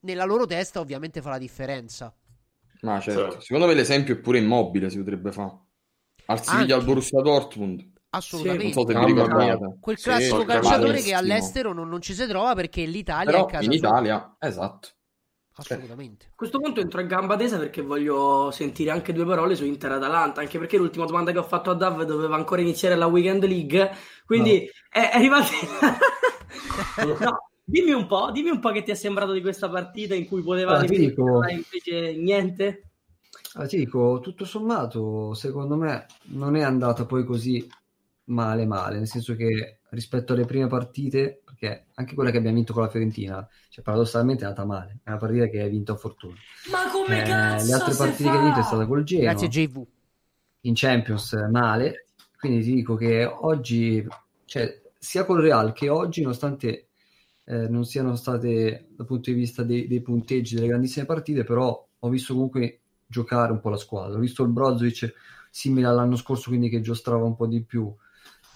[0.00, 2.14] nella loro testa, ovviamente fa la differenza.
[2.80, 5.58] Ma certo, secondo me l'esempio è pure immobile si potrebbe fare.
[6.26, 6.84] Al Siviglia, al.
[6.84, 7.92] Borussia Dortmund.
[8.10, 8.82] Assolutamente.
[8.82, 9.76] Non so.
[9.80, 13.46] Quel Sì, classico sì, calciatore che all'estero non, non ci si trova perché l'Italia Però
[13.46, 13.72] è casa in.
[13.72, 14.88] Italia, esatto.
[15.56, 16.26] Assolutamente.
[16.26, 20.40] A questo punto entro in gamba tesa perché voglio sentire anche due parole su Inter-Atalanta,
[20.40, 23.90] anche perché l'ultima domanda che ho fatto a Dav doveva ancora iniziare la Weekend League,
[24.26, 25.46] quindi è, è arrivata...
[27.20, 30.26] no, dimmi un po', dimmi un po' che ti è sembrato di questa partita in
[30.26, 32.88] cui potevate Ah, dico- invece niente.
[33.54, 37.64] Ah, ti dico, tutto sommato, secondo me non è andata poi così
[38.24, 42.72] male male, nel senso che rispetto alle prime partite, perché anche quella che abbiamo vinto
[42.72, 45.96] con la Fiorentina, cioè paradossalmente è andata male, è una partita che hai vinto a
[45.96, 46.36] fortuna.
[46.70, 48.30] Ma come Eh, cazzo le altre partite fa?
[48.30, 49.86] che hai vinto è stata col Genoa, Grazie JV.
[50.62, 52.06] in Champions eh, male,
[52.38, 54.06] quindi ti dico che oggi,
[54.44, 56.88] cioè sia col Real che oggi, nonostante
[57.44, 61.86] eh, non siano state dal punto di vista dei, dei punteggi delle grandissime partite, però
[61.98, 64.16] ho visto comunque giocare un po' la squadra.
[64.16, 65.12] Ho visto il Brozovic
[65.50, 67.94] simile all'anno scorso, quindi che giostrava un po' di più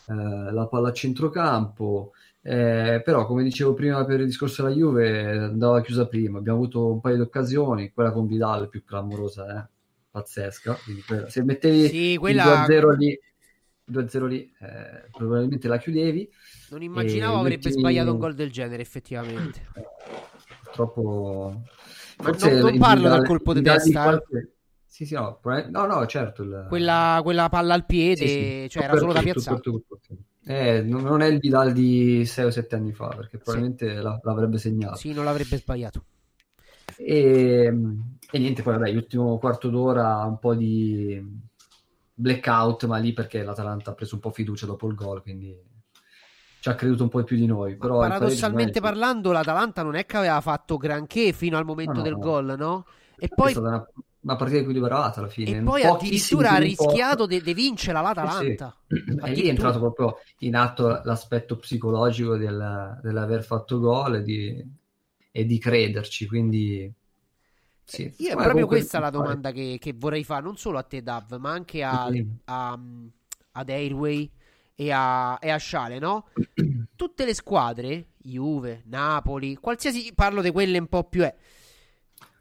[0.08, 2.12] eh, la palla a centrocampo.
[2.40, 6.38] Eh, però, come dicevo prima per il discorso della Juve, andava chiusa prima.
[6.38, 9.68] Abbiamo avuto un paio di occasioni, quella con Vidal più clamorosa, eh?
[10.10, 10.76] pazzesca.
[11.06, 13.20] Quella- se mettevi Sì, quella- 2-0 lì, il
[13.84, 16.28] 2-0 lì eh, probabilmente la chiudevi.
[16.70, 19.66] Non immaginavo avrebbe ultimi- sbagliato un gol del genere, effettivamente.
[20.64, 21.62] Purtroppo,
[22.18, 24.04] Ma non- non parlo Vidal- del colpo di testa, eh.
[24.04, 24.52] qualche-
[24.86, 25.38] Sì, sì, no,
[25.70, 26.42] no, no, certo.
[26.42, 28.28] il- Quella, quella palla al piede, Sì,
[28.62, 28.66] sì.
[28.70, 29.60] cioè era solo da piazzare.
[30.48, 34.58] Eh, non è il Vidal di 6 o 7 anni fa, perché probabilmente la- l'avrebbe
[34.58, 34.98] segnato.
[34.98, 36.04] Sì, non l'avrebbe sbagliato.
[36.96, 37.72] E,
[38.30, 41.20] e niente, poi vabbè, l'ultimo quarto d'ora un po' di
[42.14, 45.56] blackout, ma lì perché l'Atalanta ha preso un po' fiducia dopo il gol, quindi
[46.60, 47.76] ci ha creduto un po' più di noi.
[47.76, 52.04] Però Paradossalmente parlando, l'Atalanta non è che aveva fatto granché fino al momento No, no,
[52.04, 52.18] del no.
[52.18, 52.84] gol, no?
[53.16, 53.86] E è poi, una,
[54.20, 55.58] una partita equilibrata alla fine.
[55.58, 58.74] e poi addirittura ha rischiato di vincere l'Atalanta.
[58.86, 59.18] Sì, sì.
[59.22, 64.64] E lì è entrato proprio in atto l'aspetto psicologico del- dell'aver fatto gol e di,
[65.30, 66.92] e di crederci, quindi
[67.84, 68.12] sì.
[68.18, 71.36] Io è proprio questa la domanda che, che vorrei fare, non solo a te, Dav,
[71.38, 72.26] ma anche a, Sì.
[72.44, 72.78] a-
[73.52, 74.30] ad Airway
[74.74, 76.28] e a, e a Sciale, no?
[76.94, 81.24] Tutte le squadre, Juve, Napoli, qualsiasi, parlo di quelle un po' più...
[81.24, 81.34] Eh,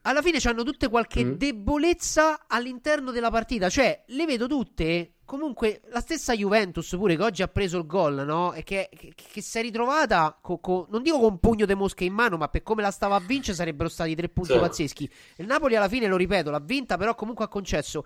[0.08, 1.32] alla fine hanno tutte qualche Mm.
[1.34, 5.12] debolezza all'interno della partita, cioè le vedo tutte.
[5.26, 8.54] Comunque, la stessa Juventus, pure che oggi ha preso il gol, no?
[8.54, 11.76] E che, che, che si è ritrovata, co- co- non dico con un pugno di
[11.76, 14.60] mosche in mano, ma per come la stava a vincere sarebbero stati tre punti Sì.
[14.60, 15.10] pazzeschi.
[15.38, 18.06] Il Napoli alla fine, lo ripeto, l'ha vinta, però comunque ha concesso.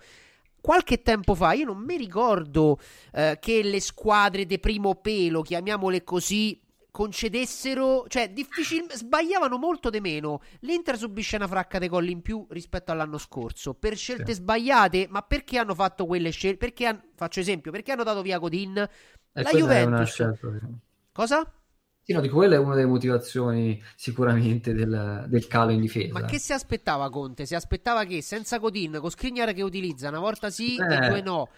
[0.60, 2.78] Qualche tempo fa, io non mi ricordo
[3.12, 6.60] eh, che le squadre di primo pelo, chiamiamole così,
[6.92, 10.40] concedessero, cioè difficil- sbagliavano molto di meno.
[10.60, 15.22] L'Inter subisce una fracca di gol in più rispetto all'anno scorso per scelte sbagliate, ma
[15.22, 16.58] perché hanno fatto quelle scelte?
[16.58, 18.88] Perché han- faccio esempio, perché hanno dato via Godin?
[19.34, 20.10] E La Juventus.
[20.10, 20.48] scelta.
[21.12, 21.46] Cosa?
[22.04, 26.12] Sì, no, dico, quella è una delle motivazioni sicuramente del, del calo in difesa.
[26.12, 27.46] Ma che si aspettava Conte?
[27.46, 31.22] Si aspettava che senza Godin, con Skriniar che utilizza una volta sì e Eh, due
[31.22, 31.48] no.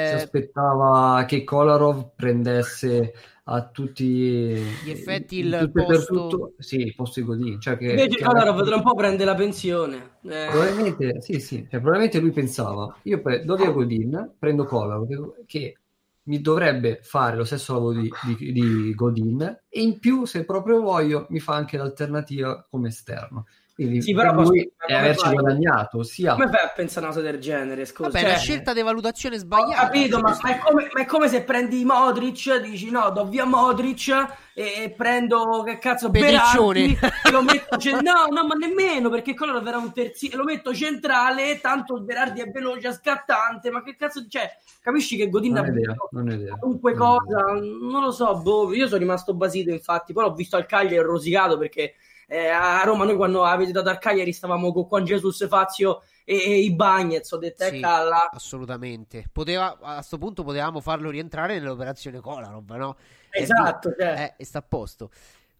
[0.00, 3.12] Si Eh, aspettava che Kolarov prendesse
[3.50, 7.60] a tutti Gli effetti in il posto- tutto, sì, il posto di Godin.
[7.60, 9.96] Cioè che, Invece che Kolarov tra un po' prende la pensione.
[10.22, 15.06] Eh, Probabilmente, sì, sì, cioè, probabilmente lui pensava, io pre- do via Godin, prendo Kolarov,
[15.08, 15.76] che, che
[16.24, 20.82] mi dovrebbe fare lo stesso lavoro di, di- di Godin, e in più, se proprio
[20.82, 23.46] voglio, mi fa anche l'alternativa come esterno.
[23.78, 25.32] Quindi Sì, però per lui posso- è come averci fai?
[25.34, 27.84] guadagnato sia Come fai a pensare una cosa del genere?
[27.84, 29.82] Scusa, vabbè, Cioè, è una scelta di valutazione Ho sbagliata.
[29.82, 33.44] capito, ma, ma è come, ma è come se prendi Modric, dici no, do via
[33.44, 34.08] Modric
[34.52, 36.10] e, e prendo che cazzo.
[36.10, 40.42] Berardi e lo metto cen- no, no, ma nemmeno perché quello era un terzino, lo
[40.44, 44.50] metto centrale, tanto Berardi è veloce, scattante, ma che cazzo cioè,
[44.82, 46.56] capisci che Godin non ha è idea, non è idea.
[46.56, 50.66] qualunque cosa, non lo so, boh, io sono rimasto basito infatti, poi l'ho visto al
[50.66, 51.94] Cagliari rosicato perché
[52.30, 56.36] eh, a Roma noi quando avete dato al Cagliari stavamo con Juan Jesus, Fazio e,
[56.36, 59.28] e i Bagnets, ho detto Sì, eh calla, assolutamente.
[59.32, 62.96] Poteva, a questo punto potevamo farlo rientrare nell'operazione Kolarov, no?
[63.30, 64.34] E esatto, vi- cioè.
[64.36, 65.10] eh, e sta a posto.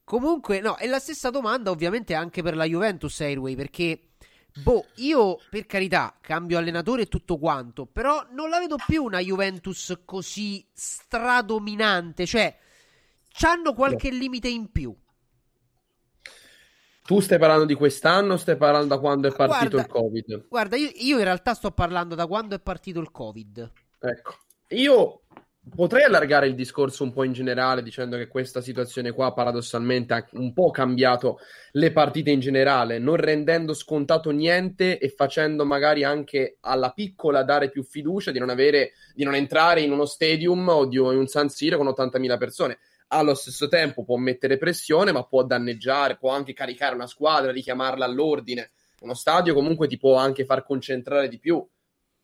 [0.05, 4.09] Comunque, no, è la stessa domanda ovviamente anche per la Juventus Airway, perché,
[4.63, 9.21] boh, io per carità cambio allenatore e tutto quanto, però non la vedo più una
[9.21, 12.55] Juventus così stradominante, cioè,
[13.33, 14.95] c'hanno qualche limite in più.
[17.09, 20.47] Tu stai parlando di quest'anno o stai parlando da quando è partito Guarda- il Covid?
[20.47, 23.73] Guarda, io, io in realtà sto parlando da quando è partito il Covid.
[23.99, 24.35] Ecco,
[24.69, 25.23] io
[25.75, 30.29] potrei allargare il discorso un po' in generale dicendo che questa situazione qua paradossalmente ha
[30.33, 31.39] un po' cambiato
[31.73, 37.71] le partite in generale, non rendendo scontato niente e facendo magari anche alla piccola dare
[37.71, 41.27] più fiducia di non avere, di non entrare in uno stadium o di in un
[41.27, 42.79] San Siro con 80.000 persone.
[43.09, 48.05] Allo stesso tempo può mettere pressione, ma può danneggiare, può anche caricare una squadra, richiamarla
[48.05, 48.71] all'ordine.
[49.01, 51.67] Uno stadio comunque ti può anche far concentrare di più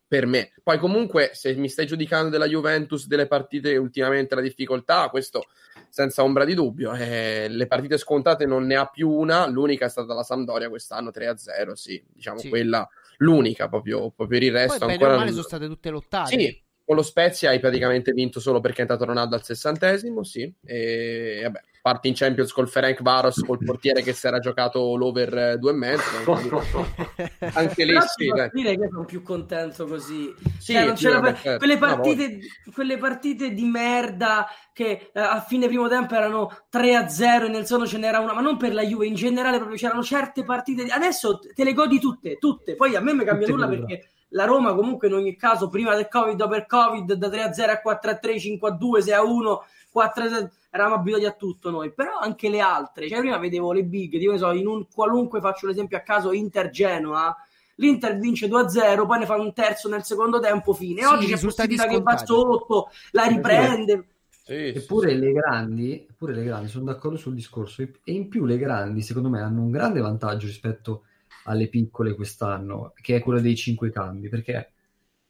[0.07, 0.53] per me.
[0.61, 5.45] Poi comunque se mi stai giudicando della Juventus delle partite ultimamente la difficoltà, questo
[5.89, 6.93] senza ombra di dubbio.
[6.93, 11.09] Eh, le partite scontate non ne ha più una, l'unica è stata la Sampdoria quest'anno
[11.09, 12.49] 3-0, sì, diciamo Sì.
[12.49, 12.87] quella
[13.17, 16.37] l'unica proprio, proprio per il Poi resto bene ancora male non- sono state tutte lottate.
[16.39, 20.51] Sì, con lo Spezia hai praticamente vinto solo perché è entrato Ronaldo al sessantesimo, sì.
[20.63, 25.37] E vabbè, parti in Champions col Ferenc Varos, col portiere che si era giocato l'over
[25.37, 26.03] eh, due e mezzo.
[27.53, 30.33] Anche lì sì, posso dire che sono più contento così.
[30.59, 31.57] Sì, Cioè, non sì, vabbè, certo.
[31.57, 32.39] quelle, partite,
[32.73, 37.85] quelle partite di merda che eh, a fine primo tempo erano 3-0 e nel sono
[37.87, 40.83] ce n'era una, ma non per la Juve, in generale proprio c'erano certe partite.
[40.85, 42.75] Adesso te le godi tutte, tutte.
[42.75, 43.85] Poi a me mi cambia Tutte nulla nulla.
[43.85, 47.69] perché la Roma comunque in ogni caso prima del Covid, dopo il Covid, da 3-0
[47.69, 49.57] a 4-3, 5-2, 6-1,
[49.91, 50.23] 4
[50.69, 54.33] eravamo abituati a tutto noi, però anche le altre, cioè prima vedevo le big, io
[54.33, 57.33] ne so, in un qualunque faccio l'esempio a caso Inter Genoa,
[57.75, 61.01] l'Inter vince 2-0, poi ne fa un terzo nel secondo tempo, fine.
[61.01, 64.07] Sì, Oggi c'è risultati possibilità che va sotto, la riprende.
[64.47, 67.81] Eppure le grandi, eppure le grandi, sono d'accordo sul discorso.
[67.81, 71.03] E e in più le grandi, secondo me, hanno un grande vantaggio rispetto
[71.45, 74.71] alle piccole quest'anno, che è quello dei cinque cambi, perché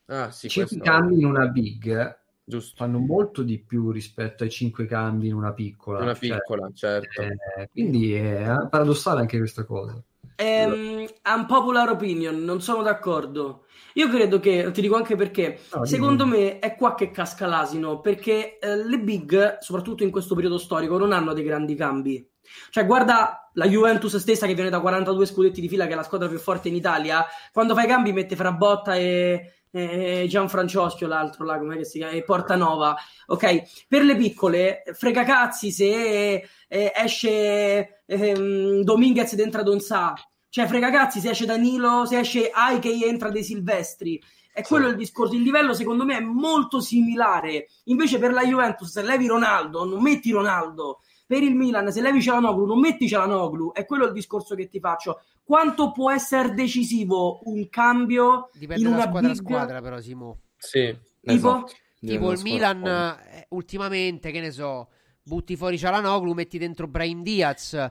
[0.08, 2.76] Ah, sì, cinque questo- cambi in una big Giusto.
[2.78, 6.00] fanno molto di più rispetto ai cinque cambi in una piccola.
[6.02, 7.22] Una Cioè, piccola, certo.
[7.22, 10.02] eh, quindi è paradossale anche questa cosa.
[10.38, 13.66] Ehm, unpopular opinion, non sono d'accordo.
[13.94, 16.38] Io credo che, ti dico anche perché, No, secondo dimmi.
[16.38, 20.98] me è qua che casca l'asino, perché eh, le big, soprattutto in questo periodo storico,
[20.98, 22.30] non hanno dei grandi cambi.
[22.70, 26.04] Cioè, guarda la Juventus stessa che viene da 42 scudetti di fila, che è la
[26.04, 31.46] squadra più forte in Italia, quando fa i cambi mette Frabotta e, e Gianfrancesco, l'altro
[31.46, 32.14] là, com'è che si chiama?
[32.14, 32.96] E Portanova,
[33.28, 33.86] ok?
[33.88, 40.14] Per le piccole, frega cazzi se eh, esce ehm, Dominguez ed entra Donzà,
[40.50, 44.22] cioè frega cazzi se esce Danilo, se esce Aike e entra De Silvestri.
[44.54, 45.36] È quello il discorso.
[45.36, 47.68] Il livello, secondo me, è molto similare.
[47.86, 51.02] Invece, per la Juventus, se levi Ronaldo, non metti Ronaldo.
[51.28, 53.72] Per il Milan, se levi Cialanoglu, non metti Cialanoglu.
[53.74, 55.22] È quello il discorso che ti faccio.
[55.44, 59.42] Quanto può essere decisivo un cambio Dipende in da una squadra a big?
[59.42, 60.40] squadra, però, Simo.
[60.58, 61.68] Sì, Tipo?
[62.00, 64.90] Tipo il Milan, eh, ultimamente, che ne so,
[65.24, 67.90] butti fuori Cialanoglu, metti dentro Brahim Diaz.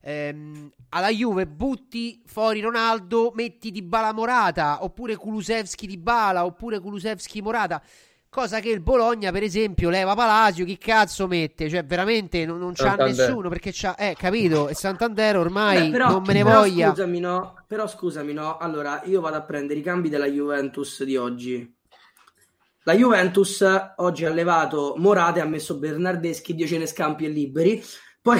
[0.00, 6.78] Ehm, alla Juve butti fuori Ronaldo, metti di Bala Morata, oppure Kulusevski di Bala, oppure
[6.78, 7.82] Kulusevski Morata.
[8.28, 11.70] Cosa che il Bologna, per esempio, leva Palacio, chi cazzo mette?
[11.70, 13.28] Cioè, veramente non, non c'ha Santander.
[13.28, 14.68] nessuno perché c'ha, eh, capito?
[14.68, 16.88] E Santander ormai Beh, però- non me ne però voglia.
[16.90, 17.54] Scusami, no.
[17.66, 18.58] Però scusami, no.
[18.58, 21.74] Allora, io vado a prendere i cambi della Juventus di oggi.
[22.82, 23.64] La Juventus
[23.96, 27.82] oggi ha levato Morata e ha messo Bernardeschi, Diocene Scampi e Liberi.
[28.20, 28.38] Poi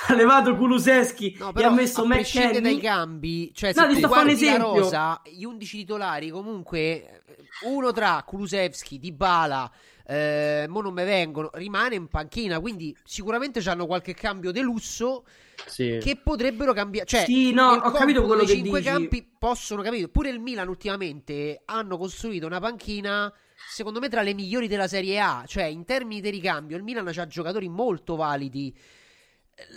[0.08, 2.60] ha levato Kuluseschi e ha messo McKennie.
[2.60, 4.74] dai cambi, cioè No, se ti tu sto guardi la esempio.
[4.78, 7.22] rosa, gli 11 titolari comunque eh,
[7.66, 9.70] uno tra Kulusevski, Dybala,
[10.06, 15.24] eh, mo non me vengono, rimane in panchina, quindi sicuramente hanno qualche cambio de lusso
[15.66, 15.98] Sì.
[16.00, 18.90] che potrebbero cambiare, cioè Sì, no, ho capito quello che cinque dici.
[18.90, 20.08] campi possono capire.
[20.08, 23.32] Pure il Milan ultimamente hanno costruito una panchina
[23.68, 27.06] secondo me tra le migliori della Serie A, cioè in termini di ricambio il Milan
[27.06, 28.74] ha giocatori molto validi.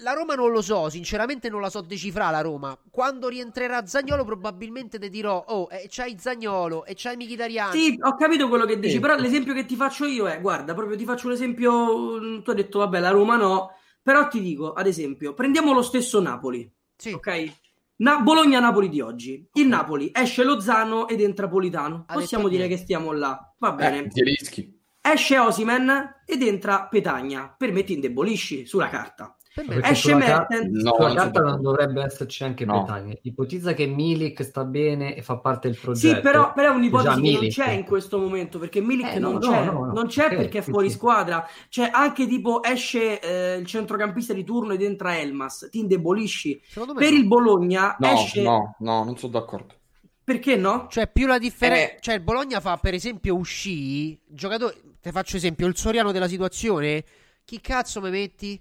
[0.03, 2.77] La Roma non lo so, sinceramente non la so decifrare la Roma.
[2.89, 7.71] Quando rientrerà Zagnolo probabilmente ti dirò, oh, eh, c'hai Zagnolo e c'hai Mkhitaryan.
[7.71, 8.99] Sì, ho capito quello che dici, Sì.
[8.99, 12.49] però l'esempio che ti faccio io è, guarda, proprio ti faccio un esempio, mm, tu
[12.51, 16.69] hai detto, vabbè, la Roma no, però ti dico, ad esempio, prendiamo lo stesso Napoli,
[17.13, 17.53] ok?
[17.95, 19.47] Na- Bologna-Napoli di oggi.
[19.53, 22.03] Il Napoli esce Lozano ed entra Politano.
[22.07, 23.99] Ha Possiamo dire che stiamo là, va bene.
[24.05, 24.81] Eh, ti rischi.
[24.99, 27.53] Esce Osimen ed entra Petagna.
[27.57, 29.37] Per me ti indebolisci sulla carta.
[29.83, 30.79] Esce Mertens.
[30.81, 32.81] sulla carta non dovrebbe esserci anche No.
[32.83, 33.13] Petagna.
[33.21, 36.15] Ipotizza che Milik sta bene e fa parte del progetto.
[36.15, 37.51] Sì, però, però è un'ipotesi che non Milik.
[37.53, 39.91] c'è in questo momento perché Milik Eh, no, non no, c'è, no, no.
[39.93, 40.95] non c'è Ok, perché è fuori sì.
[40.95, 41.47] squadra.
[41.69, 46.59] Cioè, anche tipo esce eh, il centrocampista di turno ed entra Elmas, ti indebolisci.
[46.65, 47.17] Secondo me Per no.
[47.17, 48.41] il Bologna No, esce.
[48.41, 49.75] no, no, non sono d'accordo.
[50.23, 50.87] Perché no?
[50.89, 51.93] Cioè, più la differenza.
[51.95, 51.97] Eh.
[51.99, 54.17] Cioè, il Bologna fa, per esempio, uscì.
[54.25, 54.73] Giocatori.
[55.01, 57.03] Ti faccio esempio, il Soriano della situazione.
[57.43, 58.59] Chi cazzo mi metti?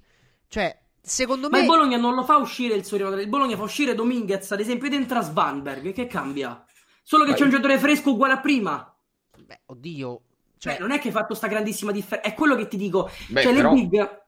[0.49, 1.63] Cioè, secondo Ma me.
[1.65, 3.21] il Bologna non lo fa uscire il Soriano.
[3.21, 5.93] Il Bologna fa uscire Dominguez, ad esempio, ed entra Svanberg.
[5.93, 6.65] Che cambia?
[7.03, 8.97] Solo che Ma c'è un io- giocatore fresco uguale a prima.
[9.37, 10.21] Beh, oddio.
[10.59, 12.31] Cioè, non è che hai fatto sta grandissima differenza.
[12.31, 13.11] È quello che ti dico.
[13.29, 14.22] Beh, cioè, però- le big.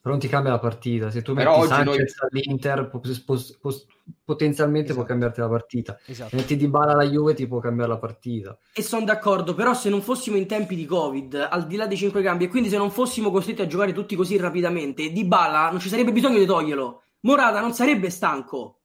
[0.00, 1.10] Però non ti cambia la partita.
[1.10, 3.82] Se tu Però metti Sanchez all'Inter, po- po- po-
[4.24, 5.98] potenzialmente può cambiarti la partita.
[6.06, 6.30] Esatto.
[6.30, 8.56] Se metti Di Bala alla Juve, ti può cambiare la partita.
[8.72, 11.96] E sono d'accordo, però se non fossimo in tempi di Covid, al di là dei
[11.96, 15.70] cinque cambi, e quindi se non fossimo costretti a giocare tutti così rapidamente, Di Bala
[15.70, 17.02] non ci sarebbe bisogno di toglierlo.
[17.20, 18.78] Morata non sarebbe stanco.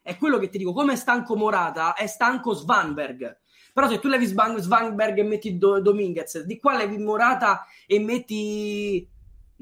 [0.00, 3.38] È quello che ti dico, come è stanco Morata, è stanco Svanberg.
[3.72, 7.98] Però se tu levi Svan- Svanberg e metti Do- Dominguez, di qua levi Morata e
[7.98, 9.08] metti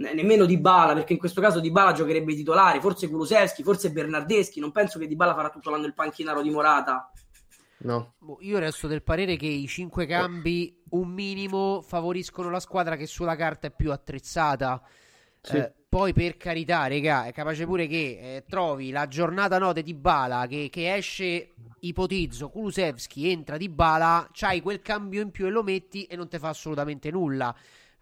[0.00, 3.90] nemmeno Di Bala, perché in questo caso Di Bala giocherebbe i titolari, forse Kulusevski, forse
[3.90, 7.12] Bernardeschi, non penso che Di Bala farà tutto l'anno il panchinaro di Morata.
[7.82, 8.14] No.
[8.18, 13.06] Boh, Io resto del parere che i cinque cambi, un minimo, favoriscono la squadra che
[13.06, 14.82] sulla carta è più attrezzata.
[15.40, 15.56] Sì.
[15.56, 19.94] Eh, poi per carità, regà, è capace pure che eh, trovi la giornata note di
[19.94, 25.50] Bala che, che esce, ipotizzo, Kulusevski entra di Bala, c'hai quel cambio in più e
[25.50, 27.54] lo metti e non ti fa assolutamente nulla.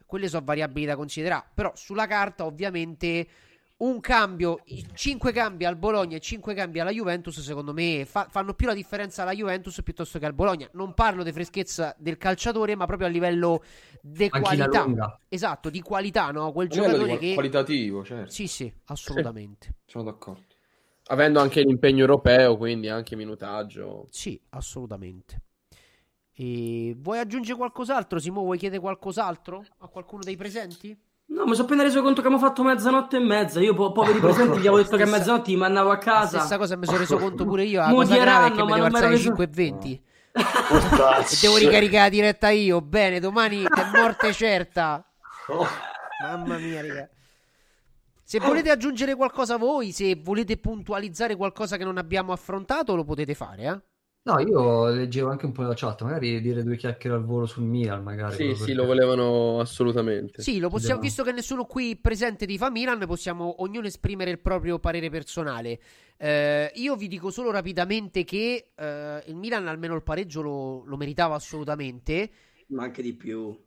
[0.09, 3.29] Quelle sono variabili da considerare, però sulla carta ovviamente
[3.77, 4.63] un cambio,
[4.95, 8.73] 5 cambi al Bologna e 5 cambi alla Juventus, secondo me fa- fanno più la
[8.73, 10.67] differenza alla Juventus piuttosto che al Bologna.
[10.73, 13.63] Non parlo di freschezza del calciatore, ma proprio a livello
[14.01, 14.83] di qualità.
[14.83, 15.21] lunga.
[15.29, 16.53] Esatto, di qualità, no?
[16.53, 18.33] Quel giocatore che qualitativo, certo.
[18.33, 19.75] Sì, sì, assolutamente.
[19.85, 20.47] Sono d'accordo.
[21.09, 24.07] Avendo anche l'impegno europeo, quindi anche minutaggio.
[24.09, 25.43] Sì, assolutamente.
[26.41, 28.21] E vuoi aggiungere qualcos'altro?
[28.21, 30.97] Simo, vuoi chiedere qualcos'altro a qualcuno dei presenti?
[31.31, 33.61] No, mi sono appena reso conto che abbiamo fatto mezzanotte e mezza.
[33.61, 35.99] Io, po- poveri presenti, gli avevo detto che a Stessa- mezzanotte mi mandavo a La
[35.99, 36.39] casa.
[36.39, 37.81] stessa cosa mi sono reso conto pure io.
[37.81, 40.01] La cosa grave è che mi ma devo alzare alle l'ho 5.20.
[40.33, 42.81] e devo ricaricare la diretta io.
[42.81, 45.05] Bene, domani è morte certa.
[46.23, 47.09] Mamma mia, raga.
[48.23, 53.35] Se volete aggiungere qualcosa voi, se volete puntualizzare qualcosa che non abbiamo affrontato, lo potete
[53.35, 53.81] fare, eh?
[54.29, 57.65] No, io leggevo anche un po' la chat, magari dire due chiacchiere al volo sul
[57.65, 58.35] Milan, magari.
[58.35, 60.43] Sì, sì, perché- lo volevano assolutamente.
[60.43, 64.39] Sì, lo possiamo, visto che nessuno qui presente di fa Milan, possiamo ognuno esprimere il
[64.39, 65.81] proprio parere personale.
[66.19, 70.97] Eh, io vi dico solo rapidamente che eh, il Milan almeno il pareggio lo, lo
[70.99, 72.31] meritava assolutamente.
[72.69, 73.59] Ma anche di più.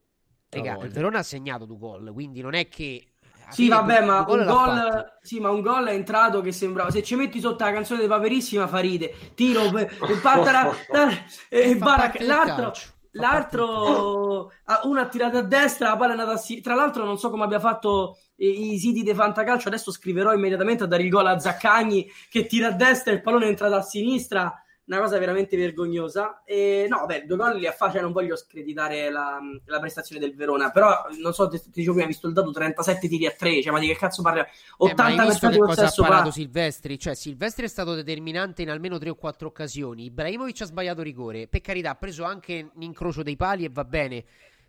[0.49, 3.05] Raga, il Verona ha segnato due gol, quindi non è che...
[3.51, 6.89] alla Sì, vabbè, ma un gol, sì, ma un gol è entrato che sembrava.
[6.91, 9.13] Se ci metti sotto la canzone di Paperissima, fa ride.
[9.35, 9.89] Tiro, e
[10.21, 10.71] Pantara,
[11.49, 12.73] e del L'altro,
[13.11, 16.73] l'altro, ah, uno ha tirato a destra, la palla è andata a sinistra.
[16.73, 19.67] Tra l'altro, non so come abbia fatto i, i siti di Fantacalcio.
[19.67, 23.21] Adesso scriverò immediatamente a dare il gol a Zaccagni che tira a destra e il
[23.21, 24.60] pallone è entrato a sinistra.
[24.91, 26.43] Una cosa veramente vergognosa.
[26.43, 27.99] E, no, beh, due gol li ha fatti.
[28.01, 32.07] Non voglio screditare la, la prestazione del Verona, però non so, ti ti dicevo prima,
[32.07, 33.61] hai visto il dato 37 tiri a 3.
[33.61, 34.21] Cioè, ma di che cazzo?
[34.21, 34.45] Eh, ma
[34.77, 36.99] 80 hai visto che cosa ha parato pa- Silvestri?
[36.99, 40.05] Cioè, Silvestri è stato determinante in almeno tre o quattro occasioni.
[40.05, 41.47] Ibrahimovic ha sbagliato rigore.
[41.47, 44.25] Per carità, ha preso anche l'incrocio dei pali e va bene.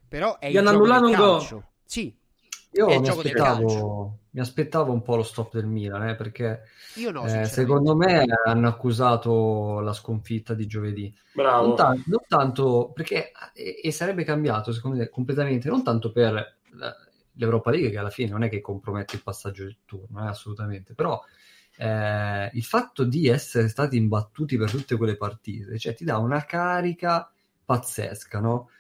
[0.09, 1.39] Però è Gli il hanno annullato un gol.
[1.39, 1.65] calcio.
[1.85, 2.15] Sì,
[2.74, 6.62] Io mi aspettavo, mi aspettavo un po' lo stop del Milan, eh, perché
[6.94, 11.15] Io no, eh, secondo me hanno accusato la sconfitta di giovedì.
[11.32, 11.66] Bravo.
[11.66, 16.57] Non, tan- non tanto perché, e, e sarebbe cambiato secondo me completamente, non tanto per
[17.35, 20.94] l'Europa League, che alla fine non è che compromette il passaggio del turno, eh, assolutamente,
[20.94, 21.23] però
[21.77, 26.44] eh, il fatto di essere stati imbattuti per tutte quelle partite, cioè ti dà una
[26.44, 27.31] carica
[27.65, 28.70] pazzesca, no?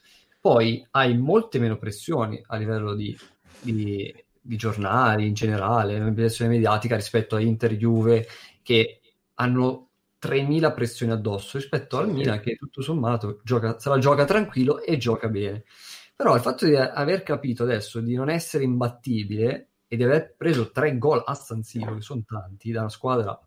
[0.40, 3.16] Poi hai molte meno pressioni a livello di,
[3.60, 8.26] di- di giornali in generale, pressione mediatica rispetto a Inter, Juve,
[8.62, 9.00] che
[9.34, 9.88] hanno
[10.18, 14.96] 3.000 pressioni addosso rispetto al Milan che tutto sommato gioca, se la gioca tranquillo e
[14.96, 15.64] gioca bene.
[16.14, 20.70] Però il fatto di aver capito adesso di non essere imbattibile e di aver preso
[20.70, 23.38] tre gol a San Siro, che sono tanti, da una squadra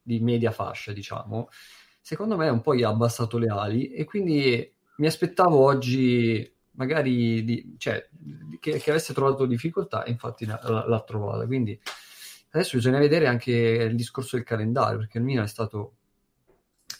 [0.00, 1.48] di media fascia, diciamo,
[2.00, 7.44] secondo me un po' gli ha abbassato le ali e quindi mi aspettavo oggi magari
[7.44, 8.08] di- cioè,
[8.60, 11.46] che, che avesse trovato difficoltà e infatti l'ha, l'ha trovata.
[11.46, 11.78] Quindi
[12.50, 15.96] adesso bisogna vedere anche il discorso del calendario, perché il Milan è stato,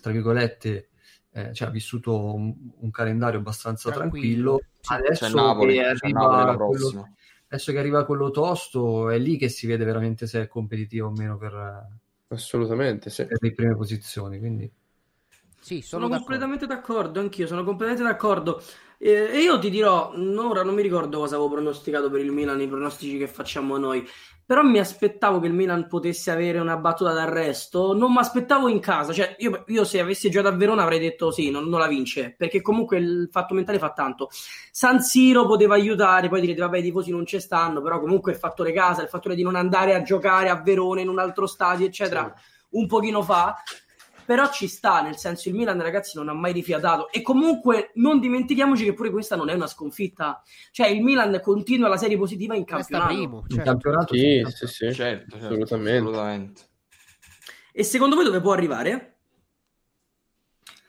[0.01, 0.89] tra virgolette,
[1.33, 4.59] eh, cioè ha vissuto un, un calendario abbastanza Tranquillo.
[4.59, 5.07] tranquillo.
[5.07, 7.09] Adesso C'è Napoli, che c'è arriva quello-
[7.49, 11.13] adesso che arriva quello tosto, è lì che si vede veramente se è competitivo o
[11.13, 11.89] meno per,
[12.29, 13.27] Assolutamente, sì.
[13.27, 14.39] per le prime posizioni.
[14.39, 14.71] Quindi
[15.65, 18.63] Sì, Sono sono completamente d'accordo, anch'io sono completamente d'accordo.
[18.99, 22.33] Eh, E io ti dirò, n- ora non mi ricordo cosa avevo pronosticato per il
[22.33, 24.07] Milan, i pronostici che facciamo noi,
[24.45, 28.79] però mi aspettavo che il Milan potesse avere una battuta d'arresto, non mi aspettavo in
[28.81, 31.89] casa, cioè io, io se avessi giocato a Verona avrei detto sì, non, non la
[31.89, 34.29] vince, perché comunque il fatto mentale fa tanto.
[34.71, 38.39] San Siro poteva aiutare, poi direte vabbè i tifosi non ci stanno, però comunque il
[38.39, 41.87] fattore casa, il fattore di non andare a giocare a Verona in un altro stadio,
[41.87, 42.33] eccetera,
[42.71, 43.57] un pochino fa.
[44.25, 48.21] Però ci sta, nel senso il Milan ragazzi non ha mai rifiatato e comunque non
[48.21, 50.43] dimentichiamoci che pure questa non è una sconfitta.
[50.71, 53.15] Cioè il Milan continua la serie positiva in campionato.
[53.15, 53.71] primo, in certo.
[53.71, 54.53] campionato Sì, sì.
[54.53, 54.93] sì, sì.
[54.95, 55.93] Certo, certo, Assolutamente.
[55.99, 56.63] assolutamente.
[57.73, 59.17] E secondo voi dove può arrivare?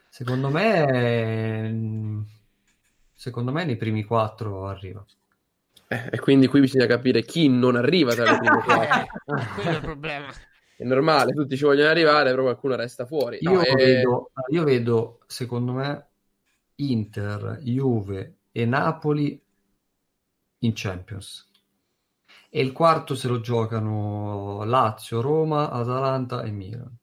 [0.10, 2.24] Secondo me,
[3.14, 5.04] secondo me nei primi quattro arriva.
[5.88, 9.54] Eh, e quindi qui bisogna capire chi non arriva tra le prime quattro.
[9.56, 10.34] Quello è il problema.
[10.78, 13.40] È normale, tutti ci vogliono arrivare, però qualcuno resta fuori.
[13.42, 16.08] No, Io, eh, vedo, io vedo, secondo me,
[16.76, 19.42] Inter, Juve e Napoli
[20.60, 21.50] in Champions.
[22.50, 26.98] E il quarto se lo giocano Lazio, Roma, Atalanta e Milan.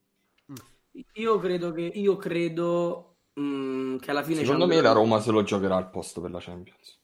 [1.15, 5.43] Io credo che io credo mm, che alla fine Secondo me la Roma se lo
[5.43, 7.02] giocherà al posto per la Champions.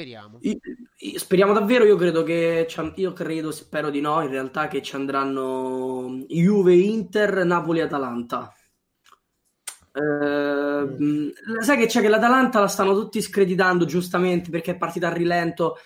[0.00, 0.40] Speriamo.
[1.16, 6.24] Speriamo davvero, io credo che io credo, spero di no, in realtà che ci andranno
[6.26, 8.50] Juve, Inter, Napoli, Atalanta.
[9.92, 15.08] Eh, mh, sai che c'è che l'Atalanta la stanno tutti screditando giustamente perché è partita
[15.08, 15.76] a rilento.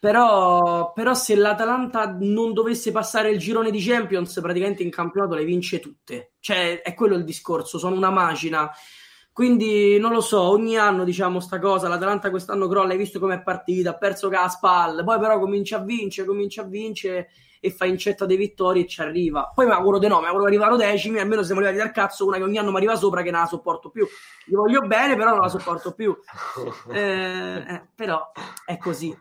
[0.00, 5.44] Però, però se l'Atalanta non dovesse passare il girone di Champions, praticamente in campionato le
[5.44, 6.32] vince tutte.
[6.40, 8.68] Cioè, è quello il discorso, sono una macina.
[9.34, 13.42] Quindi non lo so, ogni anno diciamo sta cosa, l'Atalanta quest'anno crolla, hai visto com'è
[13.42, 18.26] partita, ha perso spalla, poi però comincia a vincere, comincia a vincere e fa incetta
[18.26, 19.50] dei vittorie e ci arriva.
[19.52, 22.26] Poi mi auguro di no, mi auguro di arrivare decimi, almeno siamo arrivati dal cazzo,
[22.26, 24.06] una che ogni anno mi arriva sopra che non la sopporto più.
[24.46, 26.16] Gli voglio bene, però non la sopporto più.
[26.94, 28.30] Eh, eh, però
[28.64, 29.18] è così.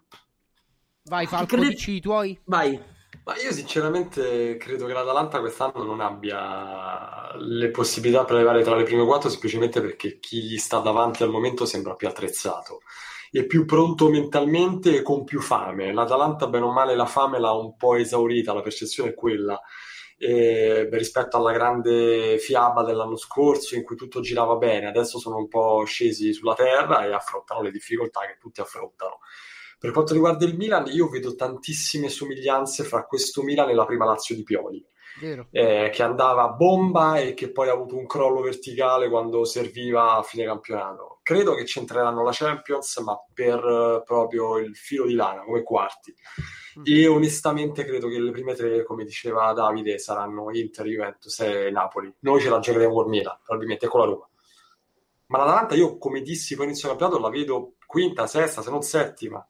[1.06, 2.40] Vai Falco, Crede- dici i tuoi?
[2.44, 2.80] Vai.
[3.26, 8.84] Ma io sinceramente credo che l'Atalanta quest'anno non abbia le possibilità per arrivare tra le
[8.84, 12.82] prime quattro semplicemente perché chi gli sta davanti al momento sembra più attrezzato
[13.32, 15.94] e più pronto mentalmente e con più fame.
[15.94, 19.60] L'Atalanta, bene o male, la fame l'ha un po' esaurita, la percezione è quella.
[20.18, 25.38] E, beh, rispetto alla grande fiaba dell'anno scorso in cui tutto girava bene, adesso sono
[25.38, 29.20] un po' scesi sulla terra e affrontano le difficoltà che tutti affrontano.
[29.84, 34.06] Per quanto riguarda il Milan, io vedo tantissime somiglianze fra questo Milan e la prima
[34.06, 34.82] Lazio di Pioli,
[35.52, 40.16] eh, che andava a bomba e che poi ha avuto un crollo verticale quando serviva
[40.16, 41.20] a fine campionato.
[41.22, 46.16] Credo che c'entreranno la Champions, ma per eh, proprio il filo di lana, come quarti.
[46.82, 52.10] E onestamente credo che le prime tre, come diceva Davide, saranno Inter, Juventus e Napoli.
[52.20, 54.30] Noi ce la giocheremo con Milan, probabilmente, con la Roma.
[55.26, 59.46] Ma l'Atalanta, io, come dissi poi inizio campionato, la vedo quinta, sesta, se non settima.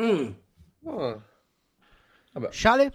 [0.00, 0.30] Mm.
[0.84, 1.22] Oh.
[2.32, 2.50] Vabbè.
[2.50, 2.92] Sciale?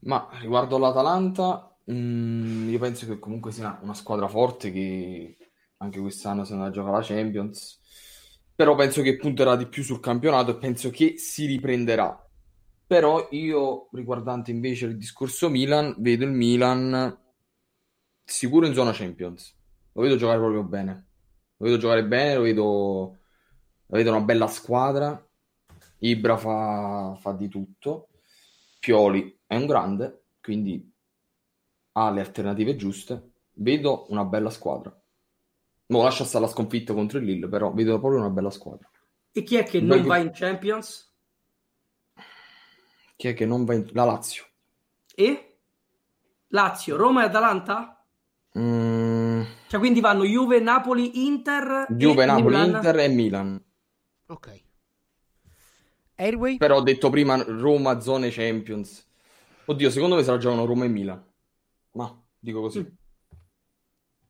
[0.00, 5.36] Ma riguardo l'Atalanta, mm, io penso che comunque sia una squadra forte che
[5.78, 7.78] anche quest'anno se ne gioca la Champions.
[8.54, 12.18] Però penso che punterà di più sul campionato e penso che si riprenderà.
[12.86, 17.18] Però io, riguardante invece il discorso Milan, vedo il Milan
[18.24, 19.56] sicuro in zona Champions.
[19.92, 21.08] Lo vedo giocare proprio bene.
[21.56, 23.18] Lo vedo giocare bene, lo vedo,
[23.90, 25.24] vedo una bella squadra.
[25.98, 28.08] Ibra fa, fa di tutto.
[28.78, 30.90] Pioli è un grande, quindi
[31.92, 33.32] ha le alternative giuste.
[33.54, 34.94] Vedo una bella squadra.
[35.88, 38.88] Mo lascia stare la sconfitta contro il Lille, però vedo proprio una bella squadra.
[39.32, 41.12] E chi è che non che- va in Champions?
[43.16, 43.88] Chi è che non va in...
[43.92, 44.44] La Lazio.
[45.16, 45.28] E?
[46.48, 48.04] Lazio, Roma e Atalanta?
[48.58, 52.74] Mm, Cioè quindi vanno Juve, Napoli, Inter Juve, Napoli, Milan?
[52.74, 53.62] Inter e Milan.
[54.30, 54.62] Ok.
[56.14, 56.56] Airway?
[56.56, 59.04] Però ho detto prima Roma, zone Champions.
[59.64, 61.24] Oddio, secondo me se la giocano Roma e Milan.
[61.92, 62.98] Ma, dico così.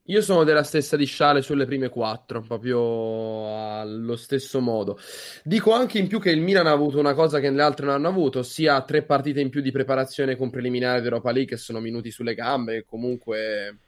[0.05, 4.99] Io sono della stessa di Sciale sulle prime quattro, proprio allo stesso modo.
[5.45, 7.97] Dico anche in più che il Milan ha avuto una cosa che le altre non
[7.97, 11.79] hanno avuto, ossia tre partite in più di preparazione con preliminare d'Europa League che sono
[11.79, 13.79] minuti sulle gambe e comunque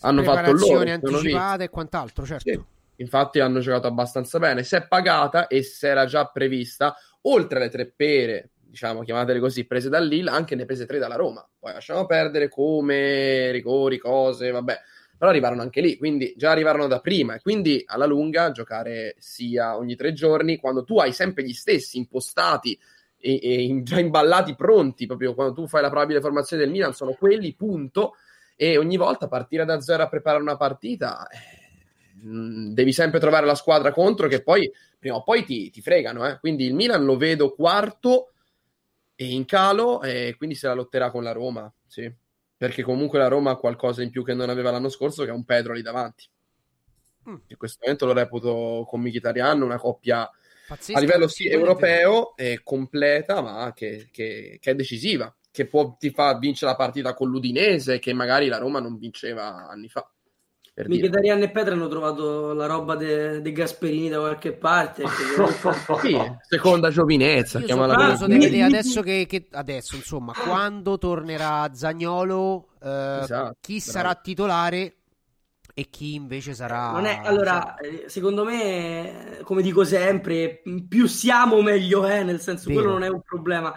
[0.00, 0.58] hanno fatto loro.
[0.58, 2.50] Preparazioni anticipate e quant'altro, certo.
[2.50, 2.62] Sì.
[2.96, 4.62] Infatti hanno giocato abbastanza bene.
[4.62, 9.66] Si è pagata e si era già prevista, oltre alle tre pere, diciamo, chiamatele così,
[9.66, 11.48] prese dal Lille, anche ne prese tre dalla Roma.
[11.58, 14.80] Poi lasciamo perdere come rigori, cose, vabbè.
[15.16, 17.34] Però arrivarono anche lì, quindi già arrivarono da prima.
[17.34, 21.98] E quindi alla lunga giocare sia ogni tre giorni, quando tu hai sempre gli stessi
[21.98, 22.78] impostati
[23.16, 27.12] e, e già imballati, pronti, proprio quando tu fai la probabile formazione del Milan, sono
[27.12, 28.16] quelli, punto.
[28.56, 31.63] E ogni volta partire da zero a preparare una partita, eh,
[32.24, 36.26] mh, devi sempre trovare la squadra contro che poi prima o poi ti, ti fregano.
[36.26, 36.38] eh.
[36.38, 38.32] Quindi il Milan lo vedo quarto
[39.14, 42.12] e in calo, e quindi se la lotterà con la Roma, sì.
[42.56, 45.32] Perché comunque la Roma ha qualcosa in più che non aveva l'anno scorso, che è
[45.34, 46.26] un Pedro lì davanti.
[47.48, 50.30] In questo momento lo reputo con Mkhitaryan una coppia
[50.66, 55.96] Pazzesca, a livello sì, europeo è completa, ma che, che- che è decisiva, che può,
[55.98, 60.06] ti fa vincere la partita con l'Udinese, che magari la Roma non vinceva anni fa.
[60.74, 61.08] Per dire.
[61.08, 65.04] Mkhitaryan e Petra hanno trovato la roba dei de Gasperini da qualche parte.
[66.00, 66.16] Sì,
[66.48, 68.26] seconda giovinezza, Io sono così.
[68.26, 73.90] di vedere adesso che, che- adesso, insomma, quando tornerà Zagnolo, eh, Esatto, chi bravo.
[73.90, 74.96] sarà titolare
[75.76, 81.06] e chi invece sarà Non è, allora, eh, secondo me, eh, come dico sempre, più
[81.06, 82.80] siamo meglio è, nel senso Vero.
[82.80, 83.74] quello non è un problema.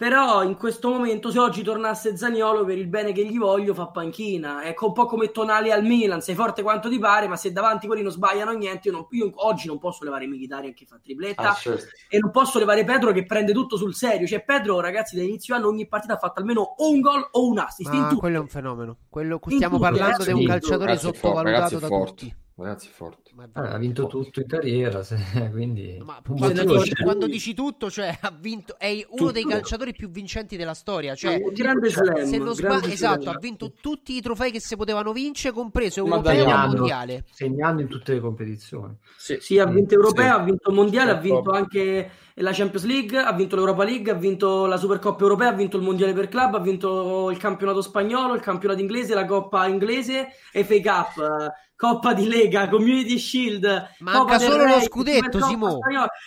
[0.00, 3.88] Però in questo momento, se oggi tornasse Zaniolo, per il bene che gli voglio, fa
[3.88, 4.62] panchina.
[4.62, 7.86] È un po' come Tonali al Milan, sei forte quanto ti pare, ma se davanti
[7.86, 11.50] quelli non sbagliano niente, io, non- io oggi non posso levare Mkhitaryan che fa tripletta
[11.50, 11.84] Ah, certo.
[12.08, 14.26] e non posso levare Pedro che prende tutto sul serio.
[14.26, 17.46] Cioè Pedro, ragazzi, da inizio anno ogni partita ha fatto almeno o un gol o
[17.46, 18.16] un assist, tutto.
[18.16, 18.96] quello è un fenomeno.
[19.10, 22.08] Quello, stiamo tutto, parlando di un calciatore sottovalutato da forte.
[22.14, 22.34] tutti.
[22.62, 23.30] Ragazzi, è forte.
[23.34, 24.24] Ma Eh, ha vinto forte.
[24.26, 25.16] tutto in carriera, se-
[25.50, 29.54] quindi Ma motivo dici, quando dici tutto, cioè ha vinto, è uno dei Tutto.
[29.54, 31.14] calciatori più vincenti della storia.
[31.14, 33.34] Cioè, Un grande slam, se non grande sbaglio, esatto, slam.
[33.34, 37.24] ha vinto tutti i trofei che si potevano vincere, compreso Ma europeo e segnando, mondiale.
[37.30, 38.94] segnando in tutte le competizioni.
[39.16, 39.38] Sì.
[39.40, 40.30] Sì, ha vinto europeo, Sì.
[40.30, 41.62] ha vinto mondiale, ha Sì, vinto proprio.
[41.62, 45.52] anche e la Champions League, ha vinto l'Europa League, ha vinto la Supercoppa Europea, ha
[45.52, 49.66] vinto il Mondiale per club, ha vinto il campionato spagnolo, il campionato inglese, la Coppa
[49.66, 53.64] inglese, FA Cup, Coppa di Lega, Community Shield.
[54.00, 55.78] Manca Coppa solo Re, lo scudetto, Simo.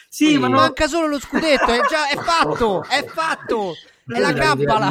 [0.10, 3.74] Sì, ma non- manca solo lo scudetto, è già è fatto, è fatto.
[4.06, 4.34] È la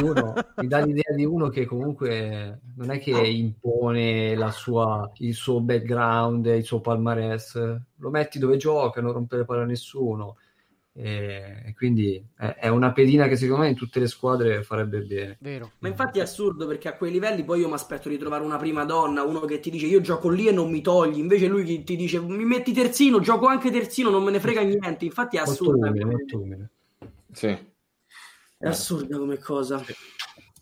[0.01, 5.35] uno- mi dà l'idea di uno che comunque non è che impone la sua, il
[5.35, 7.55] suo background, il suo palmarès,
[7.97, 10.37] lo metti dove gioca, non rompe le palle a nessuno.
[10.95, 15.37] E, quindi è, una pedina che secondo me in tutte le squadre farebbe bene.
[15.41, 15.73] Vero.
[15.79, 18.59] Ma infatti è assurdo perché a quei livelli poi io mi aspetto di trovare una
[18.59, 21.83] prima donna, uno che ti dice io gioco lì e non mi togli, invece lui
[21.83, 25.05] ti dice mi metti terzino, gioco anche terzino, non me ne frega niente.
[25.07, 26.71] Infatti è Molto assurda, umile, molto umile.
[27.33, 27.47] Sì.
[27.49, 29.83] è assurda come cosa.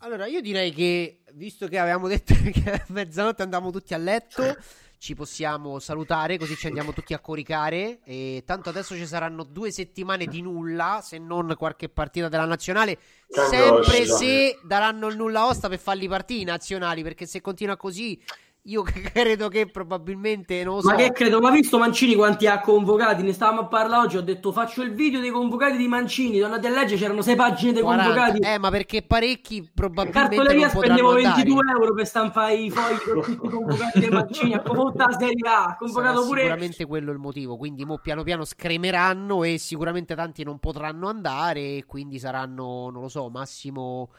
[0.03, 4.55] Allora, io direi che, visto che avevamo detto che a mezzanotte andiamo tutti a letto,
[5.01, 8.01] ci possiamo salutare, così ci andiamo tutti a coricare.
[8.03, 12.99] E tanto adesso ci saranno due settimane di nulla, se non qualche partita della nazionale.
[13.27, 18.21] Sempre se daranno il nulla osta per farli partire i nazionali, perché se continua così,
[18.65, 18.83] io
[19.13, 20.89] credo che probabilmente non lo so.
[20.89, 23.23] Ma che credo, ma visto Mancini quanti ha convocati?
[23.23, 24.17] Ne stavamo a parlare oggi.
[24.17, 26.41] Ho detto faccio il video dei convocati di Mancini.
[26.41, 28.13] Andate a leggere, c'erano sei pagine dei 40.
[28.13, 28.39] convocati.
[28.39, 31.33] Eh, ma perché parecchi probabilmente Cartoleria spendevo andare.
[31.35, 34.53] 22 euro per stampare i fogli con tutti i convocati dei Mancini.
[34.53, 37.57] Ha convocato la Serie A, ha convocato Sarà pure sicuramente quello il motivo.
[37.57, 41.77] Quindi mo piano piano scremeranno e sicuramente tanti non potranno andare.
[41.77, 44.11] E quindi saranno, non lo so, massimo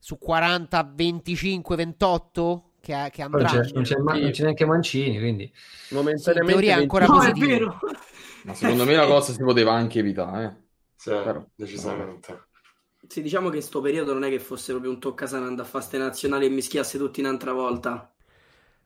[0.00, 5.18] su 40, 25, 28 che, che Poi non c'è, non c'è non c'è neanche Mancini,
[5.18, 7.46] quindi Sì, Momentaneamente in teoria è ancora 20 No, è positivo.
[7.46, 7.78] vero.
[8.44, 10.44] Ma secondo me la cosa si poteva anche evitare.
[10.44, 10.66] Eh.
[10.96, 12.46] Sì, Però- decisamente.
[13.06, 15.70] Sì, diciamo che in sto periodo non è che fosse proprio un toccasana andare a
[15.70, 18.12] fare ste nazionali e mischiasse tutti un'altra volta.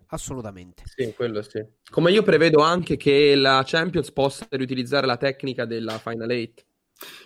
[0.08, 0.82] Assolutamente.
[0.84, 1.64] Sì, quello sì.
[1.90, 6.62] Come io prevedo anche che la Champions possa riutilizzare la tecnica della Final 8.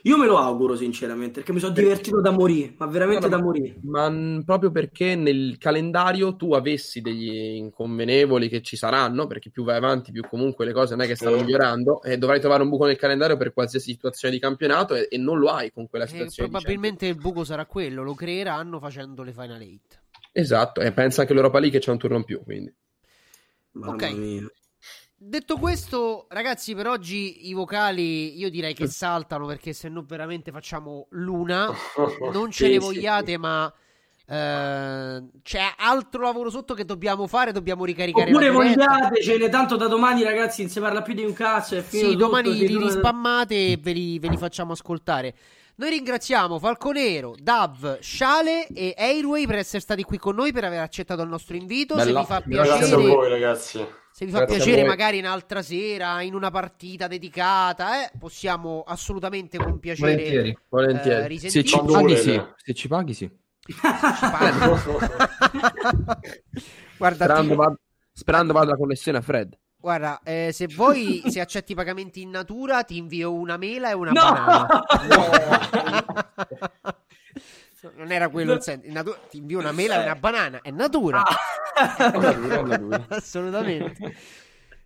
[0.03, 3.37] Io me lo auguro sinceramente perché mi sono divertito da morire, ma veramente No, no,
[3.37, 3.75] da morire.
[3.83, 9.65] Ma mh, proprio perché nel calendario tu avessi degli inconvenevoli che ci saranno, perché più
[9.65, 11.43] vai avanti, più comunque le cose non è che stanno Sì.
[11.43, 15.19] migliorando, e dovrai trovare un buco nel calendario per qualsiasi situazione di campionato e, e
[15.19, 16.49] non lo hai con quella E situazione.
[16.49, 18.03] di probabilmente il buco sarà quello.
[18.03, 19.59] Lo creeranno facendo le Final 8.
[19.59, 20.01] Champions.
[20.33, 22.73] Esatto, e pensa che l'Europa League c'è un turno in più, quindi.
[23.73, 24.03] Mamma Ok.
[24.17, 24.51] mia.
[25.19, 30.51] Detto questo, ragazzi, per oggi i vocali io direi che saltano perché se no veramente
[30.51, 31.73] facciamo l'una.
[32.33, 33.73] Non ce ne vogliate, ma
[34.29, 37.53] eh, c'è altro lavoro sotto che dobbiamo fare.
[37.53, 38.93] Dobbiamo ricaricare Oppure la diretta.
[38.93, 41.77] vogliatecene, tanto da domani ragazzi non si parla più di un cazzo.
[41.77, 45.35] È Sì, tutto, domani si li rispammate e ve li, ve li facciamo ascoltare.
[45.79, 50.81] Noi ringraziamo Falconero, Dav, Sciale e Airway per essere stati qui con noi, per aver
[50.81, 51.95] accettato il nostro invito.
[51.97, 52.25] Bella.
[52.25, 53.87] Se vi fa Grazie a piacere, voi, ragazzi.
[54.11, 59.59] se vi fa Grazie piacere magari un'altra sera, in una partita dedicata, eh, possiamo assolutamente
[59.59, 60.59] con piacere volentieri.
[60.71, 61.35] Volentieri.
[61.35, 62.43] eh, Se ci paghi, sì.
[62.57, 63.31] Se ci paghi, sì.
[66.97, 67.77] Guarda, Sperando, vada,
[68.13, 69.59] sperando vada la connessione a Fred.
[69.79, 73.93] Guarda, eh, se vuoi, se accetti i pagamenti in natura, ti invio una mela e
[73.95, 74.21] una No!
[74.23, 74.85] banana.
[77.95, 78.87] Non era quello il senso.
[78.87, 80.61] In natura- ti invio una mela e una banana.
[80.61, 81.23] È natura.
[83.09, 84.17] Assolutamente.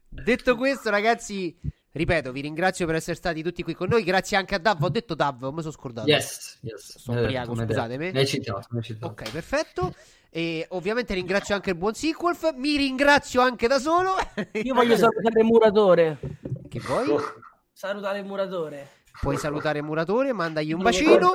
[0.09, 1.57] Detto questo, ragazzi,
[1.93, 4.03] ripeto, vi ringrazio per essere stati tutti qui con noi.
[4.05, 4.83] Grazie anche a Dav.
[4.83, 6.09] Ho detto Dav, mi sono scordato.
[6.09, 6.99] yes, yes.
[6.99, 8.09] Sono Eh, ubriaco, scusatemi.
[8.15, 9.07] hai citato, mi hai citato.
[9.13, 9.95] Ok, perfetto.
[10.33, 12.55] E ovviamente ringrazio anche il buon Sequolf.
[12.55, 14.15] Mi ringrazio anche da solo.
[14.63, 16.19] Io voglio salutare il muratore.
[16.69, 17.07] Che vuoi?
[17.73, 18.89] Salutare il muratore.
[19.21, 21.33] Puoi salutare il muratore, mandagli un bacino.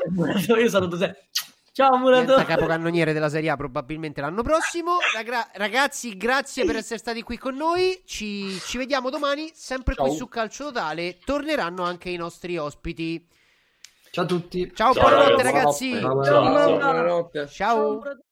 [0.58, 1.28] Io saluto te.
[1.76, 2.46] Ciao muratore.
[2.46, 4.96] capocannoniere della Serie A probabilmente l'anno prossimo.
[5.14, 8.02] Ragra- ragazzi, grazie per essere stati qui con noi.
[8.06, 10.16] Ci, ci vediamo domani, sempre qui Ciao.
[10.16, 11.18] su Calcio Totale.
[11.26, 13.28] Torneranno anche i nostri ospiti.
[14.10, 14.72] Ciao a tutti.
[14.74, 15.90] Ciao, Ciao, buonanotte ragazzi.
[16.00, 16.30] Buonanotte.
[16.30, 16.78] Ciao.
[16.78, 17.48] Buonanotte.
[17.50, 17.92] Ciao.
[17.96, 18.24] muratore.